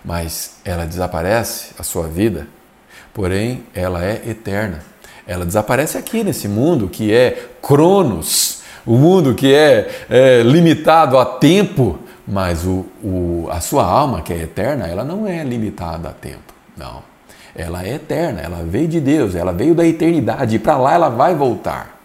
mas 0.05 0.57
ela 0.65 0.87
desaparece, 0.87 1.75
a 1.79 1.83
sua 1.83 2.09
vida, 2.09 2.47
porém 3.13 3.65
ela 3.75 4.05
é 4.05 4.23
eterna. 4.27 4.81
Ela 5.27 5.45
desaparece 5.45 5.99
aqui 5.99 6.25
nesse 6.25 6.49
mundo 6.49 6.89
que 6.89 7.13
é 7.13 7.51
Cronos, 7.63 8.63
o 8.87 8.97
mundo 8.97 9.35
que 9.35 9.55
é, 9.55 10.07
é 10.09 10.43
limitado 10.43 11.19
a 11.19 11.25
tempo, 11.25 11.99
mas 12.27 12.65
o, 12.65 12.87
o, 13.03 13.49
a 13.51 13.61
sua 13.61 13.85
alma, 13.85 14.23
que 14.23 14.33
é 14.33 14.39
eterna, 14.39 14.87
ela 14.87 15.05
não 15.05 15.27
é 15.27 15.45
limitada 15.45 16.09
a 16.09 16.13
tempo, 16.13 16.55
não. 16.77 17.03
Ela 17.55 17.85
é 17.85 17.95
eterna, 17.95 18.41
ela 18.41 18.65
veio 18.65 18.89
de 18.89 19.01
Deus, 19.01 19.35
ela 19.35 19.53
veio 19.53 19.75
da 19.75 19.87
eternidade 19.87 20.57
e 20.57 20.59
para 20.59 20.79
lá 20.79 20.95
ela 20.95 21.09
vai 21.09 21.35
voltar. 21.35 22.01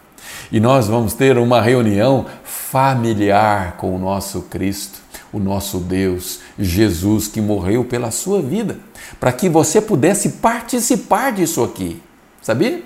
E 0.52 0.60
nós 0.60 0.88
vamos 0.88 1.14
ter 1.14 1.38
uma 1.38 1.62
reunião 1.62 2.26
familiar 2.43 3.78
com 3.78 3.96
o 3.96 4.00
nosso 4.00 4.41
Cristo 4.43 5.05
o 5.36 5.40
nosso 5.40 5.80
Deus, 5.80 6.40
Jesus, 6.58 7.28
que 7.28 7.42
morreu 7.42 7.84
pela 7.84 8.10
sua 8.10 8.42
vida, 8.42 8.78
para 9.20 9.34
que 9.34 9.50
você 9.50 9.82
pudesse 9.82 10.30
participar 10.30 11.34
disso 11.34 11.62
aqui. 11.62 12.02
Sabia? 12.42 12.82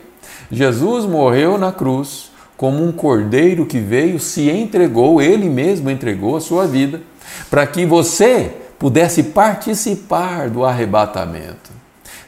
Jesus 0.52 1.06
morreu 1.06 1.60
na 1.60 1.72
cruz 1.72 2.32
como 2.58 2.84
um 2.84 2.92
cordeiro 2.92 3.68
que 3.68 3.78
veio, 3.80 4.20
se 4.20 4.50
entregou, 4.50 5.22
ele 5.22 5.48
mesmo 5.48 5.92
entregou 5.92 6.36
a 6.36 6.42
sua 6.42 6.66
vida, 6.66 7.04
para 7.52 7.68
que 7.68 7.86
você 7.86 8.52
pudesse 8.80 9.22
participar 9.22 10.50
do 10.50 10.66
arrebatamento. 10.66 11.70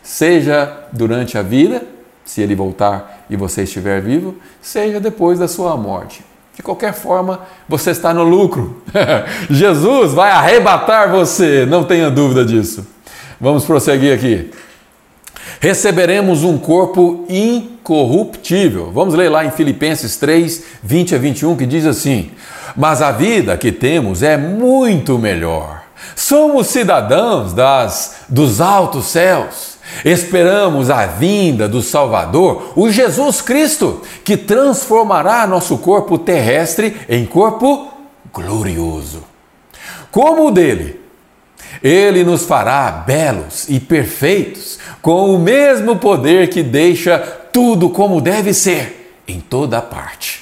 Seja 0.03 0.85
durante 0.93 1.35
a 1.35 1.41
vida, 1.41 1.83
se 2.23 2.41
ele 2.41 2.53
voltar 2.53 3.25
e 3.27 3.35
você 3.35 3.63
estiver 3.63 3.99
vivo, 3.99 4.35
seja 4.61 4.99
depois 4.99 5.39
da 5.39 5.47
sua 5.47 5.75
morte. 5.75 6.23
De 6.55 6.61
qualquer 6.61 6.93
forma, 6.93 7.41
você 7.67 7.91
está 7.91 8.13
no 8.13 8.23
lucro. 8.23 8.83
Jesus 9.49 10.13
vai 10.13 10.31
arrebatar 10.31 11.09
você, 11.09 11.65
não 11.65 11.83
tenha 11.83 12.09
dúvida 12.09 12.43
disso. 12.43 12.85
Vamos 13.39 13.65
prosseguir 13.65 14.13
aqui. 14.13 14.51
Receberemos 15.59 16.43
um 16.43 16.57
corpo 16.57 17.25
incorruptível. 17.29 18.91
Vamos 18.91 19.13
ler 19.13 19.29
lá 19.29 19.45
em 19.45 19.51
Filipenses 19.51 20.17
3, 20.17 20.63
20 20.83 21.15
a 21.15 21.17
21, 21.17 21.55
que 21.55 21.65
diz 21.65 21.85
assim: 21.85 22.31
Mas 22.75 23.01
a 23.01 23.11
vida 23.11 23.57
que 23.57 23.71
temos 23.71 24.21
é 24.21 24.37
muito 24.37 25.17
melhor. 25.17 25.83
Somos 26.15 26.67
cidadãos 26.67 27.53
das, 27.53 28.17
dos 28.27 28.59
altos 28.59 29.05
céus 29.05 29.70
Esperamos 30.03 30.89
a 30.89 31.05
vinda 31.05 31.67
do 31.67 31.81
Salvador, 31.81 32.73
o 32.75 32.89
Jesus 32.89 33.41
Cristo, 33.41 34.01
que 34.23 34.35
transformará 34.35 35.45
nosso 35.45 35.77
corpo 35.77 36.17
terrestre 36.17 36.95
em 37.07 37.25
corpo 37.25 37.91
glorioso. 38.33 39.23
Como 40.11 40.47
o 40.47 40.51
dele, 40.51 40.99
ele 41.83 42.23
nos 42.23 42.45
fará 42.45 42.91
belos 42.91 43.69
e 43.69 43.79
perfeitos, 43.79 44.79
com 45.01 45.33
o 45.33 45.39
mesmo 45.39 45.97
poder 45.97 46.49
que 46.49 46.63
deixa 46.63 47.17
tudo 47.51 47.89
como 47.89 48.21
deve 48.21 48.53
ser 48.53 49.15
em 49.27 49.39
toda 49.39 49.81
parte. 49.81 50.41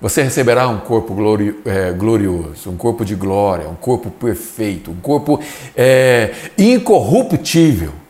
Você 0.00 0.22
receberá 0.22 0.68
um 0.68 0.80
corpo 0.80 1.16
é, 1.64 1.92
glorioso, 1.92 2.68
um 2.70 2.76
corpo 2.76 3.04
de 3.04 3.14
glória, 3.14 3.68
um 3.68 3.74
corpo 3.74 4.10
perfeito, 4.10 4.90
um 4.90 4.96
corpo 4.96 5.40
é, 5.74 6.32
incorruptível 6.58 8.03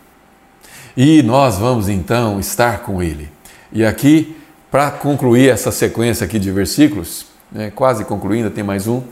e 0.96 1.22
nós 1.22 1.58
vamos 1.58 1.88
então 1.88 2.38
estar 2.38 2.80
com 2.80 3.02
Ele. 3.02 3.30
E 3.72 3.84
aqui, 3.84 4.36
para 4.70 4.90
concluir 4.90 5.50
essa 5.50 5.72
sequência 5.72 6.24
aqui 6.24 6.38
de 6.38 6.50
versículos, 6.50 7.26
né, 7.50 7.72
quase 7.74 8.04
concluindo, 8.04 8.50
tem 8.50 8.62
mais 8.62 8.86
um. 8.86 9.02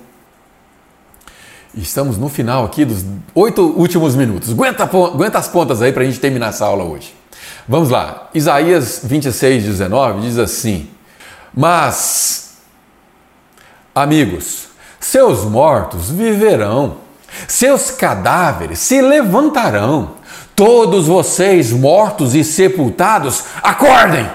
Estamos 1.75 2.19
no 2.19 2.29
final 2.29 2.65
aqui 2.65 2.85
dos 2.85 3.05
oito 3.35 3.63
últimos 3.63 4.15
minutos. 4.15 4.51
Aguenta, 4.51 4.85
aguenta 4.85 5.39
as 5.39 5.49
pontas 5.49 5.81
aí 5.81 5.93
para 5.93 6.03
a 6.03 6.07
gente 6.07 6.21
terminar 6.21 6.51
essa 6.51 6.67
aula 6.67 6.85
hoje. 6.85 7.15
Vamos 7.67 7.91
lá. 7.91 8.29
Isaías 8.35 9.01
26, 9.03 9.65
19 9.65 10.21
diz 10.21 10.39
assim: 10.39 10.91
Mas, 11.55 12.59
amigos, 13.95 14.69
seus 15.01 15.45
mortos 15.45 16.11
viverão, 16.11 16.99
seus 17.49 17.91
cadáveres 17.91 18.79
se 18.79 19.01
levantarão 19.01 20.22
Todos 20.55 21.07
vocês 21.07 21.73
mortos 21.73 22.35
e 22.35 22.45
sepultados, 22.45 23.45
acordem! 23.63 24.29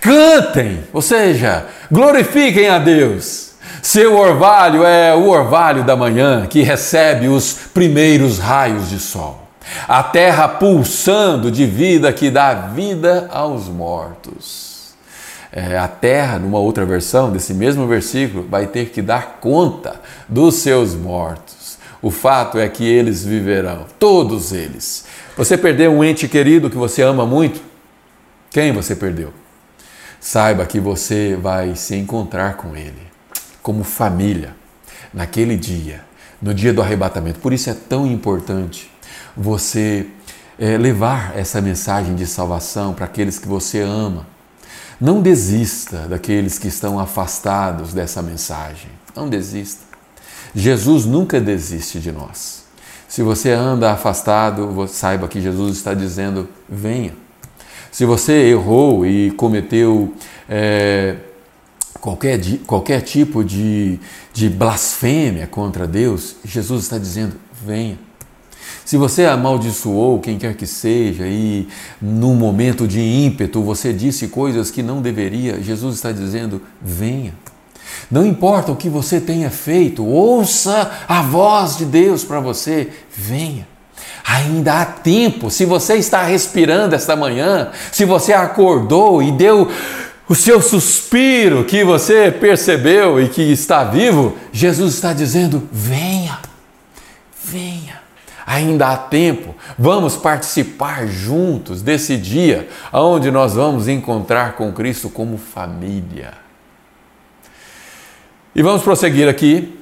Cantem, 0.00 0.84
ou 0.92 1.02
seja, 1.02 1.66
glorifiquem 1.90 2.68
a 2.68 2.78
Deus. 2.78 3.48
Seu 3.82 4.16
orvalho 4.16 4.84
é 4.84 5.14
o 5.14 5.28
orvalho 5.28 5.84
da 5.84 5.96
manhã 5.96 6.46
que 6.46 6.62
recebe 6.62 7.28
os 7.28 7.52
primeiros 7.74 8.38
raios 8.38 8.88
de 8.88 8.98
sol. 8.98 9.42
A 9.86 10.02
terra 10.02 10.48
pulsando 10.48 11.50
de 11.50 11.66
vida 11.66 12.12
que 12.12 12.30
dá 12.30 12.54
vida 12.54 13.28
aos 13.30 13.68
mortos. 13.68 14.94
É, 15.50 15.78
a 15.78 15.88
terra, 15.88 16.38
numa 16.38 16.58
outra 16.58 16.84
versão 16.84 17.30
desse 17.30 17.54
mesmo 17.54 17.86
versículo, 17.86 18.46
vai 18.48 18.66
ter 18.66 18.90
que 18.90 19.00
dar 19.00 19.38
conta 19.40 20.00
dos 20.28 20.56
seus 20.56 20.94
mortos. 20.94 21.57
O 22.00 22.10
fato 22.10 22.58
é 22.58 22.68
que 22.68 22.84
eles 22.84 23.24
viverão, 23.24 23.86
todos 23.98 24.52
eles. 24.52 25.04
Você 25.36 25.58
perdeu 25.58 25.92
um 25.92 26.04
ente 26.04 26.28
querido 26.28 26.70
que 26.70 26.76
você 26.76 27.02
ama 27.02 27.26
muito? 27.26 27.60
Quem 28.50 28.72
você 28.72 28.94
perdeu? 28.94 29.32
Saiba 30.20 30.64
que 30.66 30.80
você 30.80 31.36
vai 31.40 31.74
se 31.74 31.96
encontrar 31.96 32.56
com 32.56 32.76
ele, 32.76 33.02
como 33.62 33.82
família, 33.82 34.54
naquele 35.12 35.56
dia, 35.56 36.04
no 36.40 36.54
dia 36.54 36.72
do 36.72 36.82
arrebatamento. 36.82 37.40
Por 37.40 37.52
isso 37.52 37.68
é 37.70 37.74
tão 37.74 38.06
importante 38.06 38.90
você 39.36 40.06
é, 40.58 40.76
levar 40.76 41.36
essa 41.36 41.60
mensagem 41.60 42.14
de 42.14 42.26
salvação 42.26 42.94
para 42.94 43.04
aqueles 43.04 43.38
que 43.38 43.48
você 43.48 43.80
ama. 43.80 44.26
Não 45.00 45.22
desista 45.22 46.08
daqueles 46.08 46.58
que 46.58 46.66
estão 46.66 46.98
afastados 46.98 47.94
dessa 47.94 48.20
mensagem. 48.20 48.90
Não 49.14 49.28
desista. 49.28 49.87
Jesus 50.54 51.04
nunca 51.04 51.40
desiste 51.40 51.98
de 52.00 52.12
nós. 52.12 52.64
Se 53.08 53.22
você 53.22 53.50
anda 53.50 53.92
afastado, 53.92 54.86
saiba 54.86 55.28
que 55.28 55.40
Jesus 55.40 55.76
está 55.76 55.94
dizendo: 55.94 56.48
venha. 56.68 57.14
Se 57.90 58.04
você 58.04 58.50
errou 58.50 59.06
e 59.06 59.30
cometeu 59.32 60.14
é, 60.48 61.16
qualquer, 62.00 62.38
qualquer 62.66 63.00
tipo 63.00 63.42
de, 63.42 63.98
de 64.32 64.48
blasfêmia 64.48 65.46
contra 65.46 65.86
Deus, 65.86 66.36
Jesus 66.44 66.82
está 66.82 66.98
dizendo: 66.98 67.36
venha. 67.64 67.98
Se 68.84 68.96
você 68.96 69.24
amaldiçoou 69.24 70.20
quem 70.20 70.38
quer 70.38 70.54
que 70.54 70.66
seja 70.66 71.26
e 71.26 71.68
num 72.00 72.34
momento 72.34 72.86
de 72.86 73.00
ímpeto 73.00 73.62
você 73.62 73.92
disse 73.92 74.28
coisas 74.28 74.70
que 74.70 74.82
não 74.82 75.00
deveria, 75.02 75.62
Jesus 75.62 75.96
está 75.96 76.12
dizendo: 76.12 76.60
venha. 76.80 77.34
Não 78.10 78.26
importa 78.26 78.72
o 78.72 78.76
que 78.76 78.88
você 78.88 79.20
tenha 79.20 79.50
feito, 79.50 80.04
ouça 80.04 80.90
a 81.06 81.20
voz 81.20 81.76
de 81.76 81.84
Deus 81.84 82.24
para 82.24 82.40
você, 82.40 82.88
venha. 83.14 83.66
Ainda 84.24 84.80
há 84.80 84.84
tempo, 84.84 85.50
se 85.50 85.64
você 85.64 85.94
está 85.94 86.22
respirando 86.22 86.94
esta 86.94 87.14
manhã, 87.14 87.70
se 87.92 88.04
você 88.04 88.32
acordou 88.32 89.22
e 89.22 89.32
deu 89.32 89.70
o 90.28 90.34
seu 90.34 90.60
suspiro 90.60 91.64
que 91.64 91.82
você 91.82 92.30
percebeu 92.30 93.20
e 93.20 93.28
que 93.28 93.42
está 93.42 93.84
vivo, 93.84 94.36
Jesus 94.52 94.94
está 94.94 95.12
dizendo: 95.12 95.68
venha, 95.72 96.38
venha. 97.44 97.98
Ainda 98.46 98.88
há 98.88 98.96
tempo, 98.96 99.54
vamos 99.78 100.16
participar 100.16 101.06
juntos 101.06 101.82
desse 101.82 102.16
dia 102.16 102.66
onde 102.90 103.30
nós 103.30 103.54
vamos 103.54 103.88
encontrar 103.88 104.54
com 104.54 104.72
Cristo 104.72 105.10
como 105.10 105.36
família. 105.36 106.47
E 108.54 108.62
vamos 108.62 108.82
prosseguir 108.82 109.28
aqui 109.28 109.78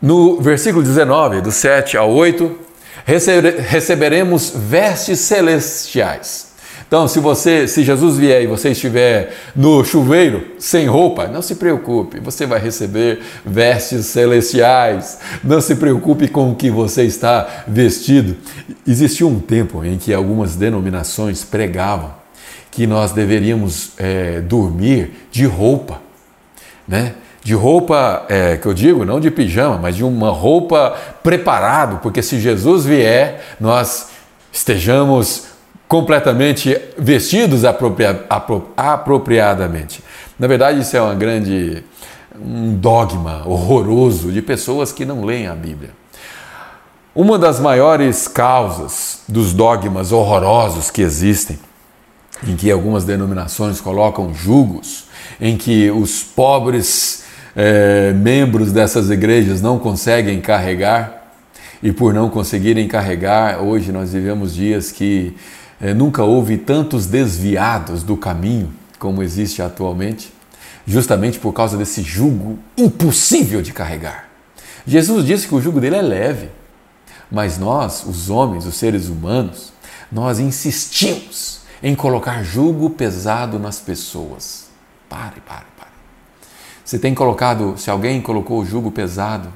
no 0.00 0.40
versículo 0.40 0.82
19, 0.82 1.40
do 1.40 1.50
7 1.50 1.96
ao 1.96 2.10
8, 2.12 2.58
receberemos 3.06 4.52
vestes 4.54 5.20
celestiais. 5.20 6.54
Então, 6.86 7.08
se 7.08 7.18
você, 7.18 7.66
se 7.66 7.82
Jesus 7.82 8.16
vier 8.16 8.42
e 8.42 8.46
você 8.46 8.70
estiver 8.70 9.34
no 9.56 9.84
chuveiro 9.84 10.46
sem 10.58 10.86
roupa, 10.86 11.26
não 11.26 11.42
se 11.42 11.56
preocupe, 11.56 12.20
você 12.20 12.46
vai 12.46 12.60
receber 12.60 13.20
vestes 13.44 14.06
celestiais. 14.06 15.18
Não 15.42 15.60
se 15.60 15.74
preocupe 15.74 16.28
com 16.28 16.52
o 16.52 16.54
que 16.54 16.70
você 16.70 17.02
está 17.02 17.64
vestido. 17.66 18.36
Existiu 18.86 19.28
um 19.28 19.40
tempo 19.40 19.84
em 19.84 19.98
que 19.98 20.14
algumas 20.14 20.54
denominações 20.54 21.42
pregavam 21.42 22.14
que 22.70 22.86
nós 22.86 23.10
deveríamos 23.10 23.90
é, 23.96 24.40
dormir 24.40 25.10
de 25.32 25.44
roupa, 25.44 26.00
né? 26.86 27.14
De 27.46 27.54
roupa, 27.54 28.26
é, 28.28 28.56
que 28.56 28.66
eu 28.66 28.74
digo, 28.74 29.04
não 29.04 29.20
de 29.20 29.30
pijama, 29.30 29.78
mas 29.78 29.94
de 29.94 30.02
uma 30.02 30.30
roupa 30.30 30.96
preparado, 31.22 32.00
porque 32.02 32.20
se 32.20 32.40
Jesus 32.40 32.84
vier, 32.84 33.40
nós 33.60 34.08
estejamos 34.52 35.44
completamente 35.86 36.76
vestidos 36.98 37.64
apropria, 37.64 38.26
apro, 38.28 38.68
apropriadamente. 38.76 40.02
Na 40.36 40.48
verdade, 40.48 40.80
isso 40.80 40.96
é 40.96 41.00
uma 41.00 41.14
grande 41.14 41.84
um 42.36 42.74
dogma 42.76 43.46
horroroso 43.46 44.32
de 44.32 44.42
pessoas 44.42 44.90
que 44.90 45.04
não 45.04 45.24
leem 45.24 45.46
a 45.46 45.54
Bíblia. 45.54 45.90
Uma 47.14 47.38
das 47.38 47.60
maiores 47.60 48.26
causas 48.26 49.20
dos 49.28 49.52
dogmas 49.52 50.10
horrorosos 50.10 50.90
que 50.90 51.00
existem, 51.00 51.60
em 52.44 52.56
que 52.56 52.72
algumas 52.72 53.04
denominações 53.04 53.80
colocam 53.80 54.34
julgos, 54.34 55.04
em 55.40 55.56
que 55.56 55.92
os 55.92 56.24
pobres 56.24 57.24
é, 57.56 58.12
membros 58.12 58.70
dessas 58.70 59.08
igrejas 59.08 59.62
não 59.62 59.78
conseguem 59.78 60.40
carregar, 60.42 61.24
e 61.82 61.90
por 61.90 62.12
não 62.12 62.28
conseguirem 62.28 62.86
carregar, 62.86 63.62
hoje 63.62 63.90
nós 63.90 64.12
vivemos 64.12 64.54
dias 64.54 64.92
que 64.92 65.34
é, 65.80 65.94
nunca 65.94 66.22
houve 66.22 66.58
tantos 66.58 67.06
desviados 67.06 68.02
do 68.02 68.16
caminho 68.16 68.72
como 68.98 69.22
existe 69.22 69.62
atualmente, 69.62 70.32
justamente 70.86 71.38
por 71.38 71.52
causa 71.52 71.76
desse 71.76 72.02
jugo 72.02 72.58
impossível 72.76 73.60
de 73.62 73.72
carregar. 73.72 74.28
Jesus 74.86 75.24
disse 75.26 75.48
que 75.48 75.54
o 75.54 75.60
jugo 75.60 75.80
dele 75.80 75.96
é 75.96 76.02
leve, 76.02 76.48
mas 77.30 77.58
nós, 77.58 78.04
os 78.04 78.30
homens, 78.30 78.66
os 78.66 78.76
seres 78.76 79.08
humanos, 79.08 79.72
nós 80.10 80.38
insistimos 80.38 81.60
em 81.82 81.94
colocar 81.94 82.42
jugo 82.42 82.90
pesado 82.90 83.58
nas 83.58 83.78
pessoas. 83.78 84.66
Pare, 85.08 85.40
pare, 85.40 85.66
você 86.86 87.00
tem 87.00 87.12
colocado, 87.12 87.74
se 87.76 87.90
alguém 87.90 88.22
colocou 88.22 88.60
o 88.60 88.64
jugo 88.64 88.92
pesado, 88.92 89.52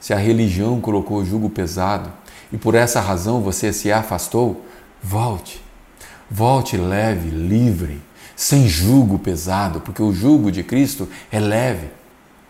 se 0.00 0.14
a 0.14 0.16
religião 0.16 0.80
colocou 0.80 1.18
o 1.18 1.24
jugo 1.26 1.50
pesado 1.50 2.10
e 2.50 2.56
por 2.56 2.74
essa 2.74 3.02
razão 3.02 3.42
você 3.42 3.70
se 3.70 3.92
afastou, 3.92 4.64
volte. 5.02 5.62
Volte 6.30 6.78
leve, 6.78 7.28
livre, 7.28 8.00
sem 8.34 8.66
jugo 8.66 9.18
pesado, 9.18 9.82
porque 9.82 10.02
o 10.02 10.10
jugo 10.10 10.50
de 10.50 10.62
Cristo 10.62 11.06
é 11.30 11.38
leve. 11.38 11.88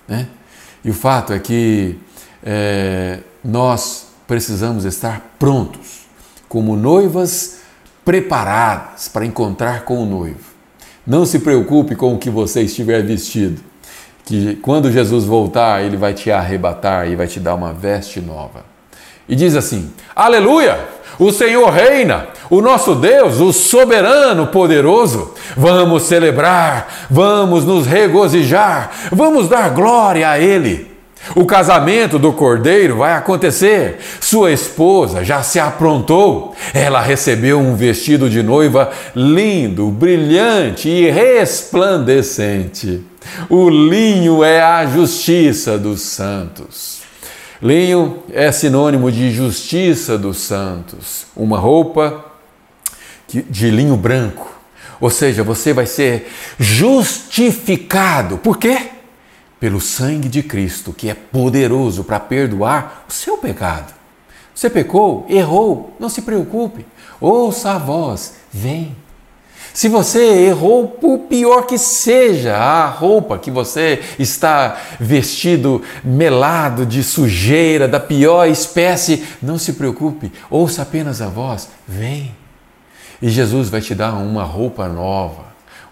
Né? 0.07 0.29
E 0.85 0.91
o 0.91 0.95
fato 0.95 1.33
é 1.33 1.41
que 1.41 1.99
é, 2.45 3.19
nós 3.43 4.11
precisamos 4.29 4.85
estar 4.85 5.35
prontos, 5.41 6.03
como 6.49 6.77
noivas 6.77 7.63
preparadas 8.05 9.09
para 9.09 9.27
encontrar 9.27 9.85
com 9.85 10.01
o 10.01 10.07
noivo. 10.07 10.51
Não 11.05 11.27
se 11.27 11.41
preocupe 11.41 11.97
com 11.97 12.15
o 12.15 12.19
que 12.19 12.31
você 12.31 12.63
estiver 12.63 13.03
vestido 13.03 13.70
que 14.31 14.55
quando 14.55 14.93
Jesus 14.93 15.25
voltar, 15.25 15.83
ele 15.83 15.97
vai 15.97 16.15
te 16.15 16.31
arrebatar 16.31 17.11
e 17.11 17.17
vai 17.17 17.27
te 17.27 17.41
dar 17.41 17.57
uma 17.57 17.73
veste 17.73 18.21
nova. 18.21 18.65
E 19.29 19.35
diz 19.35 19.57
assim: 19.57 19.93
Aleluia! 20.15 20.79
O 21.19 21.33
Senhor 21.33 21.69
reina, 21.69 22.29
o 22.49 22.63
nosso 22.63 22.95
Deus, 22.95 23.41
o 23.41 23.53
soberano 23.53 24.47
poderoso. 24.47 25.35
Vamos 25.57 26.05
celebrar, 26.05 27.09
vamos 27.11 27.65
nos 27.65 27.87
regozijar, 27.87 28.93
vamos 29.11 29.49
dar 29.49 29.71
glória 29.71 30.31
a 30.31 30.39
Ele. 30.39 30.89
O 31.35 31.45
casamento 31.45 32.17
do 32.17 32.33
cordeiro 32.33 32.99
vai 32.99 33.15
acontecer. 33.15 33.99
Sua 34.21 34.53
esposa 34.53 35.25
já 35.25 35.43
se 35.43 35.59
aprontou. 35.59 36.55
Ela 36.73 37.01
recebeu 37.01 37.59
um 37.59 37.75
vestido 37.75 38.31
de 38.31 38.45
noiva 38.45 38.93
lindo, 39.15 39.89
brilhante 39.89 40.89
e 40.89 41.11
resplandecente. 41.11 43.10
O 43.49 43.69
linho 43.69 44.43
é 44.43 44.63
a 44.63 44.87
justiça 44.87 45.79
dos 45.79 46.01
santos. 46.01 47.01
Linho 47.63 48.23
é 48.33 48.51
sinônimo 48.51 49.13
de 49.13 49.31
justiça 49.31 50.17
dos 50.17 50.39
santos. 50.39 51.27
Uma 51.37 51.59
roupa 51.59 52.25
de 53.29 53.71
linho 53.71 53.97
branco. 53.97 54.51
Ou 55.01 55.11
seja, 55.11 55.43
você 55.43 55.73
vai 55.73 55.87
ser 55.87 56.31
justificado. 56.59 58.39
Por 58.39 58.59
quê? 58.59 58.91
Pelo 59.59 59.81
sangue 59.81 60.29
de 60.29 60.43
Cristo, 60.43 60.93
que 60.93 61.09
é 61.09 61.15
poderoso 61.15 62.05
para 62.05 62.19
perdoar 62.19 63.05
o 63.09 63.13
seu 63.13 63.37
pecado. 63.39 63.93
Você 64.55 64.69
pecou, 64.69 65.27
errou, 65.29 65.95
não 65.99 66.09
se 66.09 66.23
preocupe. 66.23 66.87
Ouça 67.21 67.73
a 67.73 67.79
voz, 67.79 68.35
vem. 68.53 68.97
Se 69.73 69.89
você 69.89 70.47
errou, 70.47 70.89
por 70.89 71.21
pior 71.21 71.63
que 71.63 71.79
seja 71.79 72.57
a 72.57 72.87
roupa 72.89 73.39
que 73.39 73.51
você 73.51 74.01
está 74.19 74.77
vestido, 74.99 75.83
melado 76.03 76.85
de 76.85 77.03
sujeira, 77.05 77.87
da 77.87 78.01
pior 78.01 78.49
espécie, 78.49 79.25
não 79.41 79.59
se 79.59 79.75
preocupe, 79.75 80.33
ouça 80.51 80.83
apenas 80.83 81.23
a 81.23 81.29
voz, 81.29 81.69
vem. 81.87 82.35
E 83.23 83.29
Jesus 83.29 83.69
vai 83.69 83.81
te 83.81 83.95
dar 83.95 84.15
uma 84.15 84.43
roupa 84.43 84.89
nova, 84.89 85.45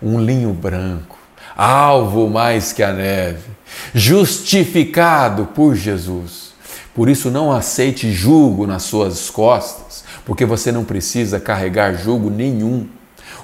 um 0.02 0.20
linho 0.20 0.52
branco, 0.52 1.16
alvo 1.56 2.28
mais 2.28 2.72
que 2.72 2.82
a 2.82 2.92
neve, 2.92 3.50
justificado 3.94 5.46
por 5.46 5.74
Jesus. 5.74 6.48
Por 6.94 7.08
isso, 7.08 7.30
não 7.30 7.52
aceite 7.52 8.10
julgo 8.10 8.66
nas 8.66 8.82
suas 8.82 9.30
costas, 9.30 10.02
porque 10.24 10.44
você 10.44 10.72
não 10.72 10.84
precisa 10.84 11.38
carregar 11.38 11.94
julgo 11.94 12.28
nenhum. 12.28 12.88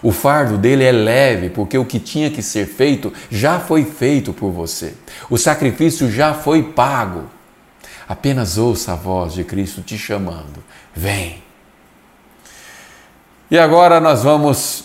O 0.05 0.12
fardo 0.12 0.59
dele 0.59 0.84
é 0.84 0.92
leve, 0.92 1.48
porque 1.48 1.78
o 1.78 1.84
que 1.86 1.98
tinha 1.98 2.30
que 2.30 2.42
ser 2.42 2.66
feito 2.66 3.11
já 3.30 3.59
foi 3.59 3.86
feito 3.86 4.34
por 4.34 4.50
você. 4.50 4.92
O 5.30 5.38
sacrifício 5.38 6.11
já 6.11 6.34
foi 6.34 6.62
pago. 6.62 7.24
Apenas 8.07 8.59
ouça 8.59 8.92
a 8.92 8.96
voz 8.96 9.32
de 9.32 9.42
Cristo 9.44 9.80
te 9.80 9.96
chamando: 9.96 10.62
vem. 10.94 11.42
E 13.50 13.59
agora 13.59 13.98
nós 13.98 14.22
vamos 14.22 14.84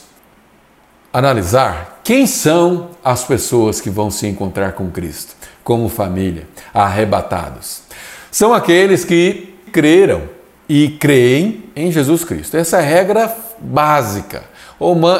analisar 1.11 1.99
quem 2.01 2.25
são 2.25 2.91
as 3.03 3.25
pessoas 3.25 3.81
que 3.81 3.89
vão 3.89 4.09
se 4.09 4.25
encontrar 4.25 4.71
com 4.71 4.89
Cristo, 4.89 5.35
como 5.65 5.89
família, 5.89 6.47
arrebatados. 6.73 7.81
São 8.31 8.53
aqueles 8.53 9.03
que 9.03 9.53
creram 9.73 10.29
e 10.69 10.91
creem 10.91 11.65
em 11.75 11.91
Jesus 11.91 12.23
Cristo. 12.23 12.55
Essa 12.55 12.77
é 12.77 12.79
a 12.79 12.83
regra 12.83 13.35
básica. 13.59 14.48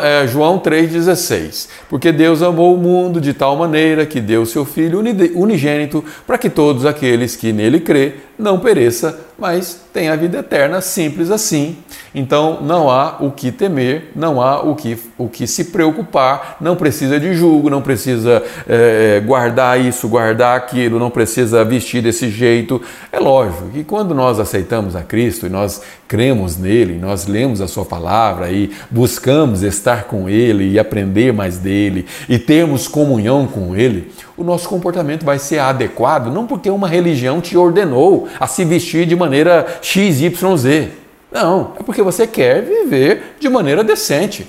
É, 0.01 0.26
João 0.28 0.60
3,16. 0.60 1.68
Porque 1.89 2.12
Deus 2.12 2.41
amou 2.41 2.74
o 2.74 2.78
mundo 2.78 3.20
de 3.20 3.34
tal 3.34 3.57
maneira 3.57 4.05
que 4.05 4.22
deu 4.22 4.45
seu 4.45 4.64
Filho 4.64 4.99
unigênito 5.36 6.03
para 6.26 6.38
que 6.38 6.49
todos 6.49 6.86
aqueles 6.86 7.36
que 7.36 7.51
nele 7.51 7.80
crê 7.80 8.16
não 8.38 8.60
pereça, 8.60 9.20
mas 9.38 9.82
tenha 9.93 10.13
a 10.13 10.15
vida 10.15 10.39
eterna, 10.39 10.81
simples 10.81 11.31
assim. 11.31 11.77
Então 12.13 12.59
não 12.61 12.89
há 12.89 13.17
o 13.19 13.31
que 13.31 13.51
temer, 13.51 14.11
não 14.15 14.41
há 14.41 14.61
o 14.61 14.75
que, 14.75 14.97
o 15.17 15.27
que 15.27 15.45
se 15.45 15.65
preocupar, 15.65 16.57
não 16.59 16.75
precisa 16.75 17.19
de 17.19 17.33
julgo, 17.33 17.69
não 17.69 17.81
precisa 17.81 18.43
é, 18.67 19.21
guardar 19.25 19.79
isso, 19.79 20.07
guardar 20.07 20.57
aquilo, 20.57 20.99
não 20.99 21.09
precisa 21.09 21.63
vestir 21.63 22.01
desse 22.01 22.29
jeito. 22.29 22.81
É 23.11 23.19
lógico 23.19 23.69
que 23.69 23.83
quando 23.83 24.13
nós 24.13 24.39
aceitamos 24.39 24.95
a 24.95 25.01
Cristo 25.01 25.45
e 25.45 25.49
nós 25.49 25.81
cremos 26.07 26.57
nele, 26.57 26.97
nós 26.97 27.27
lemos 27.27 27.61
a 27.61 27.67
Sua 27.67 27.85
palavra 27.85 28.51
e 28.51 28.71
buscamos 28.89 29.61
estar 29.61 30.05
com 30.05 30.27
Ele 30.27 30.71
e 30.71 30.79
aprender 30.79 31.31
mais 31.31 31.57
dele 31.57 32.05
e 32.27 32.39
termos 32.39 32.87
comunhão 32.87 33.45
com 33.45 33.75
Ele, 33.75 34.11
o 34.39 34.43
nosso 34.43 34.69
comportamento 34.69 35.25
vai 35.25 35.37
ser 35.37 35.59
adequado, 35.59 36.31
não 36.31 36.47
porque 36.47 36.69
uma 36.69 36.87
religião 36.87 37.41
te 37.41 37.57
ordenou 37.57 38.29
a 38.39 38.47
se 38.47 38.63
vestir 38.63 39.05
de 39.05 39.15
maneira 39.15 39.79
XYZ. 39.81 40.89
Não, 41.29 41.73
é 41.77 41.83
porque 41.83 42.01
você 42.01 42.25
quer 42.25 42.63
viver 42.63 43.35
de 43.37 43.49
maneira 43.49 43.83
decente. 43.83 44.47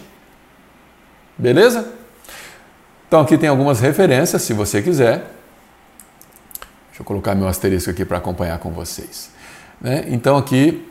Beleza? 1.36 1.88
Então 3.08 3.20
aqui 3.20 3.36
tem 3.36 3.48
algumas 3.48 3.80
referências, 3.80 4.42
se 4.42 4.52
você 4.52 4.80
quiser. 4.80 5.16
Deixa 6.88 7.00
eu 7.00 7.04
colocar 7.04 7.34
meu 7.34 7.48
asterisco 7.48 7.90
aqui 7.90 8.04
para 8.04 8.18
acompanhar 8.18 8.58
com 8.58 8.70
vocês. 8.70 9.30
Né? 9.80 10.04
Então 10.08 10.36
aqui 10.36 10.86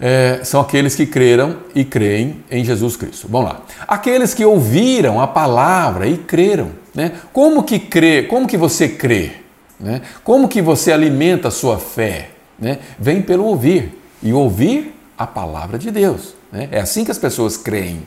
é, 0.00 0.40
são 0.42 0.60
aqueles 0.60 0.96
que 0.96 1.06
creram 1.06 1.58
e 1.72 1.84
creem 1.84 2.42
em 2.50 2.64
Jesus 2.64 2.96
Cristo. 2.96 3.28
Vamos 3.28 3.50
lá. 3.50 3.60
Aqueles 3.86 4.34
que 4.34 4.44
ouviram 4.44 5.20
a 5.20 5.28
palavra 5.28 6.08
e 6.08 6.18
creram. 6.18 6.79
Né? 6.94 7.12
Como 7.32 7.62
que 7.62 7.78
crê? 7.78 8.24
Como 8.24 8.46
que 8.46 8.56
você 8.56 8.88
crê? 8.88 9.32
Né? 9.78 10.02
Como 10.24 10.48
que 10.48 10.60
você 10.60 10.92
alimenta 10.92 11.48
a 11.48 11.50
sua 11.50 11.78
fé? 11.78 12.30
Né? 12.58 12.78
Vem 12.98 13.22
pelo 13.22 13.44
ouvir. 13.44 13.98
E 14.22 14.32
ouvir 14.32 14.94
a 15.16 15.26
palavra 15.26 15.78
de 15.78 15.90
Deus. 15.90 16.34
Né? 16.52 16.68
É 16.70 16.80
assim 16.80 17.04
que 17.04 17.10
as 17.10 17.18
pessoas 17.18 17.56
creem. 17.56 18.02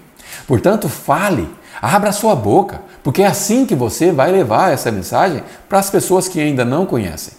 Portanto, 0.47 0.89
fale, 0.89 1.47
abra 1.81 2.09
a 2.09 2.13
sua 2.13 2.35
boca, 2.35 2.81
porque 3.03 3.21
é 3.21 3.27
assim 3.27 3.65
que 3.65 3.75
você 3.75 4.11
vai 4.11 4.31
levar 4.31 4.71
essa 4.71 4.91
mensagem 4.91 5.43
para 5.67 5.79
as 5.79 5.89
pessoas 5.89 6.27
que 6.27 6.39
ainda 6.39 6.63
não 6.63 6.85
conhecem. 6.85 7.33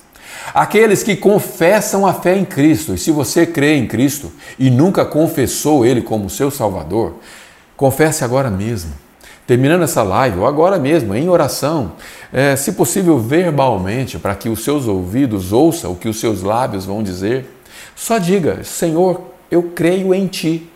Aqueles 0.52 1.02
que 1.02 1.16
confessam 1.16 2.06
a 2.06 2.12
fé 2.12 2.36
em 2.36 2.44
Cristo, 2.44 2.94
e 2.94 2.98
se 2.98 3.10
você 3.10 3.46
crê 3.46 3.76
em 3.76 3.86
Cristo 3.86 4.30
e 4.58 4.70
nunca 4.70 5.04
confessou 5.04 5.86
Ele 5.86 6.02
como 6.02 6.28
seu 6.28 6.50
Salvador, 6.50 7.14
confesse 7.76 8.24
agora 8.24 8.50
mesmo. 8.50 8.92
Terminando 9.46 9.82
essa 9.82 10.02
live, 10.02 10.38
ou 10.38 10.46
agora 10.46 10.78
mesmo, 10.78 11.14
em 11.14 11.28
oração, 11.28 11.92
é, 12.32 12.56
se 12.56 12.72
possível 12.72 13.18
verbalmente, 13.18 14.18
para 14.18 14.34
que 14.34 14.48
os 14.48 14.64
seus 14.64 14.86
ouvidos 14.86 15.52
ouçam 15.52 15.92
o 15.92 15.96
que 15.96 16.08
os 16.08 16.18
seus 16.18 16.42
lábios 16.42 16.86
vão 16.86 17.02
dizer, 17.02 17.46
só 17.94 18.18
diga: 18.18 18.64
Senhor, 18.64 19.20
eu 19.50 19.64
creio 19.74 20.14
em 20.14 20.26
Ti. 20.26 20.70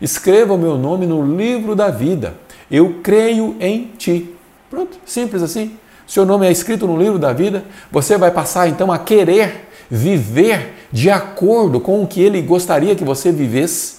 Escreva 0.00 0.54
o 0.54 0.58
meu 0.58 0.78
nome 0.78 1.06
no 1.06 1.36
livro 1.36 1.74
da 1.74 1.90
vida. 1.90 2.34
Eu 2.70 3.00
creio 3.02 3.56
em 3.60 3.90
Ti. 3.98 4.34
Pronto, 4.70 4.98
simples 5.04 5.42
assim 5.42 5.76
seu 6.06 6.26
nome 6.26 6.46
é 6.46 6.52
escrito 6.52 6.86
no 6.86 6.98
livro 6.98 7.18
da 7.18 7.32
vida, 7.32 7.64
você 7.90 8.18
vai 8.18 8.30
passar 8.30 8.68
então 8.68 8.92
a 8.92 8.98
querer 8.98 9.68
viver 9.90 10.74
de 10.92 11.10
acordo 11.10 11.80
com 11.80 12.02
o 12.02 12.06
que 12.06 12.22
ele 12.22 12.40
gostaria 12.42 12.94
que 12.94 13.04
você 13.04 13.32
vivesse, 13.32 13.96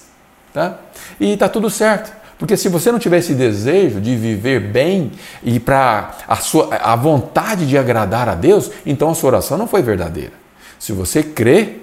tá? 0.52 0.78
E 1.18 1.32
está 1.32 1.48
tudo 1.48 1.68
certo. 1.68 2.12
Porque 2.38 2.56
se 2.56 2.68
você 2.68 2.92
não 2.92 2.98
tiver 2.98 3.18
esse 3.18 3.34
desejo 3.34 4.00
de 4.00 4.14
viver 4.14 4.60
bem 4.60 5.12
e 5.42 5.58
para 5.58 6.16
a 6.28 6.36
sua 6.36 6.74
a 6.76 6.94
vontade 6.94 7.66
de 7.66 7.78
agradar 7.78 8.28
a 8.28 8.34
Deus, 8.34 8.70
então 8.84 9.10
a 9.10 9.14
sua 9.14 9.28
oração 9.28 9.56
não 9.56 9.66
foi 9.66 9.82
verdadeira. 9.82 10.32
Se 10.78 10.92
você 10.92 11.22
crê, 11.22 11.78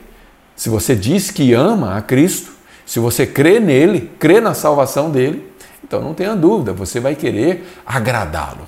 se 0.55 0.69
você 0.69 0.95
diz 0.95 1.31
que 1.31 1.53
ama 1.53 1.97
a 1.97 2.01
Cristo, 2.01 2.51
se 2.85 2.99
você 2.99 3.25
crê 3.25 3.59
nele, 3.59 4.11
crê 4.19 4.39
na 4.39 4.53
salvação 4.53 5.09
dele, 5.09 5.51
então 5.83 6.01
não 6.01 6.13
tenha 6.13 6.35
dúvida, 6.35 6.71
você 6.71 6.99
vai 6.99 7.15
querer 7.15 7.67
agradá-lo. 7.85 8.67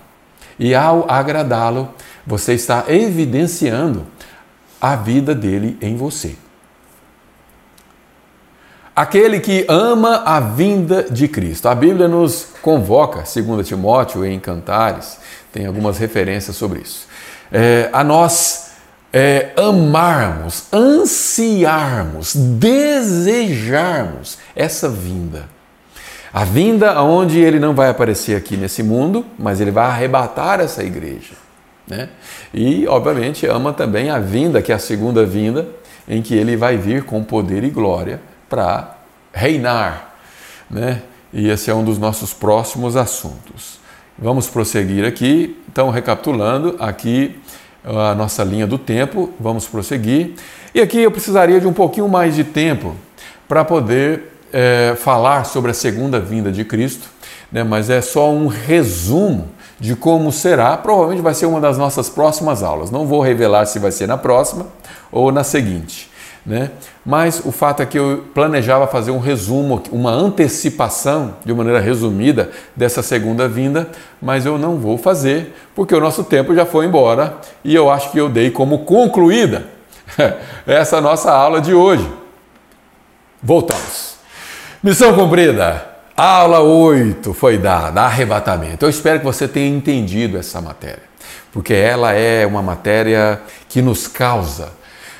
E 0.57 0.73
ao 0.73 1.05
agradá-lo, 1.09 1.93
você 2.25 2.53
está 2.53 2.85
evidenciando 2.87 4.07
a 4.81 4.95
vida 4.95 5.35
dele 5.35 5.77
em 5.81 5.95
você. 5.95 6.35
Aquele 8.95 9.41
que 9.41 9.65
ama 9.67 10.23
a 10.25 10.39
vinda 10.39 11.03
de 11.03 11.27
Cristo. 11.27 11.67
A 11.67 11.75
Bíblia 11.75 12.07
nos 12.07 12.47
convoca, 12.61 13.25
segundo 13.25 13.61
Timóteo 13.61 14.25
em 14.25 14.39
Cantares, 14.39 15.17
tem 15.51 15.65
algumas 15.65 15.97
referências 15.97 16.55
sobre 16.55 16.79
isso, 16.79 17.05
é, 17.51 17.89
a 17.91 18.05
nós 18.05 18.69
é, 19.11 19.49
amarmos, 19.57 20.67
ansiarmos, 20.71 22.33
desejarmos 22.35 24.37
essa 24.55 24.87
vinda. 24.87 25.49
A 26.33 26.45
vinda 26.45 26.93
aonde 26.93 27.39
ele 27.39 27.59
não 27.59 27.75
vai 27.75 27.89
aparecer 27.89 28.37
aqui 28.37 28.55
nesse 28.55 28.81
mundo, 28.81 29.25
mas 29.37 29.59
ele 29.59 29.71
vai 29.71 29.87
arrebatar 29.87 30.61
essa 30.61 30.81
igreja. 30.83 31.33
Né? 31.85 32.07
E, 32.53 32.87
obviamente, 32.87 33.45
ama 33.45 33.73
também 33.73 34.09
a 34.09 34.19
vinda, 34.19 34.61
que 34.61 34.71
é 34.71 34.75
a 34.75 34.79
segunda 34.79 35.25
vinda, 35.25 35.67
em 36.07 36.21
que 36.21 36.33
ele 36.33 36.55
vai 36.55 36.77
vir 36.77 37.03
com 37.03 37.21
poder 37.23 37.65
e 37.65 37.69
glória 37.69 38.21
para 38.49 38.95
reinar. 39.33 40.15
Né? 40.69 41.01
E 41.33 41.49
esse 41.49 41.69
é 41.69 41.73
um 41.73 41.83
dos 41.83 41.97
nossos 41.97 42.33
próximos 42.33 42.95
assuntos. 42.95 43.79
Vamos 44.17 44.47
prosseguir 44.47 45.05
aqui. 45.05 45.61
Então, 45.69 45.89
recapitulando, 45.89 46.75
aqui 46.79 47.39
a 47.83 48.15
nossa 48.15 48.43
linha 48.43 48.65
do 48.65 48.77
tempo, 48.77 49.31
vamos 49.39 49.67
prosseguir. 49.67 50.33
E 50.73 50.81
aqui 50.81 50.99
eu 50.99 51.11
precisaria 51.11 51.59
de 51.59 51.67
um 51.67 51.73
pouquinho 51.73 52.07
mais 52.07 52.35
de 52.35 52.43
tempo 52.43 52.95
para 53.47 53.63
poder 53.63 54.31
é, 54.51 54.95
falar 54.97 55.45
sobre 55.45 55.71
a 55.71 55.73
segunda 55.73 56.19
vinda 56.19 56.51
de 56.51 56.63
Cristo, 56.63 57.09
né, 57.51 57.63
mas 57.63 57.89
é 57.89 58.01
só 58.01 58.31
um 58.31 58.47
resumo 58.47 59.49
de 59.79 59.95
como 59.95 60.31
será. 60.31 60.75
Provavelmente 60.77 61.21
vai 61.21 61.33
ser 61.33 61.45
uma 61.45 61.59
das 61.59 61.77
nossas 61.77 62.09
próximas 62.09 62.63
aulas. 62.63 62.89
Não 62.89 63.05
vou 63.05 63.21
revelar 63.21 63.65
se 63.65 63.77
vai 63.77 63.91
ser 63.91 64.07
na 64.07 64.17
próxima 64.17 64.67
ou 65.11 65.31
na 65.31 65.43
seguinte. 65.43 66.09
Né? 66.45 66.69
Mas 67.03 67.41
o 67.43 67.51
fato 67.51 67.81
é 67.81 67.85
que 67.87 67.97
eu 67.97 68.25
planejava 68.33 68.85
fazer 68.85 69.09
um 69.09 69.17
resumo, 69.17 69.81
uma 69.91 70.11
antecipação, 70.11 71.37
de 71.43 71.51
maneira 71.51 71.79
resumida, 71.79 72.51
dessa 72.75 73.01
segunda 73.01 73.47
vinda, 73.47 73.89
mas 74.21 74.45
eu 74.45 74.57
não 74.57 74.77
vou 74.77 74.95
fazer, 74.95 75.55
porque 75.73 75.95
o 75.95 75.99
nosso 75.99 76.23
tempo 76.23 76.53
já 76.53 76.65
foi 76.65 76.85
embora 76.85 77.37
e 77.63 77.73
eu 77.73 77.89
acho 77.89 78.11
que 78.11 78.19
eu 78.19 78.29
dei 78.29 78.51
como 78.51 78.79
concluída 78.79 79.65
essa 80.67 81.01
nossa 81.01 81.31
aula 81.31 81.59
de 81.59 81.73
hoje. 81.73 82.07
Voltamos. 83.41 84.15
Missão 84.83 85.15
cumprida. 85.15 85.93
Aula 86.15 86.61
8 86.61 87.33
foi 87.33 87.57
dada, 87.57 88.03
arrebatamento. 88.03 88.85
Eu 88.85 88.89
espero 88.89 89.19
que 89.19 89.25
você 89.25 89.47
tenha 89.47 89.75
entendido 89.75 90.37
essa 90.37 90.61
matéria, 90.61 91.03
porque 91.51 91.73
ela 91.73 92.13
é 92.13 92.45
uma 92.45 92.61
matéria 92.61 93.41
que 93.67 93.81
nos 93.81 94.07
causa 94.07 94.71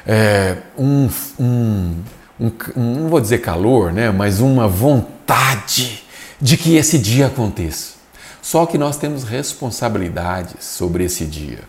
é, 0.06 0.58
um, 0.78 1.10
um, 1.40 1.96
um, 2.40 2.52
não 2.76 3.10
vou 3.10 3.20
dizer 3.20 3.40
calor, 3.40 3.92
né, 3.92 4.12
mas 4.12 4.40
uma 4.40 4.68
vontade 4.68 6.04
de 6.40 6.58
que 6.58 6.76
esse 6.76 7.00
dia 7.00 7.28
aconteça. 7.28 7.96
Só 8.42 8.66
que 8.66 8.78
nós 8.78 8.98
temos 8.98 9.24
responsabilidades 9.24 10.64
sobre 10.64 11.04
esse 11.04 11.26
dia. 11.26 11.60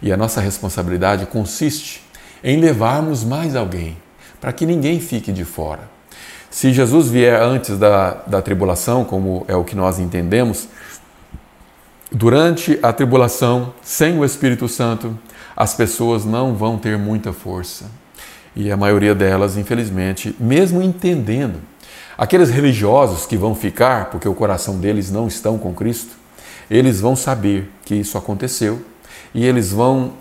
E 0.00 0.12
a 0.12 0.16
nossa 0.16 0.40
responsabilidade 0.40 1.26
consiste 1.26 2.02
em 2.42 2.58
levarmos 2.58 3.24
mais 3.24 3.54
alguém, 3.54 3.96
para 4.40 4.52
que 4.52 4.64
ninguém 4.64 5.00
fique 5.00 5.32
de 5.32 5.44
fora. 5.44 5.96
Se 6.50 6.72
Jesus 6.72 7.08
vier 7.08 7.38
antes 7.42 7.76
da, 7.76 8.12
da 8.26 8.40
tribulação, 8.40 9.04
como 9.04 9.44
é 9.48 9.54
o 9.54 9.64
que 9.64 9.76
nós 9.76 9.98
entendemos, 9.98 10.68
durante 12.10 12.78
a 12.82 12.92
tribulação, 12.92 13.74
sem 13.82 14.18
o 14.18 14.24
Espírito 14.24 14.68
Santo, 14.68 15.16
as 15.56 15.74
pessoas 15.74 16.24
não 16.24 16.54
vão 16.54 16.78
ter 16.78 16.98
muita 16.98 17.32
força. 17.32 17.86
E 18.54 18.70
a 18.70 18.76
maioria 18.76 19.14
delas, 19.14 19.56
infelizmente, 19.56 20.34
mesmo 20.38 20.82
entendendo, 20.82 21.60
aqueles 22.16 22.50
religiosos 22.50 23.26
que 23.26 23.36
vão 23.36 23.54
ficar 23.54 24.10
porque 24.10 24.28
o 24.28 24.34
coração 24.34 24.78
deles 24.78 25.10
não 25.10 25.26
estão 25.26 25.58
com 25.58 25.74
Cristo, 25.74 26.16
eles 26.70 27.00
vão 27.00 27.14
saber 27.14 27.70
que 27.84 27.94
isso 27.94 28.18
aconteceu 28.18 28.82
e 29.34 29.44
eles 29.44 29.70
vão 29.70 30.14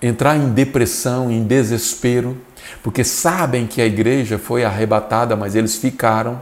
entrar 0.00 0.36
em 0.36 0.50
depressão, 0.50 1.30
em 1.30 1.44
desespero, 1.44 2.36
porque 2.82 3.04
sabem 3.04 3.66
que 3.66 3.80
a 3.80 3.86
igreja 3.86 4.38
foi 4.38 4.64
arrebatada, 4.64 5.36
mas 5.36 5.54
eles 5.54 5.76
ficaram, 5.76 6.40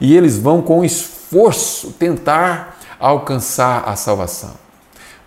e 0.00 0.16
eles 0.16 0.36
vão 0.36 0.60
com 0.60 0.84
esforço 0.84 1.92
tentar 1.92 2.75
alcançar 2.98 3.88
a 3.88 3.96
salvação. 3.96 4.54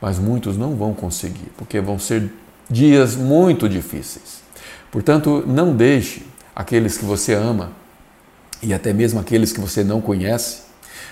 Mas 0.02 0.18
muitos 0.18 0.58
não 0.58 0.76
vão 0.76 0.94
conseguir, 0.94 1.52
porque 1.58 1.80
vão 1.80 2.00
ser 2.00 2.32
dias 2.70 3.16
muito 3.16 3.68
difíceis. 3.68 4.42
Portanto, 4.92 5.44
não 5.46 5.76
deixe 5.76 6.26
aqueles 6.56 6.98
que 6.98 7.06
você 7.06 7.34
ama 7.34 7.72
e 8.62 8.74
até 8.74 8.92
mesmo 8.94 9.20
aqueles 9.20 9.52
que 9.52 9.60
você 9.60 9.84
não 9.84 10.02
conhece, 10.02 10.64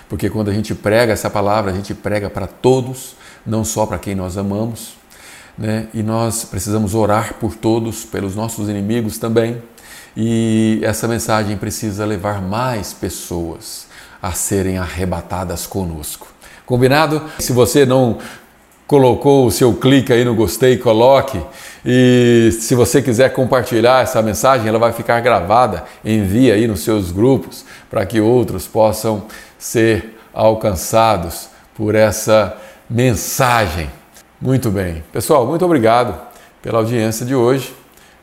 porque 0.08 0.28
quando 0.28 0.50
a 0.50 0.54
gente 0.54 0.74
prega 0.74 1.12
essa 1.12 1.30
palavra, 1.30 1.70
a 1.70 1.74
gente 1.74 1.94
prega 1.94 2.30
para 2.30 2.46
todos, 2.46 3.14
não 3.44 3.64
só 3.64 3.86
para 3.86 3.98
quem 3.98 4.14
nós 4.14 4.36
amamos, 4.36 4.94
né? 5.56 5.88
e 5.92 6.02
nós 6.02 6.44
precisamos 6.44 6.94
orar 6.94 7.34
por 7.34 7.54
todos, 7.54 8.04
pelos 8.04 8.34
nossos 8.34 8.68
inimigos 8.68 9.18
também. 9.18 9.62
E 10.16 10.80
essa 10.82 11.06
mensagem 11.06 11.56
precisa 11.56 12.04
levar 12.04 12.42
mais 12.42 12.92
pessoas 12.92 13.86
a 14.20 14.32
serem 14.32 14.78
arrebatadas 14.78 15.66
conosco. 15.66 16.26
Combinado? 16.68 17.22
Se 17.38 17.50
você 17.50 17.86
não 17.86 18.18
colocou 18.86 19.46
o 19.46 19.50
seu 19.50 19.72
clique 19.72 20.12
aí 20.12 20.22
no 20.22 20.34
gostei, 20.34 20.76
coloque. 20.76 21.40
E 21.82 22.50
se 22.60 22.74
você 22.74 23.00
quiser 23.00 23.32
compartilhar 23.32 24.02
essa 24.02 24.20
mensagem, 24.20 24.68
ela 24.68 24.78
vai 24.78 24.92
ficar 24.92 25.18
gravada. 25.20 25.84
Envie 26.04 26.52
aí 26.52 26.68
nos 26.68 26.80
seus 26.80 27.10
grupos 27.10 27.64
para 27.88 28.04
que 28.04 28.20
outros 28.20 28.66
possam 28.66 29.24
ser 29.58 30.18
alcançados 30.30 31.48
por 31.74 31.94
essa 31.94 32.54
mensagem. 32.88 33.90
Muito 34.38 34.70
bem. 34.70 35.02
Pessoal, 35.10 35.46
muito 35.46 35.64
obrigado 35.64 36.20
pela 36.60 36.80
audiência 36.80 37.24
de 37.24 37.34
hoje. 37.34 37.74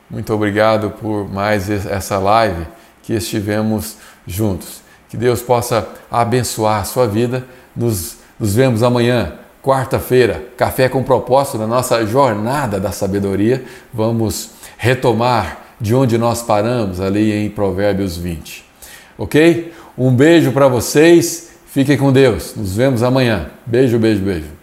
Muito 0.08 0.32
obrigado 0.32 0.90
por 0.90 1.28
mais 1.28 1.68
essa 1.68 2.16
live 2.20 2.64
que 3.02 3.12
estivemos 3.12 3.96
juntos. 4.24 4.82
Que 5.08 5.16
Deus 5.16 5.42
possa 5.42 5.88
abençoar 6.08 6.82
a 6.82 6.84
sua 6.84 7.08
vida. 7.08 7.44
Nos 7.74 8.24
nos 8.38 8.54
vemos 8.54 8.82
amanhã, 8.82 9.34
quarta-feira, 9.62 10.46
café 10.56 10.88
com 10.88 11.02
propósito 11.02 11.58
na 11.58 11.66
nossa 11.66 12.04
jornada 12.06 12.78
da 12.78 12.92
sabedoria. 12.92 13.64
Vamos 13.92 14.50
retomar 14.76 15.62
de 15.80 15.94
onde 15.94 16.16
nós 16.18 16.42
paramos 16.42 17.00
ali 17.00 17.32
em 17.32 17.50
Provérbios 17.50 18.16
20. 18.16 18.64
Ok? 19.18 19.72
Um 19.96 20.14
beijo 20.14 20.52
para 20.52 20.68
vocês. 20.68 21.50
Fiquem 21.66 21.96
com 21.96 22.12
Deus. 22.12 22.54
Nos 22.56 22.76
vemos 22.76 23.02
amanhã. 23.02 23.50
Beijo, 23.66 23.98
beijo, 23.98 24.22
beijo. 24.22 24.55